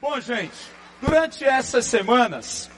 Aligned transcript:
Bom, 0.00 0.18
gente, 0.18 0.56
durante 1.02 1.44
essas 1.44 1.84
semanas, 1.84 2.70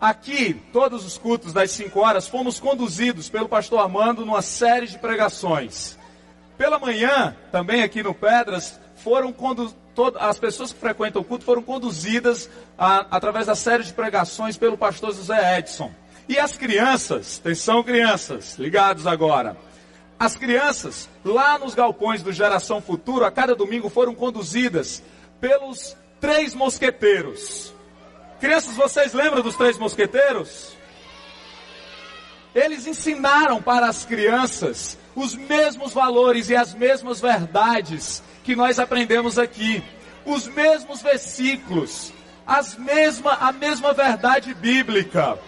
aqui, 0.00 0.54
todos 0.72 1.04
os 1.04 1.18
cultos 1.18 1.52
das 1.52 1.70
5 1.72 2.00
horas, 2.00 2.26
fomos 2.26 2.58
conduzidos 2.58 3.28
pelo 3.28 3.46
pastor 3.46 3.80
Armando 3.80 4.24
numa 4.24 4.40
série 4.40 4.86
de 4.86 4.98
pregações. 4.98 5.98
Pela 6.56 6.78
manhã, 6.78 7.36
também 7.52 7.82
aqui 7.82 8.02
no 8.02 8.14
Pedras, 8.14 8.80
foram 8.96 9.34
as 10.18 10.38
pessoas 10.38 10.72
que 10.72 10.80
frequentam 10.80 11.20
o 11.20 11.24
culto 11.24 11.44
foram 11.44 11.62
conduzidas 11.62 12.48
a, 12.78 13.14
através 13.14 13.44
da 13.44 13.54
série 13.54 13.84
de 13.84 13.92
pregações 13.92 14.56
pelo 14.56 14.78
pastor 14.78 15.12
José 15.12 15.58
Edson. 15.58 15.92
E 16.26 16.38
as 16.38 16.56
crianças, 16.56 17.38
atenção 17.38 17.82
crianças, 17.82 18.56
ligados 18.58 19.06
agora. 19.06 19.54
As 20.18 20.34
crianças, 20.34 21.10
lá 21.22 21.58
nos 21.58 21.74
galpões 21.74 22.22
do 22.22 22.32
Geração 22.32 22.80
Futuro, 22.80 23.26
a 23.26 23.30
cada 23.30 23.54
domingo 23.54 23.90
foram 23.90 24.14
conduzidas 24.14 25.02
pelos 25.40 25.94
três 26.20 26.54
mosqueteiros. 26.54 27.72
Crianças, 28.40 28.76
vocês 28.76 29.12
lembram 29.12 29.42
dos 29.42 29.56
três 29.56 29.78
mosqueteiros? 29.78 30.76
Eles 32.54 32.86
ensinaram 32.86 33.60
para 33.60 33.86
as 33.88 34.04
crianças 34.04 34.98
os 35.14 35.34
mesmos 35.34 35.92
valores 35.92 36.48
e 36.48 36.56
as 36.56 36.74
mesmas 36.74 37.20
verdades 37.20 38.22
que 38.44 38.54
nós 38.54 38.78
aprendemos 38.78 39.38
aqui, 39.38 39.82
os 40.24 40.46
mesmos 40.46 41.02
versículos, 41.02 42.12
as 42.46 42.76
mesma, 42.76 43.32
a 43.34 43.52
mesma 43.52 43.92
verdade 43.92 44.54
bíblica. 44.54 45.38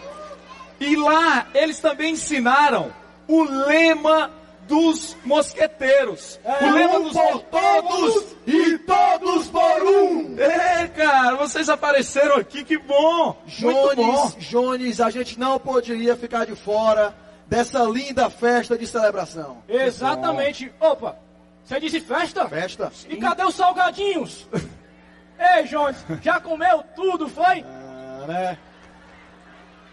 E 0.78 0.96
lá 0.96 1.46
eles 1.54 1.78
também 1.78 2.12
ensinaram 2.12 2.92
o 3.28 3.42
lema 3.42 4.30
dos 4.70 5.16
mosqueteiros. 5.24 6.38
É 6.44 6.64
o 6.64 6.72
lema 6.72 6.98
um 6.98 7.02
dos 7.02 7.12
por 7.12 7.42
todos 7.42 8.36
e 8.46 8.78
todos 8.78 9.48
por 9.48 9.82
um. 9.82 10.38
É, 10.38 10.86
cara, 10.86 11.34
vocês 11.34 11.68
apareceram 11.68 12.36
aqui, 12.36 12.62
que 12.62 12.78
bom. 12.78 13.36
Jones, 13.46 14.36
Jones, 14.38 15.00
a 15.00 15.10
gente 15.10 15.38
não 15.38 15.58
poderia 15.58 16.16
ficar 16.16 16.46
de 16.46 16.54
fora 16.54 17.12
dessa 17.48 17.82
linda 17.82 18.30
festa 18.30 18.78
de 18.78 18.86
celebração. 18.86 19.58
Exatamente. 19.68 20.72
Opa, 20.78 21.16
você 21.64 21.80
disse 21.80 22.00
festa? 22.00 22.48
Festa. 22.48 22.92
E 23.08 23.16
cadê 23.16 23.42
os 23.42 23.56
salgadinhos? 23.56 24.46
Ei, 25.56 25.64
Jones, 25.64 25.96
já 26.22 26.38
comeu 26.38 26.84
tudo, 26.94 27.28
foi? 27.28 27.64
Ah, 27.66 28.24
né? 28.28 28.58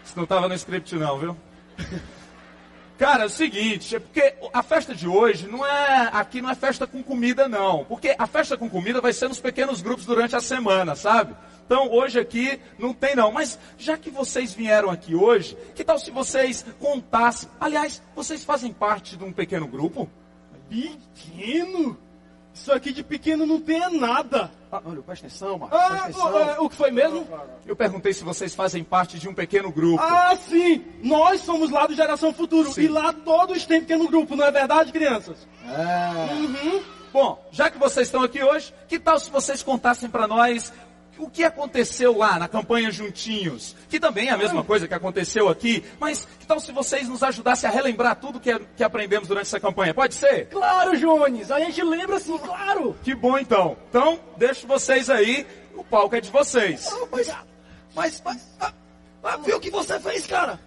Isso 0.04 0.14
não 0.14 0.22
estava 0.22 0.46
no 0.46 0.54
script 0.54 0.94
não, 0.94 1.18
viu? 1.18 1.36
Cara, 2.98 3.22
é 3.22 3.26
o 3.26 3.30
seguinte, 3.30 3.94
é 3.94 4.00
porque 4.00 4.34
a 4.52 4.60
festa 4.60 4.92
de 4.92 5.06
hoje 5.06 5.46
não 5.46 5.64
é 5.64 6.10
aqui 6.12 6.42
não 6.42 6.50
é 6.50 6.54
festa 6.56 6.84
com 6.84 7.00
comida 7.00 7.48
não, 7.48 7.84
porque 7.84 8.16
a 8.18 8.26
festa 8.26 8.56
com 8.56 8.68
comida 8.68 9.00
vai 9.00 9.12
ser 9.12 9.28
nos 9.28 9.38
pequenos 9.38 9.80
grupos 9.80 10.04
durante 10.04 10.34
a 10.34 10.40
semana, 10.40 10.96
sabe? 10.96 11.32
Então 11.64 11.92
hoje 11.92 12.18
aqui 12.18 12.60
não 12.76 12.92
tem 12.92 13.14
não, 13.14 13.30
mas 13.30 13.56
já 13.78 13.96
que 13.96 14.10
vocês 14.10 14.52
vieram 14.52 14.90
aqui 14.90 15.14
hoje, 15.14 15.56
que 15.76 15.84
tal 15.84 15.96
se 15.96 16.10
vocês 16.10 16.66
contassem? 16.80 17.48
Aliás, 17.60 18.02
vocês 18.16 18.42
fazem 18.42 18.72
parte 18.72 19.16
de 19.16 19.22
um 19.22 19.32
pequeno 19.32 19.68
grupo? 19.68 20.10
Pequeno? 20.68 21.96
Isso 22.54 22.72
aqui 22.72 22.92
de 22.92 23.04
pequeno 23.04 23.46
não 23.46 23.60
tem 23.60 23.78
nada. 23.98 24.50
Ah, 24.70 24.82
olha, 24.84 25.00
presta 25.00 25.26
atenção, 25.26 25.58
Marcos. 25.58 25.78
Ah, 25.78 25.94
atenção. 25.94 26.38
É, 26.38 26.60
o 26.60 26.68
que 26.68 26.76
foi 26.76 26.90
mesmo? 26.90 27.26
Eu 27.66 27.76
perguntei 27.76 28.12
se 28.12 28.24
vocês 28.24 28.54
fazem 28.54 28.82
parte 28.82 29.18
de 29.18 29.28
um 29.28 29.34
pequeno 29.34 29.70
grupo. 29.70 30.02
Ah, 30.02 30.34
sim! 30.36 30.84
Nós 31.02 31.40
somos 31.40 31.70
lá 31.70 31.86
do 31.86 31.94
Geração 31.94 32.32
Futuro. 32.32 32.72
Sim. 32.72 32.82
E 32.82 32.88
lá 32.88 33.12
todos 33.12 33.64
têm 33.64 33.80
pequeno 33.80 34.08
grupo, 34.08 34.36
não 34.36 34.44
é 34.44 34.50
verdade, 34.50 34.92
crianças? 34.92 35.46
É. 35.64 36.34
Uhum. 36.34 36.82
Bom, 37.12 37.42
já 37.50 37.70
que 37.70 37.78
vocês 37.78 38.08
estão 38.08 38.22
aqui 38.22 38.42
hoje, 38.42 38.74
que 38.86 38.98
tal 38.98 39.18
se 39.18 39.30
vocês 39.30 39.62
contassem 39.62 40.10
para 40.10 40.26
nós 40.26 40.72
o 41.18 41.28
que 41.28 41.44
aconteceu 41.44 42.16
lá 42.16 42.38
na 42.38 42.48
campanha 42.48 42.90
Juntinhos, 42.90 43.74
que 43.88 43.98
também 43.98 44.28
é 44.28 44.30
a 44.30 44.36
mesma 44.36 44.62
coisa 44.62 44.86
que 44.86 44.94
aconteceu 44.94 45.48
aqui, 45.48 45.84
mas 45.98 46.26
que 46.38 46.46
tal 46.46 46.60
se 46.60 46.72
vocês 46.72 47.08
nos 47.08 47.22
ajudassem 47.22 47.68
a 47.68 47.72
relembrar 47.72 48.16
tudo 48.16 48.40
que, 48.40 48.56
que 48.76 48.84
aprendemos 48.84 49.28
durante 49.28 49.46
essa 49.46 49.60
campanha? 49.60 49.92
Pode 49.92 50.14
ser? 50.14 50.48
Claro, 50.48 50.96
Jones, 50.96 51.50
a 51.50 51.60
gente 51.60 51.82
lembra 51.82 52.18
sim, 52.20 52.38
claro. 52.38 52.96
Que 53.02 53.14
bom 53.14 53.38
então. 53.38 53.76
Então, 53.88 54.20
deixo 54.36 54.66
vocês 54.66 55.10
aí, 55.10 55.46
o 55.74 55.84
palco 55.84 56.14
é 56.14 56.20
de 56.20 56.30
vocês. 56.30 56.88
Ah, 56.92 57.06
mas, 57.10 57.34
mas, 57.94 58.22
mas, 58.24 58.56
ah, 58.60 58.72
ah, 59.22 59.36
viu 59.38 59.56
o 59.56 59.60
que 59.60 59.70
você 59.70 59.98
fez, 59.98 60.26
cara? 60.26 60.58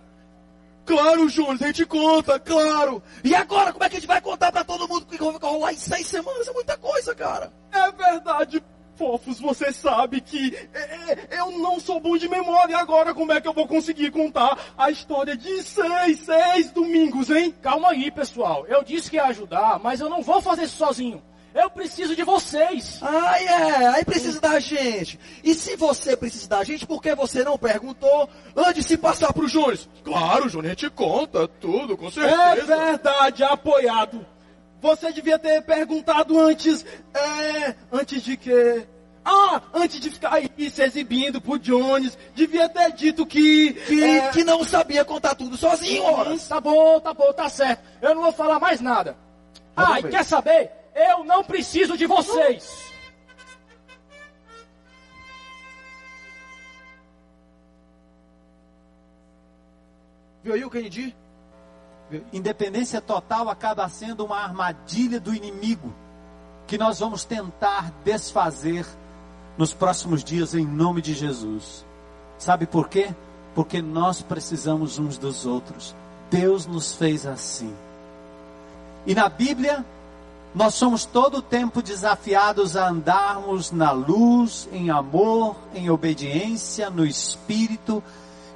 Claro, 0.85 1.29
Jones, 1.29 1.61
a 1.61 1.67
gente 1.67 1.85
conta, 1.85 2.39
claro. 2.39 3.01
E 3.23 3.35
agora, 3.35 3.71
como 3.71 3.83
é 3.83 3.89
que 3.89 3.97
a 3.97 3.99
gente 3.99 4.07
vai 4.07 4.19
contar 4.19 4.51
para 4.51 4.63
todo 4.63 4.87
mundo 4.87 5.05
que 5.05 5.17
vai 5.17 5.37
rolar 5.39 5.73
em 5.73 5.77
seis 5.77 6.07
semanas? 6.07 6.47
É 6.47 6.51
muita 6.51 6.77
coisa, 6.77 7.15
cara. 7.15 7.51
É 7.71 7.91
verdade, 7.91 8.63
Fofos, 9.01 9.39
você 9.39 9.73
sabe 9.73 10.21
que 10.21 10.55
é, 10.71 10.79
é, 10.79 11.39
eu 11.39 11.57
não 11.57 11.79
sou 11.79 11.99
bom 11.99 12.15
de 12.15 12.29
memória. 12.29 12.77
Agora, 12.77 13.15
como 13.15 13.31
é 13.31 13.41
que 13.41 13.47
eu 13.47 13.53
vou 13.53 13.67
conseguir 13.67 14.11
contar 14.11 14.55
a 14.77 14.91
história 14.91 15.35
de 15.35 15.63
seis, 15.63 16.19
seis 16.19 16.69
domingos, 16.69 17.31
hein? 17.31 17.51
Calma 17.63 17.89
aí, 17.89 18.11
pessoal. 18.11 18.63
Eu 18.67 18.83
disse 18.83 19.09
que 19.09 19.15
ia 19.15 19.25
ajudar, 19.25 19.79
mas 19.79 20.01
eu 20.01 20.07
não 20.07 20.21
vou 20.21 20.39
fazer 20.39 20.65
isso 20.65 20.77
sozinho. 20.77 21.19
Eu 21.51 21.67
preciso 21.71 22.15
de 22.15 22.23
vocês. 22.23 22.99
Ah, 23.01 23.41
é. 23.41 23.87
Aí 23.87 24.05
precisa 24.05 24.39
da 24.39 24.59
gente. 24.59 25.19
E 25.43 25.55
se 25.55 25.75
você 25.75 26.15
precisa 26.15 26.47
da 26.47 26.63
gente, 26.63 26.85
por 26.85 27.01
que 27.01 27.15
você 27.15 27.43
não 27.43 27.57
perguntou 27.57 28.29
antes 28.55 28.75
de 28.75 28.83
se 28.83 28.97
passar 28.97 29.33
pro 29.33 29.47
Júnior? 29.47 29.79
Claro, 30.03 30.47
Júnior, 30.47 30.67
a 30.67 30.75
gente 30.75 30.91
conta 30.91 31.47
tudo, 31.47 31.97
com 31.97 32.11
certeza. 32.11 32.39
É 32.43 32.55
verdade, 32.61 33.43
apoiado. 33.43 34.23
Você 34.81 35.13
devia 35.13 35.37
ter 35.37 35.61
perguntado 35.61 36.39
antes. 36.39 36.83
É, 37.13 37.75
antes 37.91 38.23
de 38.23 38.35
quê? 38.35 38.87
Ah, 39.23 39.61
antes 39.71 39.99
de 39.99 40.09
ficar 40.09 40.33
aí 40.33 40.49
se 40.69 40.81
exibindo 40.81 41.39
pro 41.39 41.59
Jones, 41.59 42.17
devia 42.33 42.67
ter 42.67 42.91
dito 42.93 43.23
que. 43.23 43.73
Que, 43.73 44.03
é... 44.03 44.29
que 44.31 44.43
não 44.43 44.63
sabia 44.63 45.05
contar 45.05 45.35
tudo 45.35 45.55
sozinho, 45.55 46.03
ora. 46.03 46.35
Tá 46.39 46.59
bom, 46.59 46.99
tá 46.99 47.13
bom, 47.13 47.31
tá 47.31 47.47
certo. 47.47 47.83
Eu 48.01 48.15
não 48.15 48.23
vou 48.23 48.31
falar 48.31 48.59
mais 48.59 48.81
nada. 48.81 49.15
Ah, 49.75 49.99
e 49.99 50.03
quer 50.03 50.25
saber? 50.25 50.71
Eu 50.95 51.23
não 51.23 51.43
preciso 51.43 51.95
de 51.95 52.07
vocês. 52.07 52.91
Viu 60.43 60.55
aí 60.55 60.65
o 60.65 60.69
Kennedy? 60.71 61.15
Independência 62.33 62.99
total 62.99 63.49
acaba 63.49 63.87
sendo 63.89 64.25
uma 64.25 64.37
armadilha 64.37 65.19
do 65.19 65.33
inimigo 65.33 65.93
que 66.67 66.77
nós 66.77 66.99
vamos 66.99 67.25
tentar 67.25 67.91
desfazer 68.03 68.85
nos 69.57 69.73
próximos 69.73 70.23
dias 70.23 70.55
em 70.55 70.65
nome 70.65 71.01
de 71.01 71.13
Jesus. 71.13 71.85
Sabe 72.37 72.65
por 72.65 72.87
quê? 72.87 73.13
Porque 73.53 73.81
nós 73.81 74.21
precisamos 74.21 74.97
uns 74.97 75.17
dos 75.17 75.45
outros. 75.45 75.95
Deus 76.29 76.65
nos 76.65 76.93
fez 76.95 77.25
assim. 77.25 77.75
E 79.05 79.13
na 79.13 79.27
Bíblia, 79.27 79.85
nós 80.55 80.75
somos 80.75 81.05
todo 81.05 81.39
o 81.39 81.41
tempo 81.41 81.81
desafiados 81.81 82.75
a 82.75 82.87
andarmos 82.87 83.71
na 83.71 83.91
luz, 83.91 84.69
em 84.71 84.89
amor, 84.89 85.55
em 85.73 85.89
obediência, 85.89 86.89
no 86.89 87.05
espírito, 87.05 88.01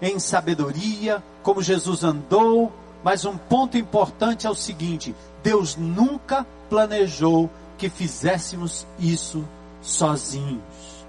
em 0.01 0.19
sabedoria, 0.19 1.23
como 1.43 1.61
Jesus 1.61 2.03
andou, 2.03 2.71
mas 3.05 3.23
um 3.23 3.37
ponto 3.37 3.77
importante 3.77 4.47
é 4.47 4.49
o 4.49 4.55
seguinte: 4.55 5.15
Deus 5.43 5.75
nunca 5.75 6.43
planejou 6.67 7.51
que 7.77 7.87
fizéssemos 7.87 8.87
isso 8.97 9.47
sozinhos. 9.79 11.05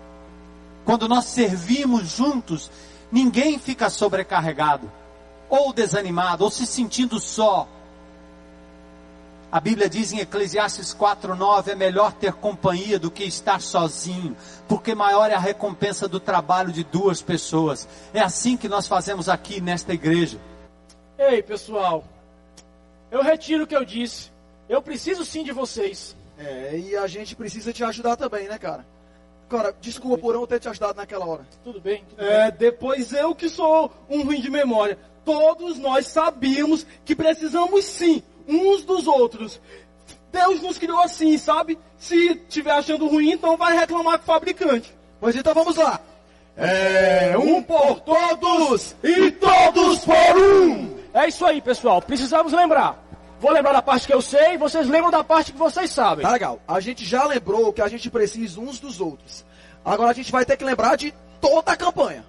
Quando 0.84 1.08
nós 1.08 1.24
servimos 1.24 2.10
juntos, 2.10 2.70
ninguém 3.10 3.58
fica 3.58 3.88
sobrecarregado, 3.88 4.92
ou 5.48 5.72
desanimado, 5.72 6.44
ou 6.44 6.50
se 6.50 6.66
sentindo 6.66 7.18
só. 7.18 7.66
A 9.50 9.58
Bíblia 9.58 9.88
diz 9.88 10.12
em 10.12 10.18
Eclesiastes 10.18 10.92
4:9 10.92 11.68
é 11.68 11.74
melhor 11.74 12.12
ter 12.12 12.34
companhia 12.34 12.98
do 12.98 13.10
que 13.10 13.24
estar 13.24 13.62
sozinho, 13.62 14.36
porque 14.68 14.94
maior 14.94 15.30
é 15.30 15.34
a 15.34 15.40
recompensa 15.40 16.06
do 16.06 16.20
trabalho 16.20 16.70
de 16.70 16.84
duas 16.84 17.22
pessoas. 17.22 17.88
É 18.12 18.20
assim 18.20 18.54
que 18.54 18.68
nós 18.68 18.86
fazemos 18.86 19.30
aqui 19.30 19.62
nesta 19.62 19.94
igreja. 19.94 20.38
Ei, 21.18 21.42
pessoal, 21.42 22.04
eu 23.10 23.22
retiro 23.22 23.64
o 23.64 23.66
que 23.66 23.76
eu 23.76 23.84
disse. 23.84 24.30
Eu 24.68 24.82
preciso 24.82 25.24
sim 25.24 25.42
de 25.42 25.52
vocês. 25.52 26.14
É, 26.38 26.76
e 26.76 26.96
a 26.96 27.06
gente 27.06 27.34
precisa 27.34 27.72
te 27.72 27.82
ajudar 27.82 28.16
também, 28.16 28.46
né, 28.46 28.58
cara? 28.58 28.84
Cara, 29.48 29.74
desculpa 29.80 30.18
por 30.18 30.34
não 30.34 30.46
ter 30.46 30.60
te 30.60 30.68
ajudado 30.68 30.96
naquela 30.96 31.24
hora. 31.24 31.46
Tudo 31.64 31.80
bem? 31.80 32.04
Tudo 32.10 32.20
é, 32.20 32.50
bem. 32.50 32.58
depois 32.58 33.12
eu 33.12 33.34
que 33.34 33.48
sou 33.48 33.90
um 34.10 34.22
ruim 34.22 34.40
de 34.40 34.50
memória. 34.50 34.98
Todos 35.24 35.78
nós 35.78 36.06
sabíamos 36.08 36.84
que 37.04 37.14
precisamos 37.14 37.84
sim 37.84 38.22
uns 38.46 38.84
dos 38.84 39.06
outros. 39.06 39.60
Deus 40.30 40.60
nos 40.60 40.78
criou 40.78 41.00
assim, 41.00 41.38
sabe? 41.38 41.78
Se 41.96 42.34
tiver 42.48 42.72
achando 42.72 43.08
ruim, 43.08 43.30
então 43.32 43.56
vai 43.56 43.76
reclamar 43.76 44.18
com 44.18 44.24
o 44.24 44.26
fabricante. 44.26 44.94
Pois 45.18 45.34
então 45.34 45.54
vamos 45.54 45.76
lá. 45.76 46.00
É 46.56 47.36
um 47.38 47.62
por 47.62 48.00
todos 48.00 48.94
e 49.02 49.30
todos 49.30 50.00
por 50.00 50.38
um. 50.38 50.95
É 51.16 51.28
isso 51.28 51.46
aí, 51.46 51.62
pessoal. 51.62 52.02
Precisamos 52.02 52.52
lembrar. 52.52 53.02
Vou 53.40 53.50
lembrar 53.50 53.72
da 53.72 53.80
parte 53.80 54.06
que 54.06 54.12
eu 54.12 54.20
sei, 54.20 54.58
vocês 54.58 54.86
lembram 54.86 55.10
da 55.10 55.24
parte 55.24 55.50
que 55.50 55.58
vocês 55.58 55.90
sabem. 55.90 56.24
Tá 56.24 56.30
legal. 56.30 56.60
A 56.68 56.78
gente 56.78 57.06
já 57.06 57.24
lembrou 57.24 57.72
que 57.72 57.80
a 57.80 57.88
gente 57.88 58.10
precisa 58.10 58.60
uns 58.60 58.78
dos 58.78 59.00
outros. 59.00 59.44
Agora 59.82 60.10
a 60.10 60.14
gente 60.14 60.30
vai 60.30 60.44
ter 60.44 60.58
que 60.58 60.64
lembrar 60.64 60.96
de 60.96 61.14
toda 61.40 61.72
a 61.72 61.76
campanha. 61.76 62.22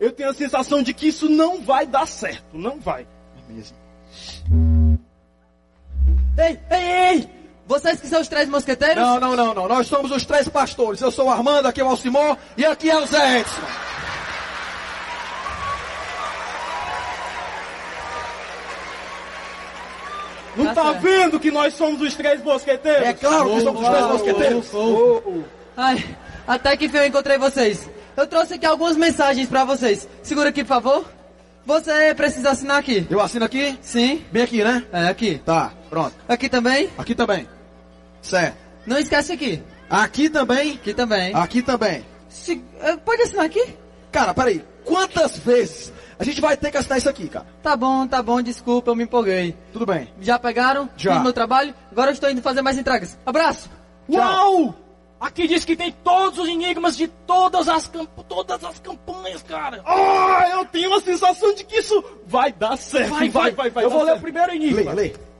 Eu 0.00 0.12
tenho 0.12 0.30
a 0.30 0.34
sensação 0.34 0.82
de 0.82 0.92
que 0.92 1.08
isso 1.08 1.28
não 1.28 1.62
vai 1.62 1.86
dar 1.86 2.08
certo. 2.08 2.56
Não 2.56 2.80
vai. 2.80 3.06
É 3.48 3.52
mesmo. 3.52 3.76
Ei, 6.38 6.60
ei, 6.70 7.08
ei! 7.08 7.30
Vocês 7.66 8.00
que 8.00 8.08
são 8.08 8.20
os 8.20 8.28
três 8.28 8.48
mosqueteiros? 8.48 8.96
Não, 8.96 9.20
não, 9.20 9.36
não, 9.36 9.54
não. 9.54 9.68
Nós 9.68 9.86
somos 9.86 10.10
os 10.10 10.24
três 10.24 10.48
pastores. 10.48 11.00
Eu 11.00 11.10
sou 11.10 11.26
o 11.26 11.30
Armando, 11.30 11.66
aqui 11.66 11.80
é 11.80 11.84
o 11.84 11.88
Alcimor 11.88 12.36
e 12.56 12.66
aqui 12.66 12.90
é 12.90 12.96
o 12.96 13.06
Zé 13.06 13.40
Edson. 13.40 13.62
Não 20.56 20.66
tá, 20.74 20.74
tá 20.74 20.92
vendo 20.92 21.40
que 21.40 21.50
nós 21.50 21.74
somos 21.74 22.00
os 22.00 22.14
três 22.14 22.42
mosqueteiros? 22.42 23.08
É 23.08 23.12
claro 23.12 23.54
que 23.54 23.60
somos 23.60 23.82
os 23.82 23.88
três 23.88 24.06
mosqueteiros. 24.06 24.74
Oh. 24.74 25.42
Ai, 25.76 26.04
até 26.46 26.76
que 26.76 26.86
enfim 26.86 26.98
eu 26.98 27.06
encontrei 27.06 27.38
vocês. 27.38 27.88
Eu 28.16 28.26
trouxe 28.26 28.54
aqui 28.54 28.66
algumas 28.66 28.96
mensagens 28.96 29.48
para 29.48 29.64
vocês. 29.64 30.06
Segura 30.22 30.50
aqui, 30.50 30.62
por 30.62 30.68
favor. 30.68 31.04
Você 31.64 32.14
precisa 32.14 32.50
assinar 32.50 32.78
aqui. 32.78 33.06
Eu 33.08 33.20
assino 33.20 33.44
aqui? 33.44 33.78
Sim. 33.80 34.24
Bem 34.30 34.42
aqui, 34.42 34.64
né? 34.64 34.84
É, 34.92 35.08
aqui. 35.08 35.40
Tá, 35.44 35.72
pronto. 35.88 36.14
Aqui 36.28 36.48
também? 36.48 36.90
Aqui 36.98 37.14
também. 37.14 37.48
Certo. 38.20 38.56
Não 38.86 38.98
esquece 38.98 39.32
aqui. 39.32 39.62
Aqui 39.88 40.28
também? 40.28 40.72
Aqui 40.72 40.92
também. 40.92 41.34
Aqui 41.34 41.62
também. 41.62 42.04
Se, 42.28 42.62
eh, 42.80 42.96
pode 42.96 43.22
assinar 43.22 43.46
aqui? 43.46 43.76
Cara, 44.10 44.34
peraí. 44.34 44.64
Quantas 44.84 45.38
vezes 45.38 45.92
a 46.22 46.24
gente 46.24 46.40
vai 46.40 46.56
ter 46.56 46.70
que 46.70 46.76
assinar 46.76 46.98
isso 46.98 47.08
aqui, 47.08 47.28
cara? 47.28 47.44
Tá 47.60 47.76
bom, 47.76 48.06
tá 48.06 48.22
bom, 48.22 48.40
desculpa, 48.40 48.92
eu 48.92 48.94
me 48.94 49.02
empolguei. 49.02 49.56
Tudo 49.72 49.84
bem. 49.84 50.08
Já 50.20 50.38
pegaram? 50.38 50.88
Já. 50.96 51.14
Fiz 51.14 51.22
meu 51.22 51.32
trabalho, 51.32 51.74
agora 51.90 52.10
eu 52.10 52.14
estou 52.14 52.30
indo 52.30 52.40
fazer 52.40 52.62
mais 52.62 52.78
entregas. 52.78 53.18
Abraço! 53.26 53.68
Uau! 54.08 54.72
Aqui 55.18 55.48
diz 55.48 55.64
que 55.64 55.74
tem 55.74 55.90
todos 55.90 56.38
os 56.38 56.48
enigmas 56.48 56.96
de 56.96 57.08
todas 57.08 57.68
as, 57.68 57.90
todas 58.28 58.64
as 58.64 58.78
campanhas, 58.78 59.42
cara. 59.42 59.82
Ah, 59.84 60.48
eu 60.52 60.64
tenho 60.66 60.90
uma 60.90 61.00
sensação 61.00 61.54
de 61.54 61.64
que 61.64 61.78
isso 61.78 62.04
vai 62.26 62.52
dar 62.52 62.76
certo. 62.76 63.10
Vai, 63.10 63.28
vai, 63.28 63.50
vai. 63.52 63.70
vai 63.70 63.84
eu 63.84 63.90
vou 63.90 64.04
certo. 64.04 64.12
ler 64.12 64.18
o 64.18 64.22
primeiro 64.22 64.54
enigma. 64.54 64.80
Leia, 64.80 64.92
leia. 64.92 65.31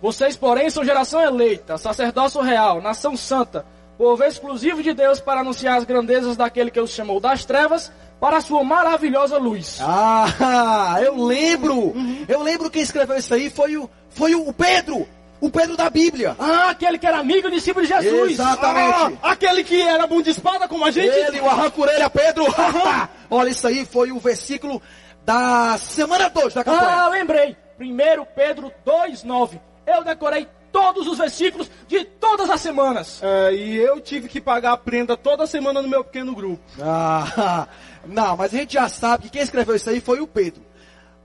Vocês, 0.00 0.36
porém, 0.36 0.70
são 0.70 0.84
geração 0.84 1.20
eleita, 1.20 1.76
sacerdócio 1.76 2.40
real, 2.40 2.80
nação 2.80 3.16
santa, 3.16 3.66
povo 3.96 4.22
exclusivo 4.22 4.82
de 4.82 4.92
Deus 4.92 5.20
para 5.20 5.40
anunciar 5.40 5.76
as 5.76 5.84
grandezas 5.84 6.36
daquele 6.36 6.70
que 6.70 6.80
os 6.80 6.90
chamou 6.90 7.18
das 7.18 7.44
trevas 7.44 7.90
para 8.20 8.36
a 8.36 8.40
sua 8.40 8.62
maravilhosa 8.62 9.38
luz. 9.38 9.78
Ah, 9.80 10.98
eu 11.02 11.16
lembro. 11.24 11.94
Eu 12.28 12.42
lembro 12.42 12.70
quem 12.70 12.82
escreveu 12.82 13.16
isso 13.16 13.34
aí 13.34 13.50
foi 13.50 13.76
o, 13.76 13.90
foi 14.10 14.34
o 14.34 14.52
Pedro. 14.52 15.06
O 15.40 15.50
Pedro 15.50 15.76
da 15.76 15.88
Bíblia. 15.88 16.34
Ah, 16.36 16.70
aquele 16.70 16.98
que 16.98 17.06
era 17.06 17.18
amigo 17.18 17.46
e 17.46 17.52
discípulo 17.52 17.86
de 17.86 17.92
Jesus. 17.92 18.32
Exatamente. 18.32 19.18
Ah, 19.22 19.30
aquele 19.30 19.62
que 19.62 19.80
era 19.80 20.04
bom 20.04 20.20
de 20.20 20.30
espada 20.30 20.66
como 20.66 20.84
a 20.84 20.90
gente. 20.90 21.14
Ele, 21.14 21.40
o 21.40 21.48
arrancurelha 21.48 22.10
Pedro. 22.10 22.44
Olha, 23.30 23.48
isso 23.48 23.66
aí 23.66 23.84
foi 23.84 24.10
o 24.10 24.18
versículo 24.18 24.82
da 25.24 25.78
semana 25.78 26.28
2 26.28 26.54
da 26.54 26.64
campanha. 26.64 27.02
Ah, 27.02 27.08
lembrei. 27.08 27.56
1 27.80 28.24
Pedro 28.34 28.72
2,9. 28.84 29.60
Eu 29.88 30.04
decorei 30.04 30.46
todos 30.70 31.06
os 31.06 31.16
versículos 31.16 31.70
de 31.86 32.04
todas 32.04 32.50
as 32.50 32.60
semanas. 32.60 33.20
É, 33.22 33.54
e 33.54 33.76
eu 33.76 34.00
tive 34.00 34.28
que 34.28 34.40
pagar 34.40 34.72
a 34.72 34.76
prenda 34.76 35.16
toda 35.16 35.46
semana 35.46 35.80
no 35.80 35.88
meu 35.88 36.04
pequeno 36.04 36.34
grupo. 36.34 36.62
Ah, 36.80 37.66
não, 38.06 38.36
mas 38.36 38.52
a 38.52 38.58
gente 38.58 38.74
já 38.74 38.88
sabe 38.88 39.24
que 39.24 39.30
quem 39.30 39.42
escreveu 39.42 39.74
isso 39.74 39.88
aí 39.88 40.00
foi 40.00 40.20
o 40.20 40.26
Pedro. 40.26 40.62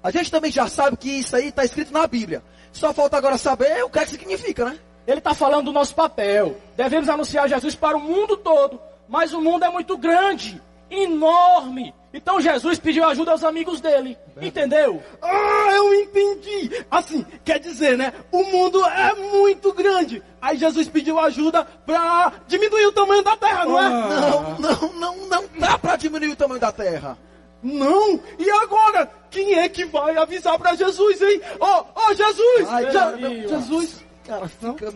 A 0.01 0.11
gente 0.11 0.31
também 0.31 0.51
já 0.51 0.67
sabe 0.67 0.97
que 0.97 1.09
isso 1.09 1.35
aí 1.35 1.49
está 1.49 1.63
escrito 1.63 1.93
na 1.93 2.07
Bíblia. 2.07 2.41
Só 2.71 2.93
falta 2.93 3.17
agora 3.17 3.37
saber 3.37 3.83
o 3.83 3.89
que 3.89 3.99
é 3.99 4.05
que 4.05 4.11
significa, 4.11 4.65
né? 4.65 4.79
Ele 5.05 5.19
está 5.19 5.33
falando 5.33 5.65
do 5.65 5.73
nosso 5.73 5.93
papel. 5.93 6.57
Devemos 6.75 7.09
anunciar 7.09 7.47
Jesus 7.47 7.75
para 7.75 7.97
o 7.97 7.99
mundo 7.99 8.37
todo. 8.37 8.79
Mas 9.07 9.33
o 9.33 9.41
mundo 9.41 9.65
é 9.65 9.69
muito 9.69 9.97
grande, 9.97 10.61
enorme. 10.93 11.93
Então 12.13 12.39
Jesus 12.39 12.77
pediu 12.77 13.03
ajuda 13.05 13.31
aos 13.31 13.43
amigos 13.43 13.81
dele. 13.81 14.17
Entendeu? 14.39 15.01
Ah, 15.21 15.69
eu 15.73 15.93
entendi. 15.95 16.85
Assim, 16.89 17.25
quer 17.43 17.59
dizer, 17.59 17.97
né? 17.97 18.13
O 18.31 18.43
mundo 18.43 18.83
é 18.85 19.13
muito 19.15 19.73
grande. 19.73 20.21
Aí 20.39 20.57
Jesus 20.57 20.87
pediu 20.87 21.19
ajuda 21.19 21.65
para 21.85 22.33
diminuir 22.47 22.85
o 22.85 22.91
tamanho 22.91 23.23
da 23.23 23.35
terra, 23.35 23.65
não 23.65 23.79
é? 23.79 23.89
Não, 23.89 24.59
não, 24.59 24.93
não, 24.93 25.17
não 25.27 25.45
dá 25.57 25.77
para 25.77 25.95
diminuir 25.95 26.31
o 26.31 26.35
tamanho 26.35 26.61
da 26.61 26.71
terra. 26.71 27.17
Não! 27.63 28.19
E 28.37 28.49
agora? 28.51 29.09
Quem 29.31 29.55
é 29.55 29.69
que 29.69 29.85
vai 29.85 30.15
avisar 30.17 30.59
para 30.59 30.75
Jesus, 30.75 31.21
hein? 31.21 31.41
Ó, 31.59 31.81
oh, 31.81 31.85
oh, 31.95 32.13
Jesus! 32.13 32.69
Ai, 32.69 32.91
Já, 32.91 33.15
Jesus! 33.17 34.05
Cara, 34.25 34.47
fica... 34.47 34.93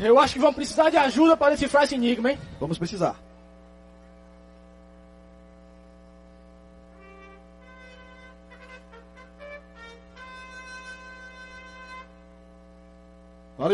Eu 0.00 0.18
acho 0.18 0.34
que 0.34 0.40
vamos 0.40 0.56
precisar 0.56 0.90
de 0.90 0.96
ajuda 0.96 1.36
para 1.36 1.52
decifrar 1.52 1.84
esse 1.84 1.94
enigma, 1.94 2.32
hein? 2.32 2.38
Vamos 2.58 2.76
precisar. 2.76 3.16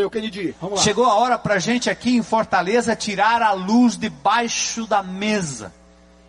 Kennedy. 0.09 0.55
Vamos 0.61 0.79
lá. 0.79 0.83
Chegou 0.83 1.05
a 1.05 1.15
hora 1.15 1.37
para 1.37 1.55
a 1.55 1.59
gente 1.59 1.89
aqui 1.89 2.15
em 2.15 2.23
Fortaleza 2.23 2.95
tirar 2.95 3.41
a 3.41 3.51
luz 3.53 3.97
debaixo 3.97 4.85
da 4.85 5.01
mesa 5.01 5.73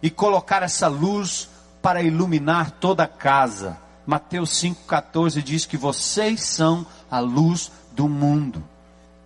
e 0.03 0.09
colocar 0.09 0.62
essa 0.62 0.89
luz 0.89 1.49
para 1.83 2.03
iluminar 2.03 2.71
toda 2.73 3.05
a 3.05 3.09
casa. 3.09 3.79
Mateus 4.07 4.51
5,14 4.51 5.43
diz 5.43 5.67
que 5.67 5.77
vocês 5.77 6.45
são 6.45 6.87
a 7.11 7.21
luz 7.21 7.71
do 7.93 8.09
mundo. 8.09 8.62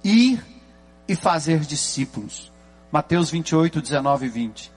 Ir 0.02 0.44
e 1.06 1.14
fazer 1.14 1.60
discípulos. 1.60 2.50
Mateus 2.90 3.31
28, 3.31 3.81
19 3.81 4.26
e 4.26 4.28
20. 4.28 4.72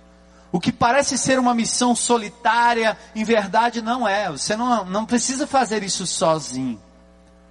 O 0.51 0.59
que 0.59 0.71
parece 0.71 1.17
ser 1.17 1.39
uma 1.39 1.53
missão 1.53 1.93
solitária, 1.95 2.97
em 3.15 3.23
verdade 3.23 3.81
não 3.81 4.07
é. 4.07 4.31
Você 4.31 4.55
não, 4.55 4.85
não 4.85 5.05
precisa 5.05 5.45
fazer 5.45 5.83
isso 5.83 6.07
sozinho. 6.07 6.81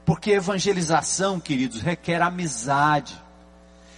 Porque 0.06 0.30
evangelização, 0.30 1.40
queridos, 1.40 1.82
requer 1.82 2.22
amizade, 2.22 3.20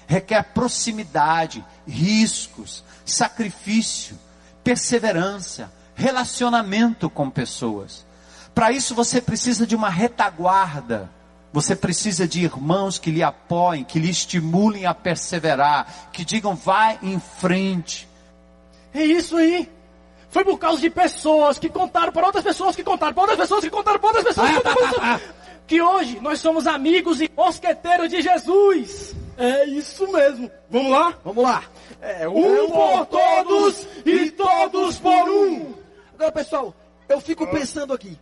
requer 0.06 0.42
proximidade, 0.54 1.62
riscos, 1.86 2.82
sacrifício, 3.04 4.18
perseverança, 4.64 5.70
relacionamento 5.94 7.10
com 7.10 7.28
pessoas. 7.28 8.06
Para 8.54 8.72
isso 8.72 8.94
você 8.94 9.20
precisa 9.20 9.66
de 9.66 9.76
uma 9.76 9.90
retaguarda. 9.90 11.10
Você 11.52 11.76
precisa 11.76 12.26
de 12.26 12.42
irmãos 12.42 12.98
que 12.98 13.10
lhe 13.10 13.22
apoiem, 13.22 13.84
que 13.84 13.98
lhe 13.98 14.10
estimulem 14.10 14.86
a 14.86 14.94
perseverar, 14.94 16.10
que 16.12 16.24
digam 16.24 16.54
vai 16.54 16.98
em 17.02 17.20
frente. 17.20 18.08
É 18.94 19.04
isso 19.04 19.36
aí. 19.36 19.70
Foi 20.30 20.44
por 20.44 20.58
causa 20.58 20.80
de 20.80 20.90
pessoas 20.90 21.58
que 21.58 21.68
contaram 21.68 22.12
para 22.12 22.26
outras 22.26 22.44
pessoas, 22.44 22.76
que 22.76 22.82
contaram 22.82 23.12
para 23.12 23.22
outras 23.22 23.38
pessoas, 23.38 23.60
que 23.60 23.70
contaram 23.70 23.98
para 23.98 24.08
outras 24.08 24.24
pessoas. 24.24 24.50
Ah, 24.50 24.60
tá, 24.60 24.74
tá, 24.74 24.92
tá 24.92 25.20
que 25.68 25.82
hoje 25.82 26.18
nós 26.20 26.40
somos 26.40 26.66
amigos 26.66 27.20
e 27.20 27.30
mosqueteiros 27.36 28.08
de 28.08 28.22
Jesus. 28.22 29.14
É 29.36 29.66
isso 29.66 30.10
mesmo. 30.10 30.50
Vamos 30.70 30.90
lá? 30.90 31.14
Vamos 31.22 31.44
lá. 31.44 31.62
É 32.00 32.26
um, 32.26 32.64
um 32.64 32.70
por 32.70 33.06
todos 33.06 33.86
e 34.04 34.30
todos 34.30 34.98
por 34.98 35.28
um. 35.28 35.74
Agora, 36.14 36.32
pessoal, 36.32 36.74
eu 37.08 37.20
fico 37.20 37.46
pensando 37.48 37.92
aqui. 37.92 38.18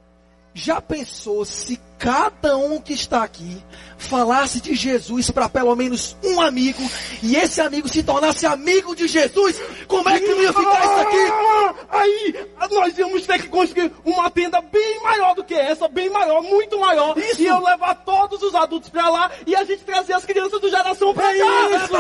Já 0.57 0.81
pensou 0.81 1.45
se 1.45 1.79
cada 1.99 2.57
um 2.57 2.81
que 2.81 2.95
está 2.95 3.23
aqui 3.23 3.63
falasse 3.99 4.59
de 4.59 4.75
Jesus 4.75 5.31
para 5.31 5.51
pelo 5.51 5.77
menos 5.77 6.17
um 6.25 6.41
amigo 6.41 6.83
e 7.23 7.37
esse 7.37 7.61
amigo 7.61 7.87
se 7.91 8.03
tornasse 8.03 8.47
amigo 8.47 8.97
de 8.97 9.07
Jesus? 9.07 9.61
Como 9.87 10.09
é 10.09 10.19
que 10.19 10.27
não 10.27 10.43
ia 10.43 10.55
ficar 10.55 10.81
isso 10.81 10.95
aqui? 10.95 11.77
Aí 11.93 12.47
nós 12.71 12.97
íamos 12.97 13.27
ter 13.27 13.43
que 13.43 13.49
conseguir 13.49 13.93
uma 14.03 14.31
tenda 14.31 14.63
bem 14.63 14.99
maior 15.03 15.35
do 15.35 15.45
que 15.45 15.53
essa, 15.53 15.89
bem 15.89 16.09
maior, 16.09 16.43
muito 16.43 16.81
maior. 16.81 17.19
Isso. 17.19 17.43
E 17.43 17.47
eu 17.47 17.63
levar 17.63 17.95
todos 17.97 18.43
os 18.43 18.55
adultos 18.55 18.89
para 18.89 19.11
lá 19.11 19.31
e 19.47 19.55
a 19.55 19.63
gente 19.63 19.85
trazer 19.85 20.15
as 20.15 20.25
crianças 20.25 20.59
do 20.59 20.71
geração 20.71 21.13
para 21.13 21.37
cá. 21.37 21.85
Isso, 21.85 21.97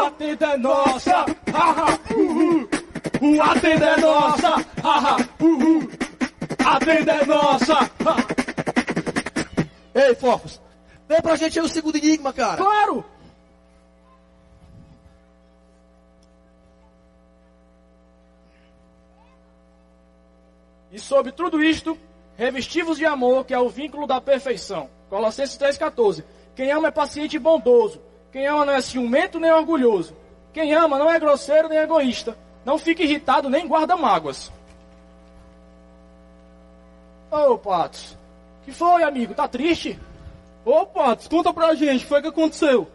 a 0.00 0.10
tenda 0.12 0.46
é 0.46 0.56
nossa. 0.56 1.26
A 3.42 3.60
tenda 3.60 3.86
é 3.86 4.00
nossa. 4.00 4.66
A 6.64 6.80
tenda 6.80 7.12
é 7.12 7.26
nossa! 7.26 7.90
Ei, 9.94 10.14
fofos, 10.14 10.60
vem 11.08 11.20
pra 11.20 11.36
gente 11.36 11.58
aí 11.58 11.64
o 11.64 11.68
segundo 11.68 11.96
enigma, 11.96 12.32
cara. 12.32 12.56
Claro! 12.56 13.04
E 20.90 20.98
sobre 21.00 21.32
tudo 21.32 21.62
isto, 21.62 21.98
revestivos 22.36 22.98
de 22.98 23.04
amor, 23.04 23.44
que 23.44 23.52
é 23.52 23.58
o 23.58 23.68
vínculo 23.68 24.06
da 24.06 24.20
perfeição. 24.20 24.88
Colossenses 25.10 25.58
3,14. 25.58 26.24
Quem 26.54 26.70
ama 26.70 26.88
é 26.88 26.90
paciente 26.92 27.34
e 27.34 27.38
bondoso. 27.38 28.00
Quem 28.30 28.46
ama 28.46 28.64
não 28.64 28.72
é 28.72 28.80
ciumento 28.80 29.40
nem 29.40 29.52
orgulhoso. 29.52 30.16
Quem 30.52 30.72
ama 30.72 30.98
não 30.98 31.10
é 31.10 31.18
grosseiro 31.18 31.68
nem 31.68 31.78
egoísta. 31.78 32.38
Não 32.64 32.78
fica 32.78 33.02
irritado 33.02 33.50
nem 33.50 33.66
guarda 33.66 33.96
mágoas. 33.96 34.52
Ô, 37.34 37.58
Patos. 37.58 38.16
Que 38.64 38.70
foi, 38.70 39.02
amigo? 39.02 39.34
Tá 39.34 39.48
triste? 39.48 39.98
Ô, 40.64 40.86
Patos, 40.86 41.26
conta 41.26 41.52
pra 41.52 41.74
gente, 41.74 41.96
o 41.96 42.00
que 42.02 42.06
foi 42.06 42.22
que 42.22 42.28
aconteceu? 42.28 42.88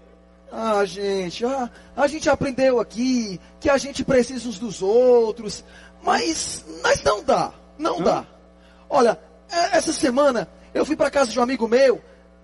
Ah, 0.49 0.83
gente, 0.85 1.45
a, 1.45 1.69
a 1.95 2.07
gente 2.07 2.29
aprendeu 2.29 2.79
aqui 2.79 3.39
que 3.59 3.69
a 3.69 3.77
gente 3.77 4.03
precisa 4.03 4.47
uns 4.47 4.57
dos 4.57 4.81
outros, 4.81 5.63
mas, 6.01 6.65
mas 6.81 7.03
não 7.03 7.21
dá, 7.21 7.51
não 7.77 8.01
dá. 8.01 8.25
Olha, 8.89 9.19
é, 9.51 9.77
essa 9.77 9.91
semana 9.91 10.47
eu 10.73 10.85
fui 10.85 10.95
pra 10.95 11.11
casa 11.11 11.31
de 11.31 11.37
um 11.37 11.43
amigo 11.43 11.67
meu, 11.67 12.01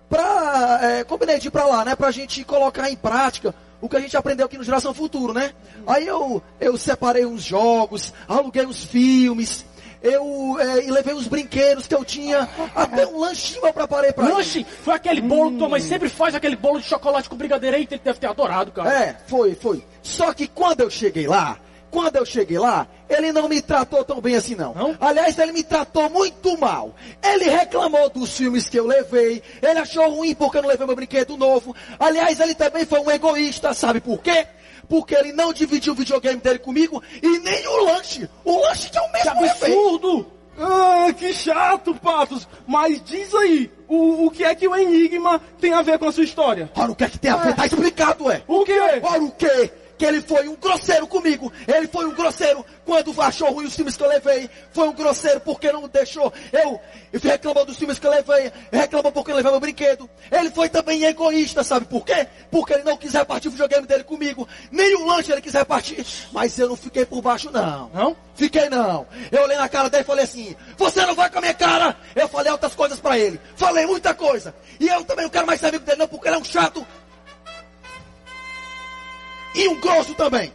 pra, 0.08 0.78
é, 0.82 1.02
combinei 1.02 1.38
de 1.38 1.48
ir 1.48 1.50
pra 1.50 1.66
lá, 1.66 1.82
né, 1.84 1.96
pra 1.96 2.10
gente 2.10 2.44
colocar 2.44 2.90
em 2.90 2.96
prática 2.96 3.54
o 3.80 3.88
que 3.88 3.96
a 3.96 4.00
gente 4.00 4.16
aprendeu 4.16 4.46
aqui 4.46 4.58
no 4.58 4.64
Geração 4.64 4.94
Futuro, 4.94 5.32
né? 5.32 5.52
Aí 5.86 6.06
eu, 6.06 6.42
eu 6.60 6.76
separei 6.76 7.26
uns 7.26 7.42
jogos, 7.42 8.12
aluguei 8.28 8.66
uns 8.66 8.84
filmes, 8.84 9.64
eu 10.06 10.56
é, 10.60 10.84
e 10.84 10.90
levei 10.90 11.14
os 11.14 11.26
brinquedos 11.26 11.86
que 11.86 11.94
eu 11.94 12.04
tinha, 12.04 12.48
até 12.74 13.06
um 13.06 13.18
lanchinho 13.18 13.66
eu 13.66 13.72
preparei 13.72 14.12
pra 14.12 14.24
ele. 14.24 14.34
Lanche? 14.34 14.66
Foi 14.82 14.94
aquele 14.94 15.20
bolo 15.20 15.52
que 15.52 15.58
tua 15.58 15.68
mãe 15.68 15.80
sempre 15.80 16.08
faz, 16.08 16.34
aquele 16.34 16.56
bolo 16.56 16.80
de 16.80 16.86
chocolate 16.86 17.28
com 17.28 17.36
brigadeiro. 17.36 17.76
Ele 17.76 17.86
deve 17.86 18.18
ter 18.18 18.26
adorado, 18.26 18.72
cara. 18.72 18.92
É, 18.92 19.16
foi, 19.26 19.54
foi. 19.54 19.84
Só 20.02 20.32
que 20.32 20.46
quando 20.46 20.80
eu 20.80 20.90
cheguei 20.90 21.26
lá, 21.26 21.58
quando 21.90 22.16
eu 22.16 22.26
cheguei 22.26 22.58
lá, 22.58 22.86
ele 23.08 23.32
não 23.32 23.48
me 23.48 23.60
tratou 23.62 24.04
tão 24.04 24.20
bem 24.20 24.36
assim 24.36 24.54
não. 24.54 24.74
Não? 24.74 24.96
Aliás, 25.00 25.38
ele 25.38 25.52
me 25.52 25.62
tratou 25.62 26.10
muito 26.10 26.58
mal. 26.58 26.94
Ele 27.22 27.48
reclamou 27.48 28.10
dos 28.10 28.36
filmes 28.36 28.68
que 28.68 28.78
eu 28.78 28.86
levei. 28.86 29.42
Ele 29.62 29.78
achou 29.78 30.10
ruim 30.10 30.34
porque 30.34 30.58
eu 30.58 30.62
não 30.62 30.68
levei 30.68 30.86
meu 30.86 30.96
brinquedo 30.96 31.36
novo. 31.36 31.74
Aliás, 31.98 32.38
ele 32.40 32.54
também 32.54 32.84
foi 32.84 33.00
um 33.00 33.10
egoísta, 33.10 33.72
sabe 33.72 34.00
por 34.00 34.20
quê? 34.20 34.46
Porque 34.88 35.14
ele 35.14 35.32
não 35.32 35.52
dividiu 35.52 35.92
o 35.92 35.96
videogame 35.96 36.40
dele 36.40 36.58
comigo 36.58 37.02
e 37.22 37.38
nem 37.40 37.66
o 37.66 37.84
lanche. 37.84 38.28
O 38.44 38.60
lanche 38.60 38.88
que 38.90 38.98
eu 38.98 39.02
Que 39.04 39.12
mesmo 39.12 39.40
levei. 39.42 39.72
absurdo! 39.72 40.32
Ah, 40.58 41.12
que 41.12 41.34
chato, 41.34 41.94
Patos. 41.94 42.48
Mas 42.66 43.02
diz 43.04 43.34
aí, 43.34 43.70
o, 43.86 44.26
o 44.26 44.30
que 44.30 44.42
é 44.42 44.54
que 44.54 44.66
o 44.66 44.74
Enigma 44.74 45.38
tem 45.60 45.72
a 45.74 45.82
ver 45.82 45.98
com 45.98 46.06
a 46.06 46.12
sua 46.12 46.24
história? 46.24 46.70
Ora, 46.74 46.92
o 46.92 46.96
que 46.96 47.04
é 47.04 47.08
que 47.10 47.18
tem 47.18 47.30
a 47.30 47.36
ver? 47.36 47.54
Tá 47.54 47.66
explicado, 47.66 48.30
é. 48.30 48.42
O 48.48 48.64
quê? 48.64 48.78
Ora, 49.02 49.22
o 49.22 49.30
quê? 49.32 49.70
Que 49.98 50.04
ele 50.04 50.20
foi 50.20 50.48
um 50.48 50.56
grosseiro 50.56 51.06
comigo. 51.06 51.52
Ele 51.66 51.86
foi 51.88 52.06
um 52.06 52.14
grosseiro 52.14 52.64
quando 52.84 53.20
achou 53.20 53.50
ruim 53.50 53.66
os 53.66 53.74
filmes 53.74 53.96
que 53.96 54.02
eu 54.02 54.08
levei. 54.08 54.48
Foi 54.72 54.88
um 54.88 54.92
grosseiro 54.92 55.40
porque 55.40 55.72
não 55.72 55.88
deixou. 55.88 56.32
Eu, 56.52 56.80
eu 57.12 57.20
reclamou 57.20 57.64
dos 57.64 57.76
filmes 57.76 57.98
que 57.98 58.06
eu 58.06 58.10
levei. 58.10 58.52
Reclamou 58.70 59.10
porque 59.10 59.30
eu 59.30 59.36
levei 59.36 59.50
meu 59.50 59.60
brinquedo. 59.60 60.08
Ele 60.30 60.50
foi 60.50 60.68
também 60.68 61.04
egoísta, 61.04 61.64
sabe 61.64 61.86
por 61.86 62.04
quê? 62.04 62.26
Porque 62.50 62.74
ele 62.74 62.84
não 62.84 62.96
quis 62.96 63.12
repartir 63.12 63.48
o 63.48 63.52
videogame 63.52 63.86
dele 63.86 64.04
comigo. 64.04 64.46
Nem 64.70 64.94
o 64.96 65.06
lanche 65.06 65.32
ele 65.32 65.40
quis 65.40 65.54
repartir. 65.54 66.04
Mas 66.32 66.58
eu 66.58 66.68
não 66.68 66.76
fiquei 66.76 67.04
por 67.04 67.22
baixo, 67.22 67.50
não. 67.50 67.90
Não? 67.92 68.16
Fiquei 68.34 68.68
não. 68.68 69.06
Eu 69.32 69.42
olhei 69.44 69.56
na 69.56 69.68
cara 69.68 69.88
dele 69.88 70.02
e 70.02 70.06
falei 70.06 70.24
assim: 70.24 70.54
Você 70.76 71.04
não 71.06 71.14
vai 71.14 71.30
com 71.30 71.38
a 71.38 71.40
minha 71.40 71.54
cara. 71.54 71.96
Eu 72.14 72.28
falei 72.28 72.52
outras 72.52 72.74
coisas 72.74 73.00
pra 73.00 73.18
ele. 73.18 73.40
Falei 73.56 73.86
muita 73.86 74.14
coisa. 74.14 74.54
E 74.78 74.86
eu 74.86 75.04
também 75.04 75.24
não 75.24 75.30
quero 75.30 75.46
mais 75.46 75.58
ser 75.58 75.68
amigo 75.68 75.84
dele, 75.84 75.98
não, 75.98 76.08
porque 76.08 76.28
ele 76.28 76.36
é 76.36 76.38
um 76.38 76.44
chato. 76.44 76.86
E 79.56 79.66
um 79.68 79.80
grosso 79.80 80.14
também. 80.14 80.52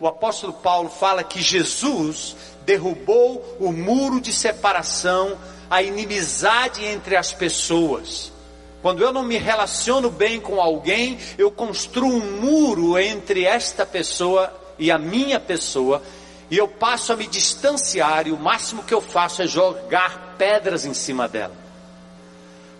O 0.00 0.06
apóstolo 0.08 0.54
Paulo 0.54 0.88
fala 0.88 1.22
que 1.22 1.42
Jesus 1.42 2.34
derrubou 2.64 3.58
o 3.60 3.70
muro 3.70 4.18
de 4.18 4.32
separação, 4.32 5.36
a 5.68 5.82
inimizade 5.82 6.82
entre 6.86 7.16
as 7.16 7.34
pessoas. 7.34 8.32
Quando 8.80 9.02
eu 9.02 9.12
não 9.12 9.22
me 9.22 9.36
relaciono 9.36 10.08
bem 10.08 10.40
com 10.40 10.58
alguém, 10.58 11.18
eu 11.36 11.50
construo 11.50 12.08
um 12.08 12.40
muro 12.40 12.98
entre 12.98 13.44
esta 13.44 13.84
pessoa 13.84 14.50
e 14.78 14.90
a 14.90 14.96
minha 14.96 15.38
pessoa, 15.38 16.02
e 16.50 16.56
eu 16.56 16.66
passo 16.66 17.12
a 17.12 17.16
me 17.16 17.26
distanciar, 17.26 18.26
e 18.26 18.32
o 18.32 18.38
máximo 18.38 18.82
que 18.82 18.94
eu 18.94 19.02
faço 19.02 19.42
é 19.42 19.46
jogar 19.46 20.36
pedras 20.38 20.86
em 20.86 20.94
cima 20.94 21.28
dela. 21.28 21.59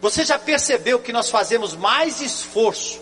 Você 0.01 0.25
já 0.25 0.39
percebeu 0.39 0.99
que 0.99 1.13
nós 1.13 1.31
fazemos 1.31 1.75
mais 1.75 2.21
esforço 2.21 3.01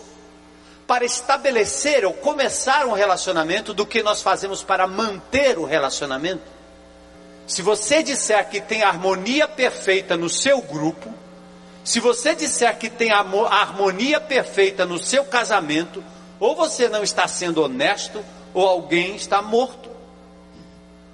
para 0.85 1.05
estabelecer 1.05 2.05
ou 2.05 2.13
começar 2.13 2.85
um 2.85 2.93
relacionamento 2.93 3.73
do 3.73 3.85
que 3.85 4.03
nós 4.03 4.21
fazemos 4.21 4.63
para 4.63 4.85
manter 4.87 5.57
o 5.57 5.65
relacionamento? 5.65 6.43
Se 7.47 7.61
você 7.61 8.03
disser 8.03 8.49
que 8.49 8.59
tem 8.59 8.83
harmonia 8.83 9.47
perfeita 9.47 10.17
no 10.17 10.29
seu 10.29 10.61
grupo, 10.61 11.13
se 11.83 11.99
você 11.99 12.35
disser 12.35 12.77
que 12.77 12.89
tem 12.89 13.11
a 13.11 13.19
harmonia 13.19 14.19
perfeita 14.19 14.85
no 14.85 14.99
seu 14.99 15.25
casamento, 15.25 16.03
ou 16.39 16.55
você 16.55 16.87
não 16.87 17.01
está 17.01 17.27
sendo 17.27 17.63
honesto, 17.63 18.23
ou 18.53 18.67
alguém 18.67 19.15
está 19.15 19.41
morto. 19.41 19.89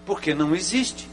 Porque 0.06 0.34
não 0.34 0.56
existe. 0.56 1.08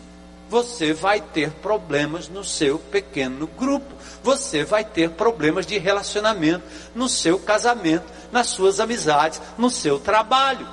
Você 0.48 0.92
vai 0.92 1.20
ter 1.20 1.50
problemas 1.50 2.28
no 2.28 2.42
seu 2.42 2.78
pequeno 2.78 3.46
grupo. 3.46 3.94
Você 4.22 4.64
vai 4.64 4.84
ter 4.84 5.10
problemas 5.10 5.66
de 5.66 5.78
relacionamento 5.78 6.64
no 6.94 7.08
seu 7.08 7.38
casamento, 7.38 8.04
nas 8.30 8.48
suas 8.48 8.78
amizades, 8.78 9.40
no 9.58 9.68
seu 9.68 9.98
trabalho. 9.98 10.66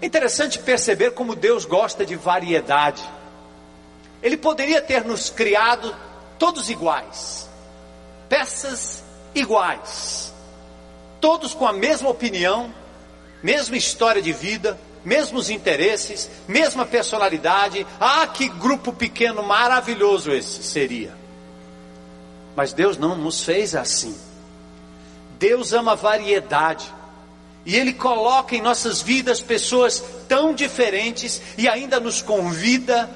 É 0.00 0.06
interessante 0.06 0.58
perceber 0.58 1.12
como 1.12 1.34
Deus 1.34 1.64
gosta 1.64 2.04
de 2.04 2.16
variedade. 2.16 3.02
Ele 4.22 4.36
poderia 4.36 4.80
ter 4.82 5.04
nos 5.04 5.30
criado 5.30 5.94
todos 6.38 6.68
iguais, 6.68 7.48
peças 8.28 9.02
iguais, 9.34 10.32
todos 11.20 11.54
com 11.54 11.66
a 11.66 11.72
mesma 11.72 12.10
opinião, 12.10 12.74
mesma 13.42 13.76
história 13.76 14.20
de 14.20 14.32
vida, 14.32 14.78
mesmos 15.04 15.48
interesses, 15.48 16.28
mesma 16.48 16.84
personalidade. 16.84 17.86
Ah, 18.00 18.26
que 18.26 18.48
grupo 18.48 18.92
pequeno 18.92 19.42
maravilhoso 19.42 20.32
esse 20.32 20.62
seria. 20.62 21.25
Mas 22.56 22.72
Deus 22.72 22.96
não 22.96 23.14
nos 23.14 23.44
fez 23.44 23.76
assim. 23.76 24.16
Deus 25.38 25.74
ama 25.74 25.94
variedade. 25.94 26.90
E 27.66 27.76
Ele 27.76 27.92
coloca 27.92 28.56
em 28.56 28.62
nossas 28.62 29.02
vidas 29.02 29.42
pessoas 29.42 30.02
tão 30.26 30.54
diferentes 30.54 31.42
e 31.58 31.68
ainda 31.68 32.00
nos 32.00 32.22
convida 32.22 33.10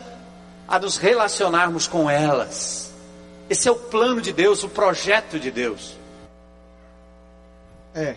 a 0.68 0.78
nos 0.78 0.96
relacionarmos 0.96 1.88
com 1.88 2.10
elas. 2.10 2.92
Esse 3.48 3.68
é 3.68 3.72
o 3.72 3.76
plano 3.76 4.20
de 4.20 4.32
Deus, 4.32 4.62
o 4.62 4.68
projeto 4.68 5.40
de 5.40 5.50
Deus. 5.50 5.96
É. 7.94 8.16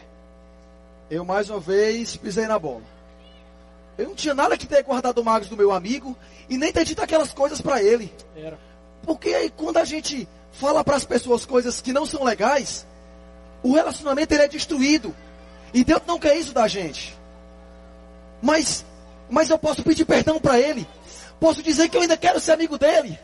Eu 1.10 1.24
mais 1.24 1.50
uma 1.50 1.60
vez 1.60 2.16
pisei 2.18 2.48
na 2.48 2.60
bola. 2.60 2.84
Eu 3.98 4.10
não 4.10 4.16
tinha 4.16 4.34
nada 4.34 4.58
que 4.58 4.68
ter 4.68 4.84
guardado 4.84 5.24
magos 5.24 5.48
do 5.48 5.58
meu 5.58 5.72
amigo 5.72 6.18
e 6.50 6.58
nem 6.58 6.72
ter 6.72 6.84
dito 6.84 7.02
aquelas 7.02 7.32
coisas 7.32 7.62
para 7.62 7.82
ele. 7.82 8.14
Era. 8.36 8.58
Porque 9.04 9.30
aí 9.30 9.50
quando 9.50 9.78
a 9.78 9.86
gente 9.86 10.28
fala 10.54 10.84
para 10.84 10.96
as 10.96 11.04
pessoas 11.06 11.46
coisas 11.46 11.82
que 11.82 11.92
não 11.92 12.06
são 12.06 12.24
legais, 12.24 12.86
o 13.62 13.74
relacionamento 13.74 14.34
ele 14.34 14.44
é 14.44 14.48
destruído. 14.48 15.14
E 15.74 15.84
Deus 15.84 16.02
não 16.08 16.20
quer 16.20 16.36
isso 16.38 16.54
da 16.54 16.68
gente. 16.68 17.18
Mas, 18.42 18.86
mas 19.30 19.50
eu 19.50 19.58
posso 19.58 19.84
pedir 19.84 20.06
perdão 20.06 20.40
para 20.40 20.60
ele. 20.60 20.88
Posso 21.40 21.62
dizer 21.64 21.90
que 21.90 21.98
eu 21.98 22.02
ainda 22.02 22.16
quero 22.16 22.40
ser 22.40 22.52
amigo 22.52 22.78
dele. 22.78 23.18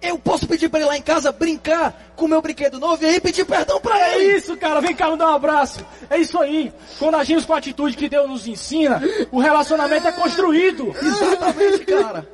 Eu 0.00 0.16
posso 0.16 0.46
pedir 0.46 0.68
para 0.68 0.78
ele 0.78 0.88
lá 0.88 0.96
em 0.96 1.02
casa 1.02 1.32
brincar 1.32 2.12
com 2.14 2.26
o 2.26 2.28
meu 2.28 2.40
brinquedo 2.40 2.78
novo 2.78 3.02
e 3.02 3.06
aí 3.06 3.20
pedir 3.20 3.44
perdão 3.44 3.80
para 3.80 3.98
É 3.98 4.14
ele. 4.16 4.36
isso, 4.36 4.56
cara. 4.56 4.80
Vem 4.80 4.94
cá, 4.94 5.10
me 5.10 5.16
dá 5.18 5.26
um 5.32 5.34
abraço. 5.34 5.84
É 6.08 6.16
isso 6.16 6.38
aí. 6.38 6.72
Quando 7.00 7.16
agimos 7.16 7.44
com 7.44 7.52
a 7.52 7.58
atitude 7.58 7.96
que 7.96 8.08
Deus 8.08 8.28
nos 8.28 8.46
ensina, 8.46 9.02
o 9.32 9.40
relacionamento 9.40 10.06
é 10.06 10.12
construído. 10.12 10.94
Exatamente, 11.02 11.84
cara. 11.84 12.28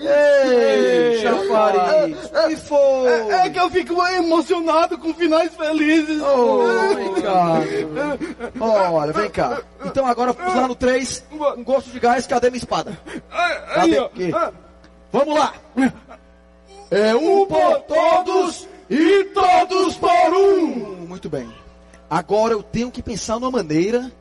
Ei, 0.00 1.20
chafariz. 1.22 2.16
O 2.26 2.48
que 2.48 2.56
foi? 2.56 3.06
É, 3.08 3.46
é 3.46 3.50
que 3.50 3.58
eu 3.58 3.70
fico 3.70 4.06
emocionado 4.06 4.98
com 4.98 5.12
finais 5.14 5.54
felizes. 5.54 6.22
Oh, 6.22 6.94
vem 6.94 7.14
cá. 7.22 7.60
Olha, 8.60 9.12
vem 9.12 9.30
cá. 9.30 9.60
Então 9.84 10.06
agora, 10.06 10.34
lá 10.38 10.68
no 10.68 10.74
3, 10.74 11.24
um 11.56 11.64
gosto 11.64 11.90
de 11.90 11.98
gás, 12.00 12.26
cadê 12.26 12.50
minha 12.50 12.58
espada? 12.58 12.98
Aí, 13.30 13.94
Cadê? 13.94 13.98
Aqui. 13.98 14.32
Vamos 15.12 15.38
lá. 15.38 15.54
É 16.90 17.14
um 17.14 17.46
por 17.46 17.80
todos 17.82 18.68
e 18.88 19.24
todos 19.24 19.96
por 19.96 20.34
um. 20.34 21.06
Muito 21.08 21.28
bem. 21.28 21.50
Agora 22.08 22.52
eu 22.52 22.62
tenho 22.62 22.90
que 22.90 23.02
pensar 23.02 23.40
numa 23.40 23.50
maneira 23.50 24.12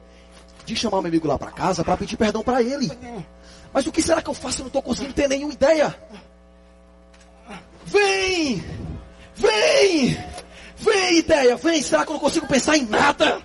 de 0.65 0.75
chamar 0.75 1.01
meu 1.01 1.09
amigo 1.09 1.27
lá 1.27 1.37
para 1.37 1.51
casa 1.51 1.83
para 1.83 1.97
pedir 1.97 2.15
perdão 2.17 2.41
para 2.41 2.61
ele. 2.61 2.89
Mas 3.73 3.87
o 3.87 3.91
que 3.91 4.01
será 4.01 4.21
que 4.21 4.29
eu 4.29 4.33
faço? 4.35 4.59
Eu 4.59 4.63
não 4.63 4.67
estou 4.67 4.81
conseguindo 4.83 5.13
ter 5.13 5.27
nenhuma 5.27 5.53
ideia. 5.53 5.97
Vem! 7.85 8.63
Vem! 9.35 10.17
Vem, 10.77 11.17
ideia! 11.17 11.55
Vem! 11.55 11.81
Será 11.81 12.05
que 12.05 12.11
eu 12.11 12.13
não 12.13 12.19
consigo 12.19 12.47
pensar 12.47 12.77
em 12.77 12.85
nada? 12.85 13.41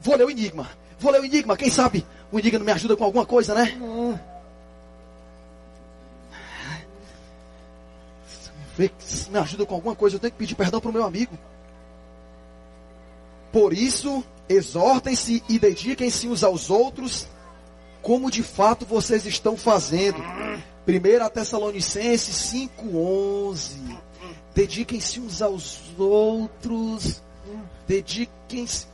Vou 0.00 0.16
ler 0.16 0.24
o 0.24 0.30
enigma. 0.30 0.68
Vou 1.00 1.10
ler 1.10 1.20
o 1.20 1.24
enigma. 1.24 1.56
Quem 1.56 1.70
sabe 1.70 2.06
o 2.30 2.38
enigma 2.38 2.64
me 2.64 2.72
ajuda 2.72 2.96
com 2.96 3.04
alguma 3.04 3.26
coisa, 3.26 3.52
né? 3.52 3.76
Se 9.00 9.28
me 9.28 9.38
ajuda 9.38 9.66
com 9.66 9.74
alguma 9.74 9.96
coisa. 9.96 10.16
Eu 10.16 10.20
tenho 10.20 10.32
que 10.32 10.38
pedir 10.38 10.54
perdão 10.54 10.80
para 10.80 10.90
o 10.90 10.92
meu 10.92 11.04
amigo. 11.04 11.36
Por 13.50 13.72
isso, 13.72 14.22
exortem-se 14.48 15.42
e 15.48 15.58
dediquem-se 15.58 16.28
uns 16.28 16.44
aos 16.44 16.70
outros 16.70 17.26
como 18.02 18.30
de 18.30 18.42
fato 18.42 18.86
vocês 18.86 19.24
estão 19.26 19.56
fazendo. 19.56 20.18
1 20.86 21.28
Tessalonicenses 21.30 22.52
5,11. 22.52 23.98
Dediquem-se 24.54 25.20
uns 25.20 25.42
aos 25.42 25.80
outros. 25.98 27.22
Dediquem-se. 27.86 28.86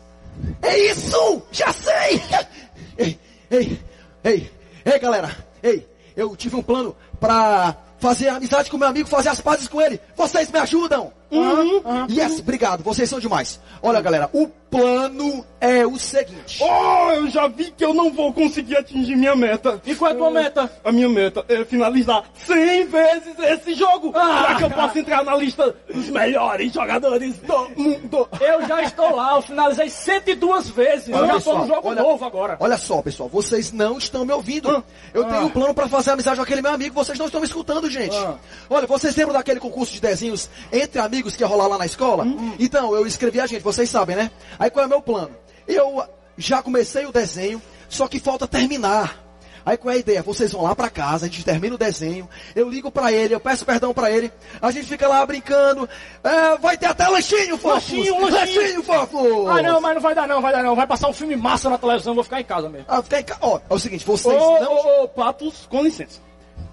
É 0.62 0.78
isso! 0.90 1.42
Já 1.52 1.72
sei! 1.72 2.20
Ei, 2.96 3.18
ei, 3.50 3.80
ei, 4.22 4.50
ei, 4.84 4.98
galera. 5.00 5.36
Ei, 5.60 5.86
eu 6.16 6.36
tive 6.36 6.54
um 6.54 6.62
plano 6.62 6.94
para 7.18 7.76
fazer 7.98 8.28
amizade 8.28 8.70
com 8.70 8.78
meu 8.78 8.86
amigo, 8.86 9.08
fazer 9.08 9.30
as 9.30 9.40
pazes 9.40 9.66
com 9.66 9.80
ele. 9.80 10.00
Vocês 10.16 10.48
me 10.50 10.58
ajudam? 10.60 11.12
Uhum, 11.38 11.82
uhum, 11.84 12.06
yes, 12.10 12.38
obrigado, 12.38 12.82
vocês 12.82 13.08
são 13.08 13.18
demais. 13.18 13.60
Olha, 13.82 14.00
galera, 14.00 14.30
o 14.32 14.48
plano 14.74 15.46
é 15.60 15.86
o 15.86 15.96
seguinte. 15.96 16.58
Oh, 16.60 17.12
eu 17.12 17.30
já 17.30 17.46
vi 17.46 17.70
que 17.70 17.84
eu 17.84 17.94
não 17.94 18.12
vou 18.12 18.32
conseguir 18.32 18.76
atingir 18.76 19.14
minha 19.14 19.36
meta. 19.36 19.80
E 19.86 19.94
qual 19.94 20.10
é 20.10 20.14
a 20.14 20.16
tua 20.16 20.30
meta? 20.32 20.72
A 20.84 20.90
minha 20.90 21.08
meta 21.08 21.44
é 21.48 21.64
finalizar 21.64 22.24
100 22.34 22.86
vezes 22.86 23.38
esse 23.38 23.74
jogo. 23.74 24.12
Ah, 24.16 24.42
para 24.44 24.54
que 24.56 24.64
eu 24.64 24.70
possa 24.70 24.98
entrar 24.98 25.24
na 25.24 25.36
lista 25.36 25.74
dos 25.88 26.08
melhores 26.08 26.72
jogadores 26.72 27.36
do 27.38 27.70
mundo. 27.76 28.28
Eu 28.40 28.66
já 28.66 28.82
estou 28.82 29.14
lá, 29.14 29.36
eu 29.36 29.42
finalizei 29.42 29.88
102 29.88 30.68
vezes. 30.70 31.14
Olha, 31.14 31.20
eu 31.20 31.26
já 31.28 31.36
estou 31.36 31.58
no 31.60 31.66
jogo 31.68 31.88
olha, 31.88 32.02
novo 32.02 32.24
agora. 32.24 32.56
Olha 32.58 32.76
só, 32.76 33.00
pessoal, 33.00 33.28
vocês 33.28 33.70
não 33.70 33.96
estão 33.96 34.24
me 34.24 34.32
ouvindo. 34.32 34.68
Ah, 34.68 34.82
eu 35.14 35.22
ah. 35.22 35.30
tenho 35.30 35.42
um 35.44 35.50
plano 35.50 35.72
para 35.72 35.86
fazer 35.86 36.10
amizade 36.10 36.36
com 36.36 36.42
aquele 36.42 36.62
meu 36.62 36.72
amigo, 36.72 36.96
vocês 36.96 37.16
não 37.16 37.26
estão 37.26 37.40
me 37.40 37.46
escutando, 37.46 37.88
gente. 37.88 38.16
Ah. 38.16 38.34
Olha, 38.68 38.88
vocês 38.88 39.14
lembram 39.14 39.34
daquele 39.34 39.60
concurso 39.60 39.92
de 39.92 40.00
desenhos 40.00 40.50
entre 40.72 41.00
amigos 41.00 41.23
que 41.32 41.42
ia 41.42 41.46
rolar 41.46 41.68
lá 41.68 41.78
na 41.78 41.86
escola? 41.86 42.24
Hum. 42.24 42.54
Então, 42.58 42.94
eu 42.94 43.06
escrevi 43.06 43.40
a 43.40 43.46
gente, 43.46 43.62
vocês 43.62 43.88
sabem, 43.88 44.16
né? 44.16 44.30
Aí 44.58 44.70
qual 44.70 44.82
é 44.82 44.86
o 44.86 44.90
meu 44.90 45.00
plano? 45.00 45.30
Eu 45.66 46.02
já 46.36 46.62
comecei 46.62 47.06
o 47.06 47.12
desenho, 47.12 47.62
só 47.88 48.08
que 48.08 48.18
falta 48.18 48.46
terminar. 48.46 49.24
Aí 49.66 49.78
qual 49.78 49.92
é 49.92 49.96
a 49.96 50.00
ideia? 50.00 50.22
Vocês 50.22 50.52
vão 50.52 50.62
lá 50.62 50.76
para 50.76 50.90
casa, 50.90 51.24
a 51.24 51.28
gente 51.28 51.42
termina 51.42 51.74
o 51.74 51.78
desenho, 51.78 52.28
eu 52.54 52.68
ligo 52.68 52.90
para 52.90 53.10
ele, 53.10 53.34
eu 53.34 53.40
peço 53.40 53.64
perdão 53.64 53.94
para 53.94 54.10
ele, 54.10 54.30
a 54.60 54.70
gente 54.70 54.86
fica 54.86 55.08
lá 55.08 55.24
brincando. 55.24 55.88
É, 56.22 56.58
vai 56.58 56.76
ter 56.76 56.86
até 56.86 57.08
lanchinho, 57.08 57.56
fofo! 57.56 57.74
Lanchinho, 57.74 58.20
lanchinho, 58.20 58.60
lanchinho, 58.60 58.82
fofo! 58.82 59.48
Ah, 59.48 59.62
não, 59.62 59.80
mas 59.80 59.94
não 59.94 60.02
vai 60.02 60.14
dar 60.14 60.28
não, 60.28 60.42
vai 60.42 60.52
dar 60.52 60.62
não. 60.62 60.76
Vai 60.76 60.86
passar 60.86 61.08
um 61.08 61.14
filme 61.14 61.34
massa 61.34 61.70
na 61.70 61.78
televisão, 61.78 62.14
vou 62.14 62.24
ficar 62.24 62.40
em 62.40 62.44
casa 62.44 62.68
mesmo. 62.68 62.84
Ah, 62.88 63.02
ficar 63.02 63.20
em 63.20 63.24
casa. 63.24 63.40
Ó, 63.42 63.58
é 63.70 63.74
o 63.74 63.78
seguinte, 63.78 64.04
vocês 64.04 64.34
ô, 64.34 64.60
não... 64.60 64.72
Ô, 64.72 65.04
ô, 65.04 65.08
Patos, 65.08 65.66
com 65.70 65.82
licença. 65.82 66.20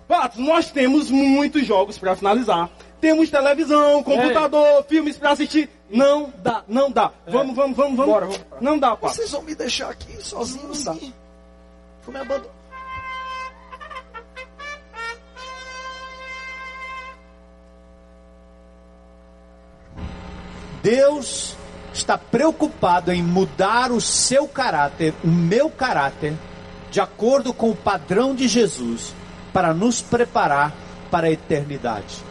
Patos, 0.06 0.40
nós 0.40 0.70
temos 0.70 1.10
muitos 1.10 1.66
jogos 1.66 1.98
para 1.98 2.14
finalizar. 2.18 2.70
Temos 3.02 3.32
televisão, 3.32 4.04
computador, 4.04 4.80
é. 4.80 4.84
filmes 4.84 5.18
para 5.18 5.32
assistir. 5.32 5.68
Não 5.90 6.32
dá, 6.38 6.64
não 6.68 6.92
dá. 6.92 7.12
É. 7.26 7.32
Vamos, 7.32 7.56
vamos, 7.56 7.76
vamos, 7.76 7.98
vamos. 7.98 8.14
Bora, 8.14 8.26
vamos. 8.28 8.42
Não 8.62 8.78
dá, 8.78 8.96
pá. 8.96 9.10
Vocês 9.10 9.32
vão 9.32 9.42
me 9.42 9.56
deixar 9.56 9.90
aqui 9.90 10.24
sozinho 10.24 10.66
não 10.66 10.72
assim? 10.72 11.12
Vou 12.06 12.14
me 12.14 12.20
abandonar. 12.20 12.62
Deus 20.84 21.56
está 21.94 22.18
preocupado 22.18 23.12
em 23.12 23.22
mudar 23.22 23.92
o 23.92 24.00
seu 24.00 24.48
caráter, 24.48 25.14
o 25.24 25.28
meu 25.28 25.70
caráter, 25.70 26.34
de 26.92 27.00
acordo 27.00 27.52
com 27.54 27.72
o 27.72 27.76
padrão 27.76 28.36
de 28.36 28.48
Jesus, 28.48 29.14
para 29.52 29.74
nos 29.74 30.02
preparar 30.02 30.74
para 31.10 31.28
a 31.28 31.32
eternidade. 31.32 32.31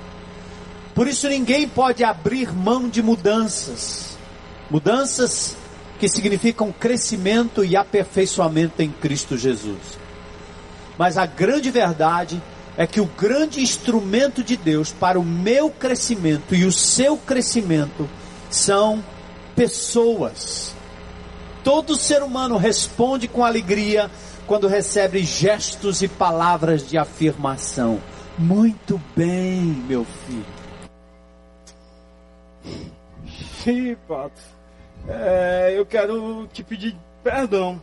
Por 1.00 1.08
isso 1.08 1.30
ninguém 1.30 1.66
pode 1.66 2.04
abrir 2.04 2.54
mão 2.54 2.86
de 2.86 3.02
mudanças. 3.02 4.18
Mudanças 4.70 5.56
que 5.98 6.06
significam 6.06 6.70
crescimento 6.70 7.64
e 7.64 7.74
aperfeiçoamento 7.74 8.82
em 8.82 8.90
Cristo 8.90 9.38
Jesus. 9.38 9.98
Mas 10.98 11.16
a 11.16 11.24
grande 11.24 11.70
verdade 11.70 12.42
é 12.76 12.86
que 12.86 13.00
o 13.00 13.06
grande 13.06 13.62
instrumento 13.62 14.44
de 14.44 14.58
Deus 14.58 14.92
para 14.92 15.18
o 15.18 15.24
meu 15.24 15.70
crescimento 15.70 16.54
e 16.54 16.66
o 16.66 16.70
seu 16.70 17.16
crescimento 17.16 18.06
são 18.50 19.02
pessoas. 19.56 20.74
Todo 21.64 21.96
ser 21.96 22.22
humano 22.22 22.58
responde 22.58 23.26
com 23.26 23.42
alegria 23.42 24.10
quando 24.46 24.68
recebe 24.68 25.22
gestos 25.22 26.02
e 26.02 26.08
palavras 26.08 26.86
de 26.86 26.98
afirmação. 26.98 28.02
Muito 28.36 29.00
bem, 29.16 29.62
meu 29.88 30.04
filho. 30.26 30.59
Sim, 33.62 33.96
Pato. 34.08 34.40
É, 35.08 35.74
eu 35.76 35.86
quero 35.86 36.46
te 36.52 36.62
pedir 36.62 36.96
perdão. 37.22 37.80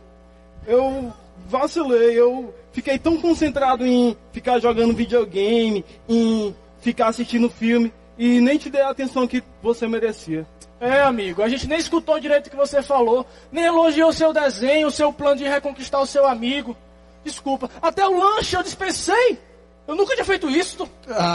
Eu 0.66 1.12
vacilei, 1.46 2.18
eu 2.18 2.54
fiquei 2.72 2.98
tão 2.98 3.16
concentrado 3.16 3.86
em 3.86 4.16
ficar 4.32 4.58
jogando 4.58 4.94
videogame, 4.94 5.84
em 6.08 6.54
ficar 6.80 7.08
assistindo 7.08 7.48
filme, 7.48 7.92
e 8.16 8.40
nem 8.40 8.58
te 8.58 8.70
dei 8.70 8.82
a 8.82 8.90
atenção 8.90 9.26
que 9.26 9.42
você 9.62 9.86
merecia. 9.86 10.46
É, 10.80 11.00
amigo, 11.00 11.42
a 11.42 11.48
gente 11.48 11.66
nem 11.66 11.78
escutou 11.78 12.20
direito 12.20 12.46
o 12.46 12.50
que 12.50 12.56
você 12.56 12.82
falou, 12.82 13.26
nem 13.50 13.64
elogiou 13.64 14.12
seu 14.12 14.32
desenho, 14.32 14.88
o 14.88 14.92
seu 14.92 15.12
plano 15.12 15.36
de 15.36 15.44
reconquistar 15.48 16.00
o 16.00 16.06
seu 16.06 16.26
amigo. 16.26 16.76
Desculpa, 17.24 17.68
até 17.82 18.06
o 18.06 18.16
lanche 18.16 18.56
eu 18.56 18.62
dispensei. 18.62 19.38
Eu 19.86 19.96
nunca 19.96 20.14
tinha 20.14 20.24
feito 20.24 20.48
isso. 20.48 20.87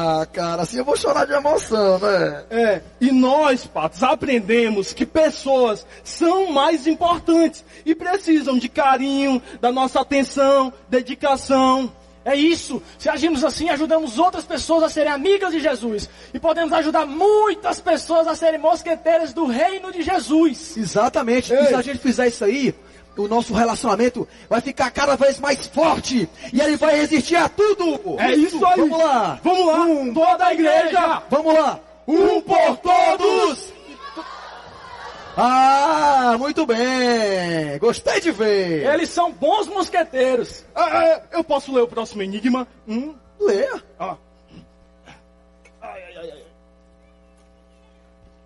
Ah, 0.05 0.25
cara, 0.25 0.63
assim 0.63 0.79
eu 0.79 0.83
vou 0.83 0.97
chorar 0.97 1.25
de 1.25 1.31
emoção, 1.31 1.97
né? 1.97 2.43
É, 2.49 2.81
e 2.99 3.09
nós, 3.09 3.65
Patos, 3.65 4.03
aprendemos 4.03 4.91
que 4.91 5.05
pessoas 5.05 5.85
são 6.03 6.51
mais 6.51 6.85
importantes 6.85 7.63
e 7.85 7.95
precisam 7.95 8.57
de 8.57 8.67
carinho, 8.67 9.41
da 9.61 9.71
nossa 9.71 10.01
atenção, 10.01 10.73
dedicação. 10.89 11.89
É 12.25 12.35
isso. 12.35 12.81
Se 12.97 13.09
agimos 13.09 13.45
assim, 13.45 13.69
ajudamos 13.69 14.19
outras 14.19 14.43
pessoas 14.43 14.83
a 14.83 14.89
serem 14.89 15.11
amigas 15.11 15.51
de 15.53 15.61
Jesus. 15.61 16.09
E 16.33 16.39
podemos 16.39 16.73
ajudar 16.73 17.05
muitas 17.05 17.79
pessoas 17.79 18.27
a 18.27 18.35
serem 18.35 18.59
mosqueteiras 18.59 19.31
do 19.31 19.45
reino 19.45 19.89
de 19.89 20.01
Jesus. 20.01 20.75
Exatamente. 20.75 21.53
Ei. 21.53 21.61
E 21.61 21.67
se 21.67 21.75
a 21.75 21.81
gente 21.81 21.99
fizer 21.99 22.27
isso 22.27 22.43
aí, 22.43 22.75
o 23.17 23.27
nosso 23.27 23.53
relacionamento 23.53 24.27
vai 24.49 24.61
ficar 24.61 24.89
cada 24.91 25.15
vez 25.15 25.39
mais 25.39 25.67
forte 25.67 26.27
e 26.51 26.61
ele 26.61 26.77
vai 26.77 26.95
resistir 26.95 27.35
a 27.35 27.47
tudo. 27.49 28.19
É 28.19 28.33
isso 28.33 28.65
aí. 28.65 28.79
Vamos 28.79 28.97
lá. 28.99 29.39
Vamos 29.43 29.65
lá. 29.65 29.79
Um, 29.81 30.13
Toda 30.13 30.45
a 30.45 30.53
igreja. 30.53 31.23
Vamos 31.29 31.53
lá. 31.53 31.79
Um 32.07 32.41
por 32.41 32.77
todos. 32.77 33.73
Ah, 35.35 36.35
muito 36.37 36.65
bem. 36.65 37.79
Gostei 37.79 38.19
de 38.21 38.31
ver. 38.31 38.85
Eles 38.85 39.09
são 39.09 39.31
bons 39.31 39.67
mosqueteiros. 39.67 40.63
Ah, 40.75 41.03
é, 41.03 41.23
eu 41.31 41.43
posso 41.43 41.73
ler 41.73 41.81
o 41.81 41.87
próximo 41.87 42.21
enigma? 42.21 42.67
Hum? 42.87 43.15
Leia. 43.39 43.81
Ah. 43.99 44.15
Ai, 45.81 46.01
ai, 46.17 46.31
ai, 46.31 46.43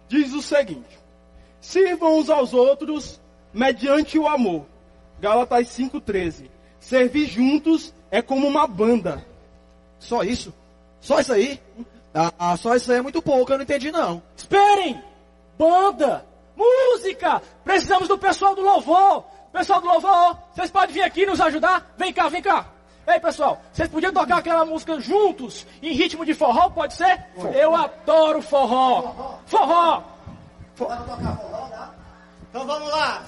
Diz 0.08 0.34
o 0.34 0.41
seguinte: 0.41 0.97
Sirvam 1.60 2.19
uns 2.19 2.30
aos 2.30 2.53
outros 2.53 3.19
mediante 3.58 4.20
o 4.20 4.28
amor. 4.28 4.65
Gálatas 5.20 5.67
5,13. 5.67 6.50
Servir 6.80 7.26
juntos 7.26 7.93
é 8.12 8.22
como 8.22 8.48
uma 8.48 8.67
banda. 8.67 9.26
Só 10.00 10.22
isso? 10.24 10.54
Só 11.02 11.20
isso 11.20 11.34
aí? 11.34 11.60
Ah, 12.13 12.56
só 12.56 12.76
isso 12.76 12.91
aí 12.91 13.00
é 13.00 13.02
muito 13.02 13.22
pouco, 13.22 13.52
eu 13.52 13.58
não 13.58 13.63
entendi 13.63 13.91
não. 13.91 14.22
Esperem! 14.36 15.02
Banda! 15.58 16.24
Música! 16.56 17.41
Precisamos 17.63 18.08
do 18.08 18.17
pessoal 18.17 18.56
do 18.56 18.62
louvor! 18.62 19.26
Pessoal 19.52 19.82
do 19.82 19.88
louvor, 19.88 20.38
vocês 20.54 20.70
podem 20.70 20.93
vir 20.93 21.02
aqui 21.02 21.26
nos 21.26 21.41
ajudar? 21.41 21.93
Vem 21.98 22.13
cá, 22.13 22.30
vem 22.30 22.41
cá! 22.41 22.67
Ei 23.08 23.20
pessoal, 23.20 23.62
vocês 23.72 23.88
podiam 23.88 24.12
tocar 24.12 24.38
aquela 24.38 24.65
música 24.65 25.00
juntos, 25.00 25.65
em 25.82 25.93
ritmo 25.93 26.26
de 26.26 26.34
forró, 26.34 26.70
pode 26.70 26.93
ser? 26.93 27.26
Forró. 27.36 27.52
Eu 27.52 27.76
adoro 27.76 28.41
forró! 28.41 29.02
Forró! 29.02 29.39
forró. 29.46 30.04
Pode 30.76 31.06
tocar 31.06 31.38
forró, 31.38 31.67
tá? 31.70 31.97
Então 32.58 32.65
vamos 32.65 32.89
lá. 32.89 33.24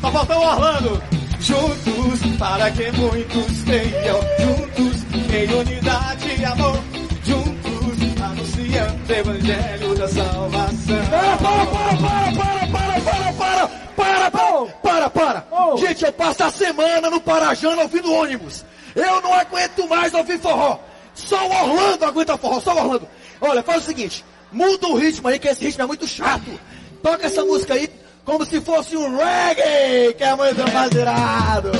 Só 0.00 0.10
faltou 0.12 0.36
o 0.36 0.46
Orlando. 0.46 1.02
Juntos, 1.40 2.36
para 2.38 2.70
que 2.70 2.92
muitos 2.92 3.64
tenham. 3.64 4.20
Juntos, 4.38 5.02
em 5.34 5.52
unidade 5.52 6.40
e 6.40 6.44
amor. 6.44 6.78
Juntos, 7.24 8.22
anunciando 8.22 9.02
o 9.08 9.12
evangelho 9.12 9.94
da 9.96 10.08
salvação. 10.08 11.06
Para, 11.10 11.36
para, 11.36 11.66
para, 11.66 11.96
para, 11.96 12.32
para, 12.32 13.00
para, 13.00 13.70
para, 13.96 14.30
para, 14.30 14.30
para, 14.30 14.70
para, 14.70 15.10
para. 15.10 15.46
Oh. 15.50 15.76
Gente, 15.78 16.04
eu 16.04 16.12
passo 16.12 16.44
a 16.44 16.50
semana 16.52 17.10
no 17.10 17.20
Parajana 17.20 17.82
ouvindo 17.82 18.12
ônibus. 18.12 18.64
Eu 18.94 19.20
não 19.20 19.34
aguento 19.34 19.88
mais 19.88 20.14
ouvir 20.14 20.38
forró. 20.38 20.78
Só 21.14 21.46
o 21.46 21.50
Orlando 21.50 22.04
aguenta 22.04 22.36
forró, 22.36 22.60
só 22.60 22.74
o 22.74 22.78
Orlando. 22.78 23.08
Olha, 23.40 23.62
faz 23.62 23.82
o 23.82 23.86
seguinte, 23.86 24.24
muda 24.50 24.88
o 24.88 24.96
ritmo 24.96 25.28
aí, 25.28 25.38
que 25.38 25.48
esse 25.48 25.64
ritmo 25.64 25.82
é 25.82 25.86
muito 25.86 26.06
chato. 26.06 26.58
Toca 27.02 27.26
essa 27.26 27.44
música 27.44 27.74
aí 27.74 27.88
como 28.24 28.44
se 28.44 28.60
fosse 28.60 28.96
um 28.96 29.16
reggae, 29.16 30.14
que 30.14 30.24
é 30.24 30.34
muito 30.34 30.72
mais 30.72 30.92
irado. 30.92 31.70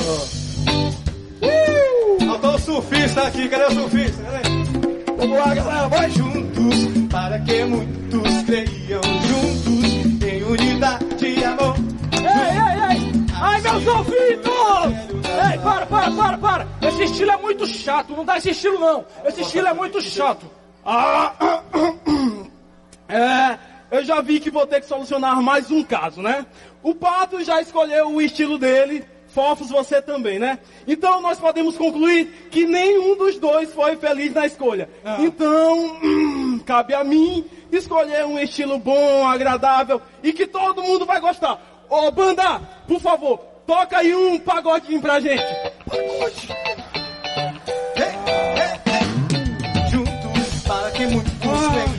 Uh! 1.42 2.26
Faltou 2.26 2.54
o 2.54 2.58
surfista 2.58 3.22
aqui, 3.22 3.48
cadê 3.48 3.64
o 3.64 3.70
surfista? 3.70 4.22
Vamos 5.16 5.38
lá, 5.38 5.54
galera, 5.54 5.88
vai 5.88 6.10
juntos, 6.10 7.08
para 7.10 7.38
que 7.40 7.64
muitos 7.64 8.42
creiam 8.42 9.02
juntos, 9.02 10.28
em 10.28 10.42
unidade 10.42 11.14
meus 13.64 13.86
ouvidos! 13.86 14.52
Ei, 15.52 15.58
para, 15.58 15.86
para, 15.86 16.10
para, 16.10 16.38
para! 16.38 16.68
Esse 16.82 17.04
estilo 17.04 17.30
é 17.30 17.36
muito 17.38 17.66
chato, 17.66 18.14
não 18.14 18.24
dá 18.24 18.36
esse 18.36 18.50
estilo 18.50 18.78
não. 18.78 19.06
Esse 19.24 19.40
estilo 19.40 19.68
é 19.68 19.72
muito 19.72 20.00
chato. 20.02 20.44
Ah, 20.84 21.62
é, 23.08 23.58
eu 23.90 24.04
já 24.04 24.20
vi 24.20 24.38
que 24.38 24.50
vou 24.50 24.66
ter 24.66 24.80
que 24.80 24.86
solucionar 24.86 25.40
mais 25.42 25.70
um 25.70 25.82
caso, 25.82 26.20
né? 26.20 26.44
O 26.82 26.94
Pato 26.94 27.42
já 27.42 27.62
escolheu 27.62 28.08
o 28.08 28.20
estilo 28.20 28.58
dele, 28.58 29.02
fofos 29.28 29.70
você 29.70 30.02
também, 30.02 30.38
né? 30.38 30.58
Então 30.86 31.22
nós 31.22 31.40
podemos 31.40 31.78
concluir 31.78 32.48
que 32.50 32.66
nenhum 32.66 33.16
dos 33.16 33.38
dois 33.38 33.72
foi 33.72 33.96
feliz 33.96 34.34
na 34.34 34.44
escolha. 34.44 34.90
Ah. 35.02 35.16
Então, 35.20 36.00
cabe 36.66 36.92
a 36.94 37.02
mim 37.02 37.46
escolher 37.72 38.26
um 38.26 38.38
estilo 38.38 38.78
bom, 38.78 39.26
agradável 39.26 40.02
e 40.22 40.34
que 40.34 40.46
todo 40.46 40.82
mundo 40.82 41.06
vai 41.06 41.18
gostar. 41.18 41.58
Ô, 41.88 42.10
banda, 42.10 42.60
por 42.86 43.00
favor, 43.00 43.53
toca 43.66 43.98
aí 43.98 44.14
um 44.14 44.38
pagodinho 44.38 45.00
pra 45.00 45.20
gente. 45.20 45.44
Juntos, 49.90 50.62
para 50.66 50.90
que 50.92 51.06
muitos 51.06 51.32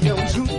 venham 0.01 0.27
juntos. 0.27 0.55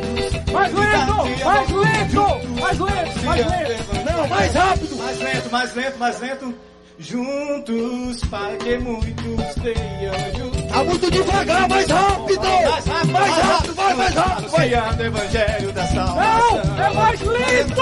Mais 0.52 0.72
lento, 0.72 1.44
mais 1.44 1.70
lento, 1.70 2.48
mais 2.60 2.78
lento, 2.78 3.24
mais 3.24 3.46
lento. 3.46 4.04
Não, 4.04 4.28
mais 4.28 4.54
rápido. 4.54 4.96
Mais 4.96 5.18
lento, 5.18 5.50
mais 5.50 5.74
lento, 5.74 5.98
mais 5.98 6.20
lento. 6.20 6.54
Juntos, 6.98 8.24
para 8.30 8.56
que 8.56 8.78
muitos 8.78 9.54
venham 9.62 10.14
juntos. 10.34 10.62
Tá 10.64 10.82
muito 10.84 11.10
devagar, 11.10 11.68
mais 11.68 11.86
rápido! 11.88 12.40
Mais 12.40 12.86
rápido, 12.86 13.12
mais 13.12 13.36
rápido, 13.36 13.74
vai 13.74 13.94
mais 13.94 14.14
rápido! 14.14 14.48
Vai. 14.48 14.74
Anunciando 14.74 15.02
o 15.02 15.06
evangelho 15.06 15.72
da 15.72 15.86
salvação. 15.86 16.64
Não, 16.64 16.84
é 16.84 16.94
mais 16.94 17.20
lento. 17.20 17.74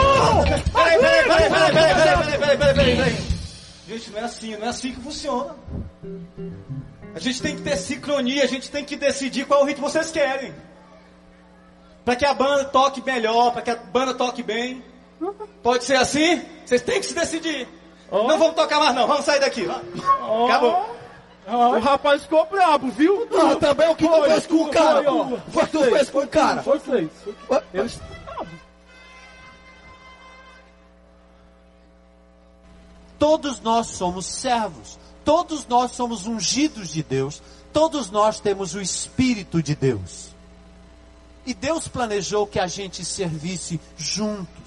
Peraí, 0.72 0.98
peraí, 0.98 1.24
peraí, 1.24 1.50
peraí, 1.50 1.72
peraí, 1.72 1.94
peraí, 1.94 2.38
peraí, 2.38 2.74
peraí, 2.74 2.96
peraí. 2.96 3.16
Gente, 3.86 4.10
não 4.10 4.18
é 4.18 4.22
assim, 4.24 4.56
não 4.56 4.66
é 4.66 4.68
assim 4.68 4.92
que 4.92 5.00
funciona. 5.00 5.56
A 7.14 7.18
gente 7.20 7.40
tem 7.40 7.54
que 7.54 7.62
ter 7.62 7.76
sincronia, 7.76 8.42
a 8.42 8.48
gente 8.48 8.70
tem 8.70 8.84
que 8.84 8.96
decidir 8.96 9.46
qual 9.46 9.64
ritmo 9.64 9.88
vocês 9.88 10.10
querem. 10.10 10.52
Para 12.04 12.16
que 12.16 12.26
a 12.26 12.34
banda 12.34 12.64
toque 12.64 13.00
melhor, 13.04 13.52
para 13.52 13.62
que 13.62 13.70
a 13.70 13.76
banda 13.76 14.12
toque 14.12 14.42
bem. 14.42 14.82
Pode 15.62 15.84
ser 15.84 15.96
assim? 15.96 16.42
Vocês 16.66 16.82
têm 16.82 16.98
que 16.98 17.06
se 17.06 17.14
decidir. 17.14 17.68
Não 18.10 18.38
vamos 18.38 18.54
tocar 18.54 18.78
mais 18.78 18.94
não, 18.94 19.06
vamos 19.06 19.24
sair 19.24 19.40
daqui. 19.40 19.66
Acabou. 20.46 20.94
O 21.46 21.78
rapaz 21.80 22.22
ficou 22.22 22.46
brabo, 22.46 22.88
viu? 22.90 23.28
Ah, 23.34 23.56
também 23.56 23.88
o 23.90 23.94
que 23.96 24.06
tu 24.08 24.22
fez 24.24 24.46
com 24.46 24.54
o 24.64 24.68
cara? 24.70 25.02
Foi 25.50 25.62
o 25.62 25.66
que 25.66 25.72
tu 25.72 25.84
fez 25.84 26.10
com 26.10 26.18
o 26.20 26.28
cara? 26.28 26.62
Foi 26.62 26.80
seis. 26.80 27.10
Eu- 27.72 27.88
Todos 33.18 33.60
nós 33.60 33.86
somos 33.88 34.26
servos, 34.26 34.98
todos 35.24 35.66
nós 35.66 35.92
somos 35.92 36.26
ungidos 36.26 36.88
de 36.90 37.02
Deus, 37.02 37.40
todos 37.72 38.10
nós 38.10 38.40
temos 38.40 38.74
o 38.74 38.80
Espírito 38.80 39.62
de 39.62 39.74
Deus. 39.74 40.28
E 41.46 41.54
Deus 41.54 41.86
planejou 41.88 42.46
que 42.46 42.58
a 42.58 42.66
gente 42.66 43.04
servisse 43.04 43.80
juntos, 43.96 44.63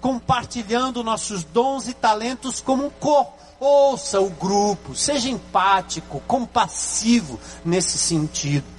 compartilhando 0.00 1.04
nossos 1.04 1.44
dons 1.44 1.88
e 1.88 1.94
talentos 1.94 2.60
como 2.60 2.86
um 2.86 2.90
corpo. 2.90 3.32
Ouça 3.58 4.20
o 4.20 4.28
grupo, 4.28 4.94
seja 4.94 5.30
empático, 5.30 6.22
compassivo 6.26 7.40
nesse 7.64 7.96
sentido. 7.96 8.76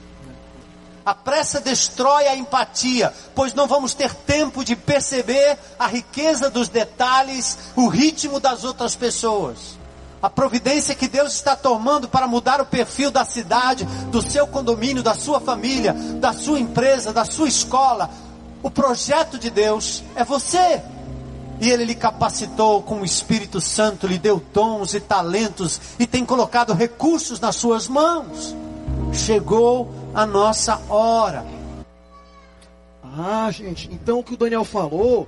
A 1.03 1.15
pressa 1.15 1.62
destrói 1.62 2.27
a 2.27 2.36
empatia, 2.36 3.13
pois 3.34 3.53
não 3.53 3.65
vamos 3.65 3.93
ter 3.93 4.13
tempo 4.13 4.63
de 4.63 4.75
perceber 4.75 5.58
a 5.80 5.88
riqueza 5.88 6.49
dos 6.49 6.67
detalhes, 6.67 7.58
o 7.77 7.88
ritmo 7.88 8.41
das 8.41 8.65
outras 8.65 8.93
pessoas. 8.93 9.77
A 10.21 10.30
providência 10.30 10.93
que 10.93 11.08
Deus 11.08 11.34
está 11.34 11.56
tomando 11.56 12.10
para 12.10 12.27
mudar 12.27 12.60
o 12.60 12.65
perfil 12.65 13.10
da 13.10 13.23
cidade, 13.23 13.86
do 14.12 14.21
seu 14.21 14.45
condomínio, 14.47 15.01
da 15.01 15.13
sua 15.13 15.39
família, 15.39 15.93
da 15.93 16.34
sua 16.34 16.60
empresa, 16.60 17.13
da 17.13 17.23
sua 17.23 17.47
escola. 17.47 18.10
O 18.62 18.69
projeto 18.69 19.39
de 19.39 19.49
Deus 19.49 20.03
é 20.13 20.25
você. 20.25 20.82
E 21.59 21.69
Ele 21.71 21.85
lhe 21.85 21.95
capacitou 21.95 22.81
com 22.83 23.01
o 23.01 23.05
Espírito 23.05 23.59
Santo, 23.59 24.05
lhe 24.05 24.17
deu 24.17 24.41
dons 24.53 24.93
e 24.93 24.99
talentos 24.99 25.79
e 25.99 26.05
tem 26.05 26.23
colocado 26.25 26.73
recursos 26.73 27.39
nas 27.39 27.55
suas 27.55 27.87
mãos. 27.87 28.55
Chegou 29.13 29.91
a 30.13 30.25
nossa 30.25 30.79
hora. 30.89 31.45
Ah, 33.03 33.49
gente, 33.51 33.89
então 33.91 34.19
o 34.19 34.23
que 34.23 34.35
o 34.35 34.37
Daniel 34.37 34.63
falou, 34.63 35.27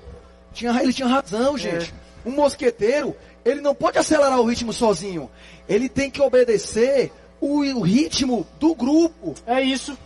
tinha, 0.53 0.71
ele 0.81 0.93
tinha 0.93 1.07
razão, 1.07 1.57
gente. 1.57 1.93
Um 2.23 2.31
mosqueteiro, 2.31 3.15
ele 3.43 3.61
não 3.61 3.73
pode 3.73 3.97
acelerar 3.97 4.39
o 4.39 4.45
ritmo 4.45 4.71
sozinho. 4.71 5.29
Ele 5.67 5.89
tem 5.89 6.11
que 6.11 6.21
obedecer 6.21 7.11
o, 7.41 7.61
o 7.61 7.81
ritmo 7.81 8.45
do 8.59 8.75
grupo. 8.75 9.33
É 9.47 9.61
isso. 9.61 9.97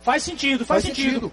Faz 0.00 0.22
sentido, 0.24 0.64
faz, 0.64 0.82
Faz 0.82 0.96
sentido. 0.96 1.12
sentido. 1.12 1.32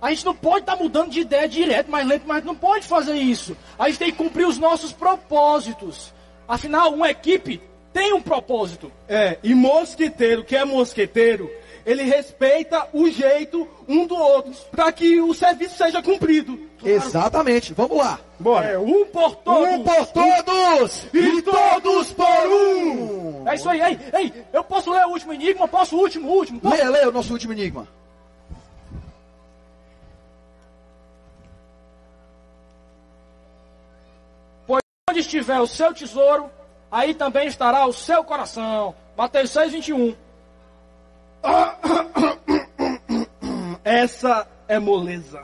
A 0.00 0.10
gente 0.10 0.24
não 0.24 0.34
pode 0.34 0.60
estar 0.60 0.76
mudando 0.76 1.10
de 1.10 1.20
ideia 1.20 1.48
direto, 1.48 1.90
mais 1.90 2.06
lento, 2.06 2.24
mas 2.26 2.44
não 2.44 2.54
pode 2.54 2.86
fazer 2.86 3.14
isso. 3.14 3.56
A 3.78 3.88
gente 3.88 3.98
tem 3.98 4.10
que 4.10 4.18
cumprir 4.18 4.46
os 4.46 4.58
nossos 4.58 4.92
propósitos. 4.92 6.12
Afinal, 6.46 6.92
uma 6.92 7.10
equipe 7.10 7.60
tem 7.92 8.12
um 8.12 8.20
propósito. 8.20 8.92
É, 9.08 9.38
e 9.42 9.54
mosqueteiro, 9.54 10.44
que 10.44 10.54
é 10.54 10.64
mosqueteiro, 10.66 11.50
ele 11.86 12.02
respeita 12.02 12.86
o 12.92 13.08
jeito 13.08 13.66
um 13.88 14.06
do 14.06 14.14
outro, 14.14 14.52
para 14.70 14.92
que 14.92 15.20
o 15.20 15.32
serviço 15.32 15.78
seja 15.78 16.02
cumprido. 16.02 16.60
Exatamente, 16.84 17.72
vamos 17.72 17.96
lá. 17.96 18.20
Bora. 18.38 18.66
É, 18.66 18.78
um 18.78 19.06
por 19.06 19.36
todos. 19.36 19.74
Um 19.74 19.82
por 19.82 20.06
todos 20.08 21.06
e 21.14 21.42
todos 21.42 22.12
por 22.12 22.46
um. 22.48 23.48
É 23.48 23.54
isso 23.54 23.68
aí, 23.68 23.80
ei, 23.80 23.98
ei, 24.12 24.32
eu 24.52 24.62
posso 24.62 24.90
ler 24.90 25.06
o 25.06 25.10
último 25.10 25.32
enigma? 25.32 25.66
Posso 25.66 25.96
o 25.96 26.00
último, 26.00 26.28
o 26.28 26.32
último? 26.32 26.60
Posso? 26.60 26.76
Leia, 26.76 26.90
leia 26.90 27.08
o 27.08 27.12
nosso 27.12 27.32
último 27.32 27.52
enigma. 27.52 27.88
Onde 35.16 35.24
estiver 35.24 35.58
o 35.58 35.66
seu 35.66 35.94
tesouro, 35.94 36.50
aí 36.92 37.14
também 37.14 37.48
estará 37.48 37.86
o 37.86 37.92
seu 37.92 38.22
coração. 38.22 38.94
Mateus 39.16 39.48
6, 39.48 39.72
21. 39.72 40.14
Essa 43.82 44.46
é 44.68 44.78
moleza. 44.78 45.42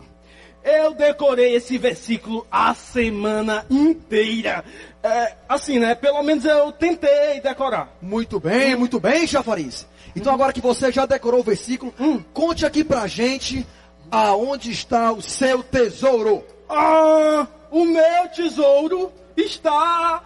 Eu 0.62 0.92
decorei 0.92 1.54
esse 1.54 1.78
versículo 1.78 2.46
a 2.52 2.74
semana 2.74 3.64
inteira. 3.70 4.62
É, 5.02 5.36
assim, 5.48 5.78
né? 5.78 5.94
Pelo 5.94 6.22
menos 6.22 6.44
eu 6.44 6.70
tentei 6.72 7.40
decorar. 7.40 7.96
Muito 8.02 8.38
bem, 8.38 8.76
muito 8.76 9.00
bem, 9.00 9.26
Chafariz. 9.26 9.88
Então 10.14 10.34
agora 10.34 10.52
que 10.52 10.60
você 10.60 10.92
já 10.92 11.06
decorou 11.06 11.40
o 11.40 11.44
versículo, 11.44 11.94
conte 12.34 12.66
aqui 12.66 12.84
pra 12.84 13.06
gente 13.06 13.66
aonde 14.10 14.70
está 14.70 15.12
o 15.12 15.22
seu 15.22 15.62
tesouro. 15.62 16.44
Ah, 16.68 17.46
o 17.70 17.86
meu 17.86 18.28
tesouro 18.28 19.10
está. 19.36 20.22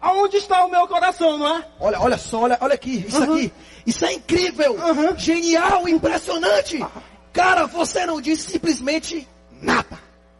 aonde 0.00 0.36
está 0.38 0.64
o 0.64 0.70
meu 0.70 0.86
coração, 0.88 1.38
não 1.38 1.56
é? 1.56 1.64
Olha, 1.80 2.00
olha 2.00 2.18
só, 2.18 2.40
olha, 2.42 2.58
olha 2.60 2.74
aqui, 2.74 3.04
isso 3.08 3.22
aqui. 3.22 3.52
Isso 3.86 4.04
é 4.04 4.12
incrível, 4.14 4.76
genial, 5.16 5.88
impressionante. 5.88 6.84
Cara, 7.32 7.66
você 7.66 8.04
não 8.06 8.20
disse 8.20 8.50
simplesmente 8.52 9.28
nada. 9.62 9.98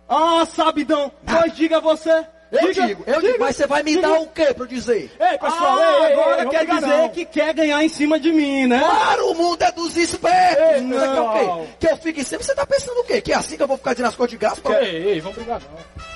Ah, 0.08 0.44
sabidão, 0.46 1.10
pois 1.26 1.54
diga 1.54 1.80
você. 1.80 2.26
Eu 2.52 2.68
diga, 2.72 2.86
digo, 2.86 3.04
eu 3.06 3.14
diga, 3.20 3.32
digo, 3.32 3.44
mas 3.44 3.56
você 3.56 3.66
vai 3.66 3.82
me 3.82 3.92
diga. 3.96 4.02
dar 4.08 4.20
o 4.20 4.28
quê 4.28 4.54
pra 4.54 4.62
eu 4.64 4.68
dizer? 4.68 5.10
Ei, 5.18 5.38
pessoal, 5.38 5.76
Ah, 5.78 6.06
ei, 6.08 6.12
agora 6.12 6.42
ei, 6.44 6.48
quer 6.50 6.66
dizer 6.66 6.86
não. 6.86 7.08
que 7.08 7.24
quer 7.24 7.52
ganhar 7.54 7.82
em 7.82 7.88
cima 7.88 8.20
de 8.20 8.30
mim, 8.32 8.66
né? 8.68 8.78
Claro, 8.78 9.30
o 9.30 9.34
mundo 9.34 9.60
é 9.62 9.72
dos 9.72 9.96
espertos. 9.96 10.64
Ei, 10.64 10.82
Você 10.86 10.94
quer 11.00 11.08
o 11.10 11.14
não. 11.14 11.32
quê? 11.64 11.68
Que 11.80 11.86
eu 11.90 11.96
fique 11.96 12.22
sempre. 12.24 12.44
Você 12.46 12.54
tá 12.54 12.64
pensando 12.64 13.00
o 13.00 13.04
quê? 13.04 13.20
Que 13.20 13.32
é 13.32 13.36
assim 13.36 13.56
que 13.56 13.62
eu 13.62 13.66
vou 13.66 13.76
ficar 13.76 13.92
dizendo 13.94 14.08
as 14.08 14.14
coisas 14.14 14.30
de 14.30 14.36
graça? 14.36 14.60
pra- 14.60 14.80
Ei, 14.84 15.14
ei, 15.14 15.20
vamos 15.20 15.36
brigar 15.36 15.60
não. 15.60 16.13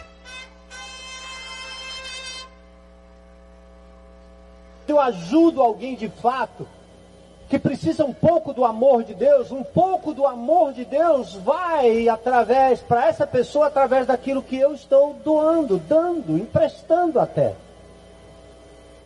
Eu 4.92 5.00
ajudo 5.00 5.62
alguém 5.62 5.94
de 5.94 6.08
fato, 6.08 6.66
que 7.48 7.58
precisa 7.58 8.04
um 8.04 8.12
pouco 8.12 8.52
do 8.52 8.64
amor 8.64 9.02
de 9.02 9.14
Deus, 9.14 9.50
um 9.50 9.64
pouco 9.64 10.12
do 10.12 10.26
amor 10.26 10.72
de 10.72 10.84
Deus 10.84 11.34
vai 11.34 12.08
através, 12.08 12.80
para 12.80 13.06
essa 13.08 13.26
pessoa, 13.26 13.68
através 13.68 14.06
daquilo 14.06 14.42
que 14.42 14.56
eu 14.56 14.74
estou 14.74 15.14
doando, 15.24 15.78
dando, 15.78 16.36
emprestando 16.36 17.18
até. 17.18 17.54